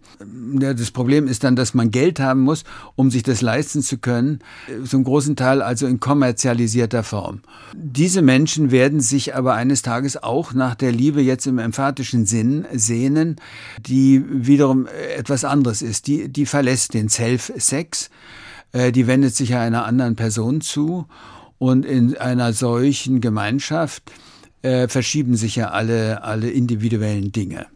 ja, 0.61 0.75
das 0.75 0.91
Problem 0.91 1.27
ist 1.27 1.45
dann, 1.45 1.57
dass 1.57 1.75
man 1.75 1.91
Geld 1.91 2.21
haben 2.21 2.41
muss, 2.41 2.65
um 2.97 3.11
sich 3.11 3.23
das 3.23 3.41
leisten 3.41 3.83
zu 3.83 3.99
können. 3.99 4.41
Zum 4.85 5.05
großen 5.05 5.37
Teil 5.37 5.63
also 5.63 5.87
in 5.87 6.01
kommerzialisierter 6.01 7.03
Form. 7.03 7.41
Diese 7.75 8.23
Menschen 8.23 8.71
werden 8.71 9.01
sich 9.01 9.35
aber 9.35 9.55
eines 9.55 9.83
Tages 9.83 10.23
auch 10.23 10.53
nach 10.53 10.75
der 10.75 10.93
Liebe 10.93 11.23
jetzt 11.23 11.47
im 11.47 11.59
emphatischen 11.59 12.27
Sinn 12.27 12.67
sehnen, 12.73 13.37
die 13.87 14.23
wiederum 14.27 14.87
etwas 15.17 15.45
anderes 15.45 15.83
ist. 15.83 16.07
Die, 16.07 16.29
die 16.29 16.47
verlässt 16.47 16.95
den 16.95 17.09
Self-Sex 17.09 18.11
äh, 18.73 18.93
die 18.93 19.07
wendet 19.07 19.35
sich 19.35 19.55
einer 19.55 19.85
anderen 19.85 20.17
Person 20.17 20.61
zu 20.61 21.07
und 21.59 21.85
in 21.85 22.17
einer 22.17 22.53
solchen 22.53 23.21
Gemeinschaft 23.21 24.11
äh, 24.63 24.89
verschieben 24.89 25.37
sich 25.37 25.57
ja 25.57 25.71
alle, 25.71 26.23
alle 26.23 26.51
individuellen 26.51 27.33
Dinge. 27.33 27.67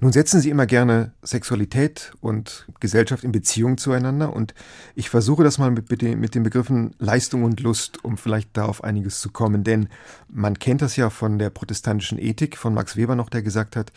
Nun 0.00 0.12
setzen 0.12 0.40
Sie 0.40 0.50
immer 0.50 0.66
gerne 0.66 1.12
Sexualität 1.22 2.12
und 2.20 2.66
Gesellschaft 2.80 3.24
in 3.24 3.32
Beziehung 3.32 3.78
zueinander 3.78 4.34
und 4.34 4.54
ich 4.94 5.08
versuche 5.08 5.44
das 5.44 5.58
mal 5.58 5.70
mit, 5.70 6.02
den, 6.02 6.20
mit 6.20 6.34
den 6.34 6.42
Begriffen 6.42 6.94
Leistung 6.98 7.44
und 7.44 7.60
Lust, 7.60 8.04
um 8.04 8.18
vielleicht 8.18 8.50
da 8.56 8.64
auf 8.64 8.84
einiges 8.84 9.20
zu 9.20 9.30
kommen. 9.30 9.64
Denn 9.64 9.88
man 10.28 10.58
kennt 10.58 10.82
das 10.82 10.96
ja 10.96 11.10
von 11.10 11.38
der 11.38 11.50
protestantischen 11.50 12.18
Ethik 12.18 12.56
von 12.56 12.74
Max 12.74 12.96
Weber 12.96 13.16
noch, 13.16 13.30
der 13.30 13.42
gesagt 13.42 13.76
hat, 13.76 13.92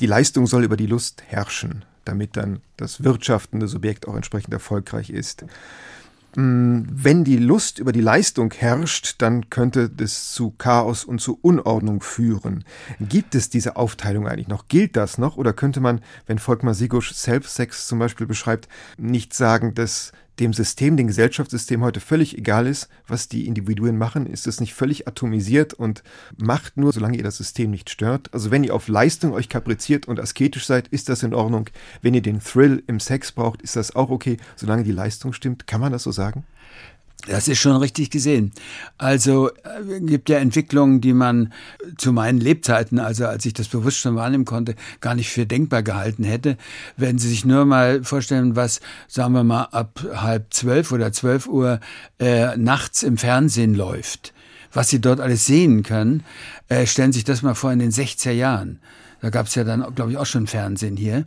die 0.00 0.06
Leistung 0.06 0.46
soll 0.46 0.64
über 0.64 0.76
die 0.76 0.86
Lust 0.86 1.22
herrschen, 1.26 1.84
damit 2.04 2.36
dann 2.36 2.60
das 2.76 3.02
wirtschaftende 3.02 3.68
Subjekt 3.68 4.06
auch 4.06 4.14
entsprechend 4.14 4.52
erfolgreich 4.52 5.10
ist. 5.10 5.44
Mm, 6.36 6.82
wenn 6.90 7.24
die 7.24 7.38
Lust 7.38 7.78
über 7.78 7.92
die 7.92 8.00
Leistung 8.00 8.52
herrscht, 8.52 9.16
dann 9.18 9.48
könnte 9.50 9.88
das 9.88 10.32
zu 10.32 10.50
Chaos 10.50 11.04
und 11.04 11.20
zu 11.20 11.38
Unordnung 11.40 12.00
führen. 12.00 12.64
Gibt 13.00 13.34
es 13.34 13.48
diese 13.48 13.76
Aufteilung 13.76 14.28
eigentlich 14.28 14.48
noch? 14.48 14.68
Gilt 14.68 14.96
das 14.96 15.18
noch? 15.18 15.36
Oder 15.36 15.52
könnte 15.52 15.80
man, 15.80 16.00
wenn 16.26 16.38
Volkmar 16.38 16.74
Sigusch 16.74 17.14
Self-Sex 17.14 17.86
zum 17.86 17.98
Beispiel 17.98 18.26
beschreibt, 18.26 18.68
nicht 18.98 19.32
sagen, 19.32 19.74
dass 19.74 20.12
dem 20.40 20.52
System, 20.52 20.96
dem 20.96 21.06
Gesellschaftssystem 21.06 21.82
heute 21.82 22.00
völlig 22.00 22.36
egal 22.38 22.66
ist, 22.66 22.88
was 23.06 23.28
die 23.28 23.46
Individuen 23.46 23.98
machen, 23.98 24.26
ist 24.26 24.46
es 24.46 24.60
nicht 24.60 24.74
völlig 24.74 25.08
atomisiert 25.08 25.74
und 25.74 26.02
macht 26.36 26.76
nur, 26.76 26.92
solange 26.92 27.16
ihr 27.16 27.24
das 27.24 27.36
System 27.36 27.70
nicht 27.70 27.90
stört. 27.90 28.32
Also 28.32 28.50
wenn 28.50 28.64
ihr 28.64 28.74
auf 28.74 28.88
Leistung 28.88 29.32
euch 29.32 29.48
kapriziert 29.48 30.06
und 30.06 30.20
asketisch 30.20 30.66
seid, 30.66 30.88
ist 30.88 31.08
das 31.08 31.22
in 31.22 31.34
Ordnung. 31.34 31.70
Wenn 32.02 32.14
ihr 32.14 32.22
den 32.22 32.40
Thrill 32.40 32.82
im 32.86 33.00
Sex 33.00 33.32
braucht, 33.32 33.62
ist 33.62 33.76
das 33.76 33.96
auch 33.96 34.10
okay, 34.10 34.36
solange 34.56 34.84
die 34.84 34.92
Leistung 34.92 35.32
stimmt. 35.32 35.66
Kann 35.66 35.80
man 35.80 35.92
das 35.92 36.04
so 36.04 36.12
sagen? 36.12 36.44
Das 37.26 37.48
ist 37.48 37.58
schon 37.58 37.76
richtig 37.76 38.10
gesehen. 38.10 38.52
Also 38.96 39.50
äh, 39.50 40.00
gibt 40.00 40.28
ja 40.28 40.38
Entwicklungen, 40.38 41.00
die 41.00 41.12
man 41.12 41.52
zu 41.98 42.12
meinen 42.12 42.38
Lebzeiten, 42.38 43.00
also 43.00 43.26
als 43.26 43.44
ich 43.44 43.54
das 43.54 43.68
bewusst 43.68 43.98
schon 43.98 44.14
wahrnehmen 44.14 44.44
konnte, 44.44 44.76
gar 45.00 45.14
nicht 45.14 45.30
für 45.30 45.44
denkbar 45.44 45.82
gehalten 45.82 46.22
hätte. 46.22 46.56
Wenn 46.96 47.18
Sie 47.18 47.28
sich 47.28 47.44
nur 47.44 47.64
mal 47.64 48.04
vorstellen, 48.04 48.54
was, 48.54 48.80
sagen 49.08 49.34
wir 49.34 49.44
mal, 49.44 49.64
ab 49.64 50.00
halb 50.14 50.54
zwölf 50.54 50.92
oder 50.92 51.12
zwölf 51.12 51.48
Uhr 51.48 51.80
äh, 52.20 52.56
nachts 52.56 53.02
im 53.02 53.18
Fernsehen 53.18 53.74
läuft, 53.74 54.32
was 54.72 54.88
Sie 54.88 55.00
dort 55.00 55.20
alles 55.20 55.44
sehen 55.44 55.82
können, 55.82 56.24
äh, 56.68 56.86
stellen 56.86 57.12
Sie 57.12 57.18
sich 57.18 57.24
das 57.24 57.42
mal 57.42 57.54
vor 57.54 57.72
in 57.72 57.80
den 57.80 57.90
60er 57.90 58.30
Jahren. 58.30 58.80
Da 59.20 59.30
gab 59.30 59.46
es 59.46 59.54
ja 59.56 59.64
dann, 59.64 59.84
glaube 59.94 60.12
ich, 60.12 60.16
auch 60.16 60.26
schon 60.26 60.46
Fernsehen 60.46 60.96
hier. 60.96 61.24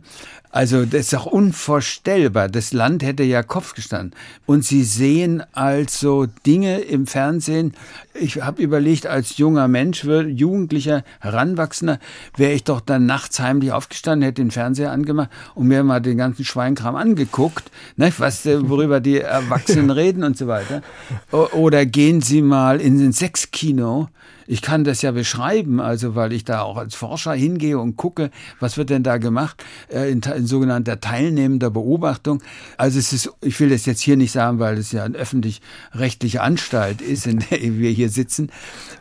Also 0.52 0.84
das 0.84 1.06
ist 1.06 1.14
auch 1.14 1.24
unvorstellbar. 1.24 2.48
Das 2.50 2.74
Land 2.74 3.02
hätte 3.02 3.22
ja 3.22 3.42
Kopf 3.42 3.74
gestanden. 3.74 4.14
Und 4.44 4.66
Sie 4.66 4.84
sehen 4.84 5.42
also 5.52 6.26
Dinge 6.46 6.80
im 6.80 7.06
Fernsehen. 7.06 7.72
Ich 8.12 8.42
habe 8.42 8.62
überlegt, 8.62 9.06
als 9.06 9.38
junger 9.38 9.66
Mensch, 9.66 10.04
Jugendlicher, 10.04 11.04
Heranwachsender, 11.20 11.98
wäre 12.36 12.52
ich 12.52 12.64
doch 12.64 12.82
dann 12.82 13.06
nachts 13.06 13.40
heimlich 13.40 13.72
aufgestanden, 13.72 14.26
hätte 14.26 14.42
den 14.42 14.50
Fernseher 14.50 14.92
angemacht 14.92 15.30
und 15.54 15.68
mir 15.68 15.82
mal 15.84 16.00
den 16.00 16.18
ganzen 16.18 16.44
Schweinkram 16.44 16.96
angeguckt, 16.96 17.70
ne, 17.96 18.12
was, 18.18 18.44
äh, 18.44 18.68
worüber 18.68 19.00
die 19.00 19.20
Erwachsenen 19.20 19.90
reden 20.02 20.22
und 20.22 20.36
so 20.36 20.48
weiter. 20.48 20.82
Oder 21.30 21.86
gehen 21.86 22.20
Sie 22.20 22.42
mal 22.42 22.78
in 22.78 22.98
den 22.98 23.12
Sexkino 23.12 24.10
ich 24.46 24.62
kann 24.62 24.84
das 24.84 25.02
ja 25.02 25.12
beschreiben, 25.12 25.80
also 25.80 26.14
weil 26.14 26.32
ich 26.32 26.44
da 26.44 26.62
auch 26.62 26.76
als 26.76 26.94
Forscher 26.94 27.32
hingehe 27.32 27.78
und 27.78 27.96
gucke, 27.96 28.30
was 28.60 28.76
wird 28.76 28.90
denn 28.90 29.02
da 29.02 29.18
gemacht 29.18 29.64
äh, 29.88 30.10
in, 30.10 30.20
in 30.42 30.46
sogenannter 30.46 31.00
teilnehmender 31.00 31.70
Beobachtung. 31.70 32.42
Also 32.76 32.98
es 32.98 33.12
ist, 33.12 33.30
ich 33.40 33.58
will 33.60 33.70
das 33.70 33.86
jetzt 33.86 34.00
hier 34.00 34.16
nicht 34.16 34.32
sagen, 34.32 34.58
weil 34.58 34.76
es 34.76 34.92
ja 34.92 35.04
eine 35.04 35.16
öffentlich-rechtliche 35.16 36.42
Anstalt 36.42 37.00
ist, 37.00 37.26
in 37.26 37.38
der 37.50 37.60
wir 37.60 37.90
hier 37.90 38.10
sitzen, 38.10 38.50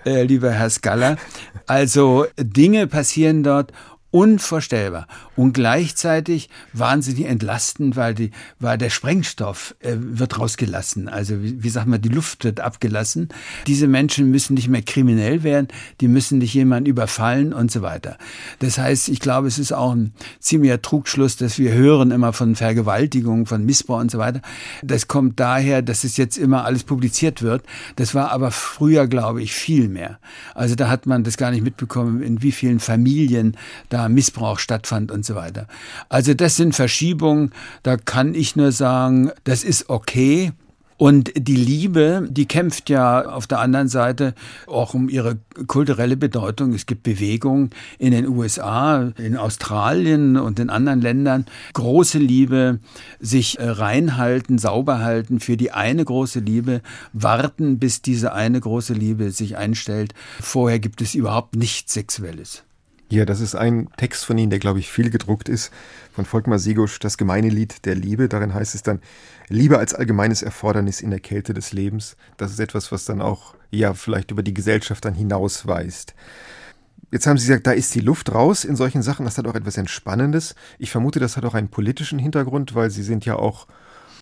äh, 0.05 0.23
lieber 0.23 0.51
Herr 0.51 0.69
Skaller. 0.69 1.17
Also 1.67 2.25
Dinge 2.37 2.87
passieren 2.87 3.43
dort 3.43 3.71
unvorstellbar 4.11 5.07
und 5.37 5.53
gleichzeitig 5.53 6.49
wahnsinnig 6.73 7.25
entlastend, 7.25 7.95
weil 7.95 8.13
die, 8.13 8.31
weil 8.59 8.77
der 8.77 8.89
Sprengstoff 8.89 9.73
äh, 9.79 9.95
wird 9.97 10.37
rausgelassen. 10.37 11.07
Also 11.07 11.41
wie, 11.41 11.63
wie 11.63 11.69
sagt 11.69 11.87
man, 11.87 12.01
die 12.01 12.09
Luft 12.09 12.43
wird 12.43 12.59
abgelassen. 12.59 13.29
Diese 13.67 13.87
Menschen 13.87 14.29
müssen 14.29 14.53
nicht 14.53 14.67
mehr 14.67 14.81
kriminell 14.81 15.43
werden, 15.43 15.69
die 16.01 16.09
müssen 16.09 16.39
nicht 16.39 16.53
jemanden 16.53 16.89
überfallen 16.89 17.53
und 17.53 17.71
so 17.71 17.81
weiter. 17.81 18.17
Das 18.59 18.77
heißt, 18.77 19.07
ich 19.07 19.21
glaube, 19.21 19.47
es 19.47 19.57
ist 19.57 19.71
auch 19.71 19.95
ein 19.95 20.13
ziemlicher 20.39 20.81
Trugschluss, 20.81 21.37
dass 21.37 21.57
wir 21.57 21.73
hören 21.73 22.11
immer 22.11 22.33
von 22.33 22.55
Vergewaltigung, 22.55 23.45
von 23.45 23.65
Missbrauch 23.65 24.01
und 24.01 24.11
so 24.11 24.17
weiter. 24.17 24.41
Das 24.83 25.07
kommt 25.07 25.39
daher, 25.39 25.81
dass 25.81 26.03
es 26.03 26.17
jetzt 26.17 26.37
immer 26.37 26.65
alles 26.65 26.83
publiziert 26.83 27.41
wird. 27.41 27.63
Das 27.95 28.13
war 28.13 28.31
aber 28.31 28.51
früher, 28.51 29.07
glaube 29.07 29.41
ich, 29.41 29.53
viel 29.53 29.87
mehr. 29.87 30.19
Also 30.53 30.75
da 30.75 30.89
hat 30.89 31.05
man 31.05 31.23
das 31.23 31.37
gar 31.37 31.51
nicht 31.51 31.63
mitbekommen, 31.63 32.21
in 32.21 32.41
wie 32.41 32.51
vielen 32.51 32.81
Familien 32.81 33.55
da 33.87 34.00
Missbrauch 34.09 34.59
stattfand 34.59 35.11
und 35.11 35.25
so 35.25 35.35
weiter. 35.35 35.67
Also 36.09 36.33
das 36.33 36.55
sind 36.55 36.75
Verschiebungen, 36.75 37.51
da 37.83 37.97
kann 37.97 38.35
ich 38.35 38.55
nur 38.55 38.71
sagen, 38.71 39.31
das 39.43 39.63
ist 39.63 39.89
okay. 39.89 40.51
Und 41.01 41.31
die 41.35 41.55
Liebe, 41.55 42.27
die 42.29 42.45
kämpft 42.45 42.87
ja 42.91 43.25
auf 43.27 43.47
der 43.47 43.57
anderen 43.57 43.87
Seite 43.87 44.35
auch 44.67 44.93
um 44.93 45.09
ihre 45.09 45.39
kulturelle 45.65 46.15
Bedeutung. 46.15 46.75
Es 46.75 46.85
gibt 46.85 47.01
Bewegungen 47.01 47.71
in 47.97 48.11
den 48.11 48.27
USA, 48.27 49.11
in 49.17 49.35
Australien 49.35 50.37
und 50.37 50.59
in 50.59 50.69
anderen 50.69 51.01
Ländern. 51.01 51.47
Große 51.73 52.19
Liebe, 52.19 52.77
sich 53.19 53.57
äh, 53.57 53.67
reinhalten, 53.67 54.59
sauber 54.59 54.99
halten 54.99 55.39
für 55.39 55.57
die 55.57 55.71
eine 55.71 56.05
große 56.05 56.39
Liebe, 56.39 56.83
warten, 57.13 57.79
bis 57.79 58.03
diese 58.03 58.33
eine 58.33 58.59
große 58.59 58.93
Liebe 58.93 59.31
sich 59.31 59.57
einstellt. 59.57 60.13
Vorher 60.39 60.77
gibt 60.77 61.01
es 61.01 61.15
überhaupt 61.15 61.55
nichts 61.55 61.93
Sexuelles. 61.93 62.63
Ja, 63.11 63.25
das 63.25 63.41
ist 63.41 63.55
ein 63.55 63.89
Text 63.97 64.23
von 64.23 64.37
Ihnen, 64.37 64.51
der, 64.51 64.59
glaube 64.59 64.79
ich, 64.79 64.89
viel 64.89 65.09
gedruckt 65.09 65.49
ist, 65.49 65.69
von 66.13 66.23
Volkmar 66.23 66.59
Segusch, 66.59 66.97
das 66.97 67.17
gemeine 67.17 67.49
Lied 67.49 67.85
der 67.85 67.93
Liebe. 67.93 68.29
Darin 68.29 68.53
heißt 68.53 68.73
es 68.73 68.83
dann, 68.83 69.01
Liebe 69.49 69.77
als 69.77 69.93
allgemeines 69.93 70.41
Erfordernis 70.43 71.01
in 71.01 71.09
der 71.09 71.19
Kälte 71.19 71.53
des 71.53 71.73
Lebens. 71.73 72.15
Das 72.37 72.51
ist 72.51 72.61
etwas, 72.61 72.89
was 72.93 73.03
dann 73.03 73.21
auch, 73.21 73.55
ja, 73.69 73.93
vielleicht 73.93 74.31
über 74.31 74.43
die 74.43 74.53
Gesellschaft 74.53 75.03
dann 75.03 75.13
hinausweist. 75.13 76.15
Jetzt 77.11 77.27
haben 77.27 77.37
Sie 77.37 77.47
gesagt, 77.47 77.67
da 77.67 77.73
ist 77.73 77.93
die 77.93 77.99
Luft 77.99 78.33
raus 78.33 78.63
in 78.63 78.77
solchen 78.77 79.01
Sachen. 79.01 79.25
Das 79.25 79.37
hat 79.37 79.45
auch 79.45 79.55
etwas 79.55 79.75
Entspannendes. 79.75 80.55
Ich 80.79 80.89
vermute, 80.89 81.19
das 81.19 81.35
hat 81.35 81.43
auch 81.43 81.53
einen 81.53 81.67
politischen 81.67 82.17
Hintergrund, 82.17 82.75
weil 82.75 82.91
Sie 82.91 83.03
sind 83.03 83.25
ja 83.25 83.35
auch 83.35 83.67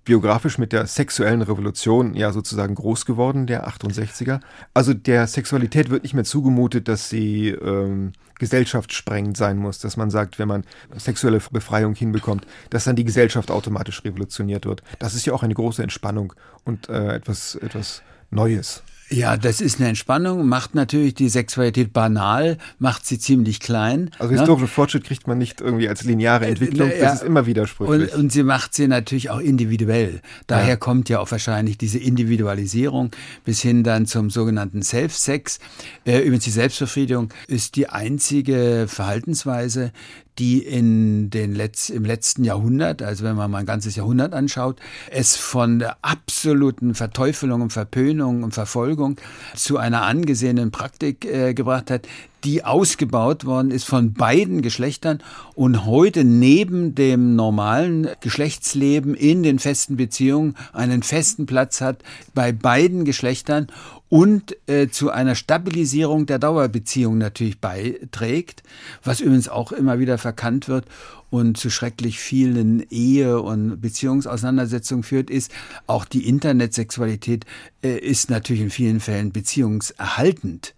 biografisch 0.04 0.58
mit 0.58 0.74
der 0.74 0.88
sexuellen 0.88 1.44
Revolution 1.44 2.16
ja 2.16 2.32
sozusagen 2.32 2.74
groß 2.74 3.06
geworden, 3.06 3.46
der 3.46 3.68
68er. 3.68 4.40
Also 4.74 4.96
der 4.96 5.28
Sexualität 5.28 5.92
wird 5.92 6.02
nicht 6.02 6.16
mehr 6.16 6.24
zugemutet, 6.24 6.88
dass 6.88 7.10
sie 7.10 7.50
ähm, 7.50 8.14
gesellschaftssprengend 8.40 9.38
sein 9.38 9.58
muss, 9.58 9.80
dass 9.80 9.98
man 9.98 10.10
sagt, 10.10 10.40
wenn 10.40 10.48
man 10.48 10.64
sexuelle 10.96 11.40
Befreiung 11.52 11.94
hinbekommt, 11.94 12.48
dass 12.70 12.86
dann 12.86 12.96
die 12.96 13.04
Gesellschaft 13.04 13.52
automatisch 13.52 14.04
revolutioniert 14.04 14.66
wird. 14.66 14.82
Das 14.98 15.14
ist 15.14 15.26
ja 15.26 15.34
auch 15.34 15.44
eine 15.44 15.54
große 15.54 15.84
Entspannung 15.84 16.34
und 16.64 16.90
äh, 16.90 17.16
etwas, 17.16 17.56
etwas 17.56 18.02
Neues. 18.32 18.84
Ja, 19.12 19.38
das 19.38 19.60
ist 19.60 19.80
eine 19.80 19.90
Entspannung, 19.90 20.48
macht 20.48 20.76
natürlich 20.76 21.16
die 21.16 21.30
Sexualität 21.30 21.94
banal, 21.94 22.58
macht 22.78 23.08
sie 23.08 23.18
ziemlich 23.18 23.60
klein. 23.60 24.12
Also 24.20 24.34
ne? 24.34 24.40
historischer 24.40 24.68
Fortschritt 24.68 25.04
kriegt 25.04 25.28
man 25.28 25.40
nicht 25.40 25.62
irgendwie 25.62 25.90
als 25.90 26.04
lineare 26.04 26.46
äh, 26.46 26.50
Entwicklung, 26.50 26.92
das 27.00 27.16
ist 27.16 27.24
immer 27.24 27.48
widersprüchlich. 27.48 28.14
Und, 28.14 28.20
und, 28.20 28.32
sie 28.32 28.44
macht 28.44 28.76
sie 28.76 28.88
natürlich 28.88 29.32
auch 29.32 29.40
individuell. 29.40 30.22
Daher 30.46 30.70
ja. 30.70 30.76
kommt 30.76 31.10
ja 31.10 31.20
auch 31.20 31.32
wahrscheinlich 31.32 31.78
diese 31.80 31.98
Individualisierung 31.98 33.10
bis 33.46 33.62
hin 33.62 33.84
dann 33.84 34.06
zum 34.06 34.30
sogenannten 34.30 34.84
Self-Sex. 34.84 35.60
Äh, 36.06 36.20
übrigens 36.20 36.44
die 36.44 36.52
Selbstbefriedigung 36.52 37.34
ist 37.48 37.78
die 37.78 37.90
einzige 37.90 38.86
Verhaltensweise, 38.88 39.92
die 40.40 40.60
in 40.60 41.30
den 41.30 41.54
Letz-, 41.54 41.92
im 41.92 42.06
letzten 42.06 42.44
Jahrhundert, 42.44 43.02
also 43.02 43.26
wenn 43.26 43.36
man 43.36 43.52
mal 43.52 43.60
ein 43.60 43.66
ganzes 43.66 43.96
Jahrhundert 43.96 44.34
anschaut, 44.34 44.80
es 45.12 45.36
von 45.36 45.80
der 45.80 45.98
absoluten 46.02 46.96
Verteufelung 46.96 47.62
und 47.62 47.74
Verpönung 47.74 48.44
und 48.44 48.54
Verfolgung 48.54 49.18
zu 49.56 49.78
einer 49.78 50.04
angesehenen 50.04 50.72
Praktik 50.72 51.26
äh, 51.26 51.54
gebracht 51.54 51.92
hat, 51.92 52.08
die 52.44 52.64
ausgebaut 52.64 53.46
worden 53.46 53.72
ist 53.72 53.84
von 53.84 54.14
beiden 54.14 54.62
Geschlechtern 54.62 55.22
und 55.56 55.86
heute 55.86 56.24
neben 56.24 56.96
dem 56.96 57.36
normalen 57.36 58.08
Geschlechtsleben 58.22 59.14
in 59.14 59.44
den 59.44 59.60
festen 59.60 59.98
Beziehungen 59.98 60.56
einen 60.72 61.04
festen 61.04 61.46
Platz 61.46 61.82
hat 61.82 62.02
bei 62.34 62.52
beiden 62.54 63.04
Geschlechtern 63.04 63.68
und 64.10 64.58
äh, 64.68 64.90
zu 64.90 65.12
einer 65.12 65.36
Stabilisierung 65.36 66.26
der 66.26 66.40
Dauerbeziehung 66.40 67.18
natürlich 67.18 67.60
beiträgt, 67.62 68.64
was 69.04 69.22
übrigens 69.22 69.48
auch 69.48 69.72
immer 69.72 70.00
wieder 70.00 70.18
verkannt 70.18 70.68
wird 70.68 70.86
und 71.30 71.58
zu 71.58 71.70
schrecklich 71.70 72.20
vielen 72.20 72.86
Ehe- 72.90 73.42
und 73.42 73.82
Beziehungsauseinandersetzungen 73.82 75.04
führt, 75.04 75.30
ist 75.30 75.52
auch 75.88 76.06
die 76.06 76.28
Internetsexualität 76.28 77.46
äh, 77.84 77.98
ist 77.98 78.30
natürlich 78.30 78.62
in 78.62 78.70
vielen 78.70 79.00
Fällen 79.00 79.32
beziehungserhaltend 79.32 80.74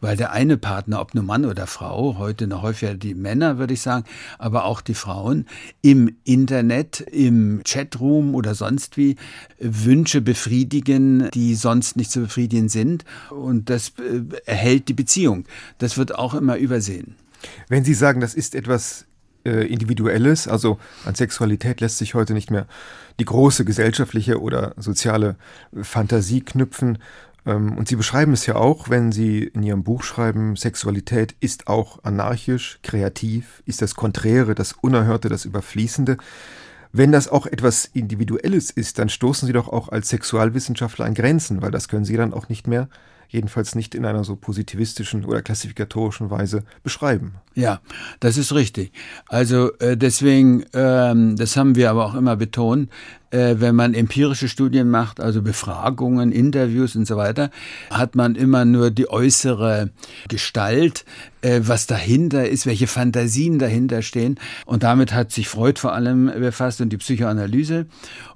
weil 0.00 0.16
der 0.16 0.32
eine 0.32 0.56
Partner, 0.56 1.00
ob 1.00 1.14
nur 1.14 1.24
Mann 1.24 1.44
oder 1.44 1.66
Frau, 1.66 2.16
heute 2.18 2.46
noch 2.46 2.62
häufiger 2.62 2.94
die 2.94 3.14
Männer, 3.14 3.58
würde 3.58 3.74
ich 3.74 3.80
sagen, 3.80 4.04
aber 4.38 4.64
auch 4.64 4.80
die 4.80 4.94
Frauen, 4.94 5.46
im 5.82 6.14
Internet, 6.24 7.00
im 7.00 7.62
Chatroom 7.64 8.34
oder 8.34 8.54
sonst 8.54 8.96
wie 8.96 9.16
Wünsche 9.58 10.20
befriedigen, 10.20 11.28
die 11.32 11.54
sonst 11.54 11.96
nicht 11.96 12.10
zu 12.10 12.20
befriedigen 12.20 12.68
sind. 12.68 13.04
Und 13.30 13.70
das 13.70 13.92
äh, 13.98 14.22
erhält 14.44 14.88
die 14.88 14.94
Beziehung. 14.94 15.44
Das 15.78 15.96
wird 15.96 16.14
auch 16.14 16.34
immer 16.34 16.56
übersehen. 16.56 17.16
Wenn 17.68 17.84
Sie 17.84 17.94
sagen, 17.94 18.20
das 18.20 18.34
ist 18.34 18.54
etwas 18.54 19.06
äh, 19.46 19.64
Individuelles. 19.66 20.48
Also 20.48 20.78
an 21.04 21.14
Sexualität 21.14 21.80
lässt 21.80 21.98
sich 21.98 22.14
heute 22.14 22.34
nicht 22.34 22.50
mehr 22.50 22.66
die 23.20 23.24
große 23.24 23.64
gesellschaftliche 23.64 24.40
oder 24.40 24.74
soziale 24.76 25.36
Fantasie 25.80 26.40
knüpfen. 26.40 26.98
Ähm, 27.46 27.78
und 27.78 27.88
Sie 27.88 27.96
beschreiben 27.96 28.32
es 28.32 28.44
ja 28.46 28.56
auch, 28.56 28.90
wenn 28.90 29.12
Sie 29.12 29.44
in 29.44 29.62
Ihrem 29.62 29.84
Buch 29.84 30.02
schreiben, 30.02 30.56
Sexualität 30.56 31.34
ist 31.40 31.68
auch 31.68 32.04
anarchisch, 32.04 32.80
kreativ, 32.82 33.62
ist 33.64 33.80
das 33.80 33.94
Konträre, 33.94 34.54
das 34.54 34.72
Unerhörte, 34.72 35.28
das 35.28 35.44
Überfließende. 35.44 36.16
Wenn 36.92 37.12
das 37.12 37.28
auch 37.28 37.46
etwas 37.46 37.84
Individuelles 37.84 38.70
ist, 38.70 38.98
dann 38.98 39.08
stoßen 39.08 39.46
Sie 39.46 39.52
doch 39.52 39.68
auch 39.68 39.88
als 39.88 40.08
Sexualwissenschaftler 40.08 41.04
an 41.04 41.14
Grenzen, 41.14 41.62
weil 41.62 41.70
das 41.70 41.88
können 41.88 42.04
Sie 42.04 42.16
dann 42.16 42.34
auch 42.34 42.48
nicht 42.48 42.66
mehr 42.66 42.88
jedenfalls 43.28 43.74
nicht 43.74 43.94
in 43.94 44.04
einer 44.04 44.24
so 44.24 44.36
positivistischen 44.36 45.24
oder 45.24 45.42
klassifikatorischen 45.42 46.30
Weise 46.30 46.64
beschreiben. 46.82 47.34
Ja, 47.54 47.80
das 48.20 48.36
ist 48.36 48.54
richtig. 48.54 48.92
Also 49.28 49.72
äh, 49.78 49.96
deswegen, 49.96 50.64
ähm, 50.74 51.36
das 51.36 51.56
haben 51.56 51.74
wir 51.74 51.90
aber 51.90 52.06
auch 52.06 52.14
immer 52.14 52.36
betont, 52.36 52.90
äh, 53.30 53.56
wenn 53.58 53.74
man 53.74 53.94
empirische 53.94 54.48
Studien 54.48 54.88
macht, 54.90 55.20
also 55.20 55.42
Befragungen, 55.42 56.32
Interviews 56.32 56.96
und 56.96 57.06
so 57.06 57.16
weiter, 57.16 57.50
hat 57.90 58.14
man 58.14 58.34
immer 58.34 58.64
nur 58.64 58.90
die 58.90 59.10
äußere 59.10 59.90
Gestalt, 60.28 61.04
äh, 61.42 61.60
was 61.62 61.86
dahinter 61.86 62.48
ist, 62.48 62.66
welche 62.66 62.86
Fantasien 62.86 63.58
dahinter 63.58 64.02
stehen. 64.02 64.38
Und 64.64 64.82
damit 64.82 65.12
hat 65.12 65.32
sich 65.32 65.48
Freud 65.48 65.80
vor 65.80 65.92
allem 65.92 66.26
befasst 66.38 66.80
und 66.80 66.90
die 66.90 66.96
Psychoanalyse. 66.96 67.86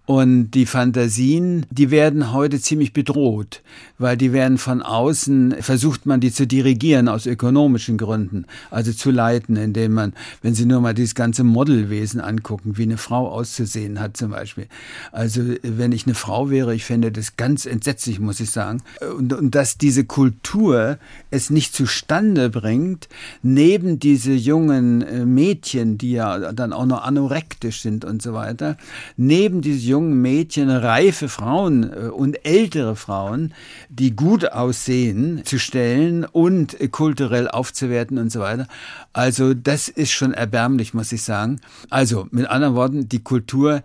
Und 0.07 0.51
die 0.53 0.67
Fantasien, 0.67 1.67
die 1.71 1.93
werden 1.93 2.33
heute 2.33 2.61
ziemlich 2.61 2.93
bedroht, 2.93 3.63
weil 3.97 4.17
die 4.17 4.33
werden 4.33 4.59
von 4.59 4.83
außen, 4.83 5.55
versucht 5.61 6.05
man 6.05 6.19
die 6.19 6.33
zu 6.33 6.49
dirigieren 6.49 7.07
aus 7.07 7.27
ökonomischen 7.27 7.97
Gründen, 7.97 8.45
also 8.73 8.93
zu 8.93 9.13
leiten, 9.13 9.55
indem 9.55 9.93
man, 9.93 10.13
wenn 10.43 10.55
Sie 10.55 10.67
nur 10.67 10.81
mal 10.81 10.95
dieses 10.95 11.15
ganze 11.15 11.45
Modelwesen 11.45 12.21
angucken, 12.21 12.77
wie 12.77 12.83
eine 12.83 12.97
Frau 12.97 13.29
auszusehen 13.29 14.01
hat 14.01 14.17
zum 14.17 14.33
Beispiel. 14.33 14.67
Also 15.13 15.43
wenn 15.63 15.93
ich 15.93 16.07
eine 16.07 16.15
Frau 16.15 16.51
wäre, 16.51 16.75
ich 16.75 16.85
fände 16.85 17.13
das 17.13 17.37
ganz 17.37 17.67
entsetzlich, 17.67 18.21
muss 18.21 18.41
ich 18.41 18.51
sagen. 18.51 18.83
Und, 19.17 19.33
und 19.33 19.55
dass 19.55 19.79
diese 19.79 20.05
Kultur 20.05 20.99
es 21.31 21.51
nicht 21.51 21.75
zustande 21.75 22.51
bringt, 22.51 23.09
neben 23.43 23.99
diese 23.99 24.33
jungen 24.33 25.03
äh, 25.03 25.25
Mädchen, 25.25 25.99
die 25.99 26.13
ja 26.13 26.53
dann 26.53 26.73
auch 26.73 26.87
noch 26.87 27.03
anorektisch 27.03 27.81
sind 27.83 28.05
und 28.05 28.23
so 28.23 28.33
weiter, 28.33 28.77
neben 29.17 29.61
diese 29.61 29.87
jungen 29.87 30.21
Mädchen 30.21 30.71
reife 30.71 31.29
Frauen 31.29 31.93
äh, 31.93 32.09
und 32.09 32.45
ältere 32.45 32.97
Frauen, 32.97 33.55
die 33.89 34.15
gut 34.15 34.53
aussehen, 34.53 35.43
zu 35.45 35.59
stellen 35.59 36.25
und 36.25 36.77
kulturell 36.91 37.49
aufzuwerten 37.49 38.19
und 38.19 38.31
so 38.31 38.41
weiter. 38.41 38.67
Also 39.13 39.55
das 39.55 39.89
ist 39.89 40.11
schon 40.11 40.33
erbärmlich, 40.33 40.95
muss 40.95 41.13
ich 41.13 41.23
sagen. 41.23 41.61
Also 41.89 42.29
mit 42.31 42.47
anderen 42.47 42.75
Worten, 42.75 43.09
die 43.09 43.23
Kultur 43.23 43.77
äh, 43.77 43.83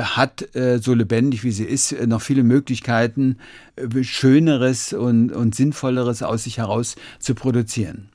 hat, 0.00 0.54
äh, 0.54 0.78
so 0.78 0.94
lebendig 0.94 1.44
wie 1.44 1.52
sie 1.52 1.64
ist, 1.64 1.92
noch 2.06 2.22
viele 2.22 2.42
Möglichkeiten, 2.42 3.38
Schöneres 4.02 4.92
und, 4.92 5.32
und 5.32 5.54
Sinnvolleres 5.54 6.22
aus 6.22 6.44
sich 6.44 6.58
heraus 6.58 6.96
zu 7.18 7.34
produzieren. 7.34 8.08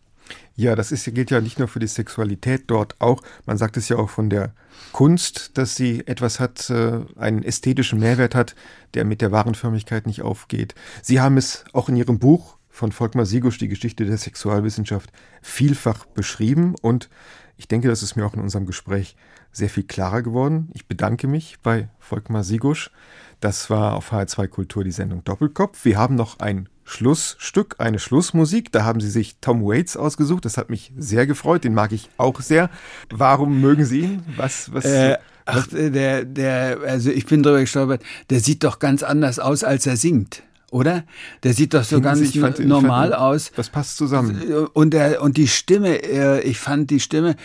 Ja, 0.56 0.76
das 0.76 0.92
ist, 0.92 1.06
gilt 1.14 1.30
ja 1.30 1.40
nicht 1.40 1.60
nur 1.60 1.68
für 1.68 1.80
die 1.80 1.88
Sexualität 1.88 2.64
dort 2.68 2.96
auch. 3.00 3.22
Man 3.46 3.58
sagt 3.58 3.78
es 3.78 3.90
ja 3.90 3.98
auch 3.98 4.10
von 4.10 4.30
der 4.30 4.54
Kunst, 4.92 5.58
dass 5.58 5.76
sie 5.76 6.06
etwas 6.08 6.40
hat, 6.40 6.70
äh, 6.72 7.02
einen 7.16 7.44
ästhetischen 7.44 8.00
Mehrwert 8.00 8.34
hat, 8.34 8.56
der 8.96 9.06
mit 9.06 9.22
der 9.22 9.32
wahren 9.32 9.54
Förmlichkeit 9.54 10.08
nicht 10.08 10.24
aufgeht. 10.24 10.74
Sie 11.04 11.22
haben 11.22 11.38
es 11.38 11.64
auch 11.74 11.90
in 11.90 11.96
Ihrem 11.96 12.18
Buch 12.18 12.58
von 12.70 12.92
Volkmar 12.92 13.26
Sigusch, 13.26 13.60
die 13.60 13.68
Geschichte 13.68 14.06
der 14.06 14.18
Sexualwissenschaft, 14.18 15.12
vielfach 15.42 16.06
beschrieben 16.06 16.76
und 16.82 17.10
ich 17.58 17.68
denke, 17.68 17.88
das 17.88 18.04
ist 18.04 18.16
mir 18.16 18.26
auch 18.26 18.36
in 18.36 18.40
unserem 18.40 18.66
Gespräch 18.66 19.16
sehr 19.52 19.70
viel 19.70 19.84
klarer 19.84 20.22
geworden. 20.22 20.70
Ich 20.74 20.88
bedanke 20.88 21.28
mich 21.28 21.58
bei 21.64 21.90
Volkmar 22.00 22.44
Sigusch. 22.44 22.92
Das 23.40 23.70
war 23.70 23.96
auf 23.96 24.12
HR2 24.12 24.48
Kultur 24.48 24.84
die 24.84 24.92
Sendung 24.92 25.24
Doppelkopf. 25.24 25.86
Wir 25.86 25.98
haben 25.98 26.16
noch 26.16 26.40
ein 26.40 26.70
Schlussstück, 26.84 27.76
eine 27.80 28.00
Schlussmusik. 28.00 28.72
Da 28.72 28.84
haben 28.84 29.02
Sie 29.02 29.10
sich 29.10 29.38
Tom 29.42 29.64
Waits 29.64 29.98
ausgesucht. 29.98 30.46
Das 30.46 30.58
hat 30.58 30.70
mich 30.70 30.94
sehr 30.98 31.28
gefreut. 31.28 31.64
Den 31.64 31.74
mag 31.74 31.92
ich 31.92 32.10
auch 32.18 32.42
sehr. 32.42 32.70
Warum 33.10 33.62
mögen 33.62 33.86
Sie 33.86 34.02
ihn? 34.02 34.24
Was, 34.38 34.74
was? 34.74 34.86
Äh, 34.86 35.18
ach, 35.46 35.68
der, 35.72 36.24
der, 36.24 36.80
also 36.88 37.12
ich 37.12 37.26
bin 37.26 37.44
drüber 37.44 37.60
gestolpert. 37.60 38.02
Der 38.30 38.40
sieht 38.40 38.64
doch 38.64 38.80
ganz 38.80 39.04
anders 39.04 39.38
aus, 39.38 39.64
als 39.64 39.86
er 39.86 39.98
singt 39.98 40.44
oder? 40.70 41.06
Der 41.44 41.54
sieht 41.54 41.74
doch 41.74 41.84
so 41.84 42.02
ganz 42.02 42.20
Sie, 42.20 42.40
fand, 42.40 42.60
normal 42.60 43.12
fand, 43.12 43.22
aus. 43.22 43.52
Das 43.56 43.70
passt 43.70 43.96
zusammen. 43.96 44.68
Und, 44.74 44.94
der, 44.94 45.22
und 45.22 45.38
die 45.38 45.48
Stimme, 45.48 46.04
äh, 46.04 46.42
ich 46.42 46.60
fand 46.60 46.90
die 46.90 47.00
Stimme, 47.00 47.36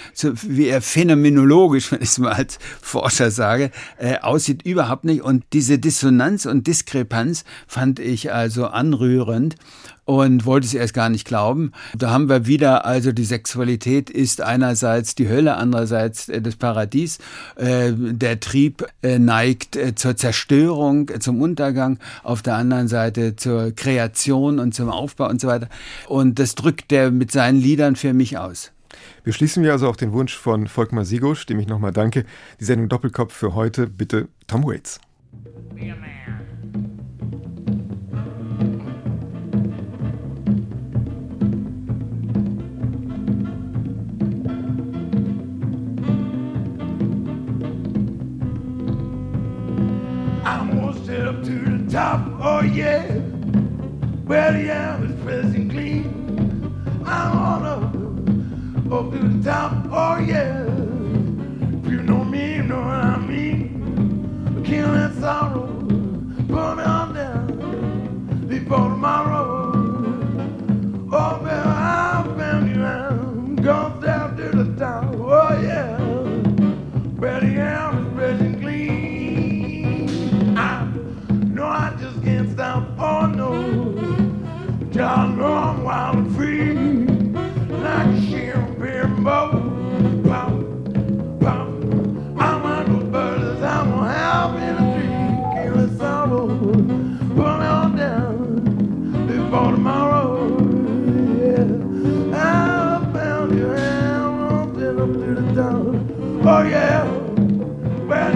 wie 0.43 0.67
er 0.67 0.83
phänomenologisch, 0.83 1.93
wenn 1.93 2.03
ich 2.03 2.09
es 2.09 2.19
mal 2.19 2.33
als 2.33 2.59
Forscher 2.81 3.31
sage, 3.31 3.71
äh, 3.99 4.19
aussieht, 4.19 4.63
überhaupt 4.63 5.05
nicht. 5.05 5.23
Und 5.23 5.45
diese 5.53 5.79
Dissonanz 5.79 6.47
und 6.47 6.67
Diskrepanz 6.67 7.45
fand 7.69 8.01
ich 8.01 8.33
also 8.33 8.67
anrührend 8.67 9.55
und 10.05 10.45
wollte 10.47 10.67
es 10.67 10.75
erst 10.75 10.95
gar 10.95 11.09
nicht 11.09 11.27
glauben. 11.27 11.73
Da 11.97 12.11
haben 12.11 12.29
wir 12.29 12.47
wieder, 12.47 12.85
also 12.85 13.13
die 13.13 13.25
Sexualität 13.25 14.11
ist 14.11 14.41
einerseits 14.41 15.15
die 15.15 15.29
Hölle, 15.29 15.57
andererseits 15.57 16.29
äh, 16.29 16.43
das 16.43 16.57
Paradies. 16.57 17.19
Äh, 17.57 17.93
der 17.95 18.41
Trieb 18.41 18.85
äh, 19.03 19.19
neigt 19.19 19.79
zur 19.97 20.17
Zerstörung, 20.17 21.11
zum 21.21 21.41
Untergang, 21.41 21.99
auf 22.23 22.43
der 22.43 22.57
anderen 22.57 22.89
Seite 22.89 23.37
zur 23.37 23.73
Kreation 23.73 24.59
und 24.59 24.75
zum 24.75 24.89
Aufbau 24.89 25.29
und 25.29 25.41
so 25.41 25.49
weiter. 25.49 25.69
Und 26.09 26.39
das 26.39 26.55
drückt 26.55 26.93
er 26.93 27.11
mit 27.11 27.31
seinen 27.31 27.61
Liedern 27.61 27.97
für 27.97 28.13
mich 28.13 28.39
aus. 28.39 28.73
Wir 29.25 29.33
schließen 29.33 29.63
wir 29.63 29.73
also 29.73 29.89
auf 29.89 29.97
den 29.97 30.13
Wunsch 30.13 30.37
von 30.37 30.67
Volkmar 30.67 31.05
Sigusch, 31.05 31.47
dem 31.47 31.59
ich 31.61 31.67
nochmal 31.67 31.93
danke. 31.93 32.25
Die 32.61 32.65
Sendung 32.65 32.89
Doppelkopf 32.89 33.33
für 33.33 33.55
heute, 33.55 33.87
bitte 33.87 34.29
Tom 34.47 34.65
Waits. 34.65 35.01
Be 35.75 35.91
a 35.91 35.97
man. 35.97 36.42
Oh 52.43 52.61
yeah. 52.63 53.03
Where 54.27 54.53
the 54.53 54.71
air 54.71 54.99
is 55.05 55.13
pressing 55.25 55.71
clean. 55.71 56.05
I'm 57.07 57.37
on 57.37 57.65
up, 57.65 58.93
up 58.93 59.13
to 59.13 59.19
the 59.19 59.51
top, 59.51 59.73
oh 59.91 60.19
yeah. 60.19 60.63
If 61.85 61.91
you 61.91 62.03
know 62.03 62.25
me, 62.25 62.57
you 62.57 62.63
know 62.65 62.81
what 62.81 63.05
I 63.05 63.19
mean. 63.19 64.63
Killing 64.65 65.21
sorrow, 65.21 65.67
put 66.49 66.77
me 66.77 66.83
on 66.83 67.15
down 67.15 68.47
before 68.49 68.89
tomorrow. 68.89 69.52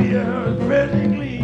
we 0.06 0.14
are 0.14 0.54
presently 0.68 1.35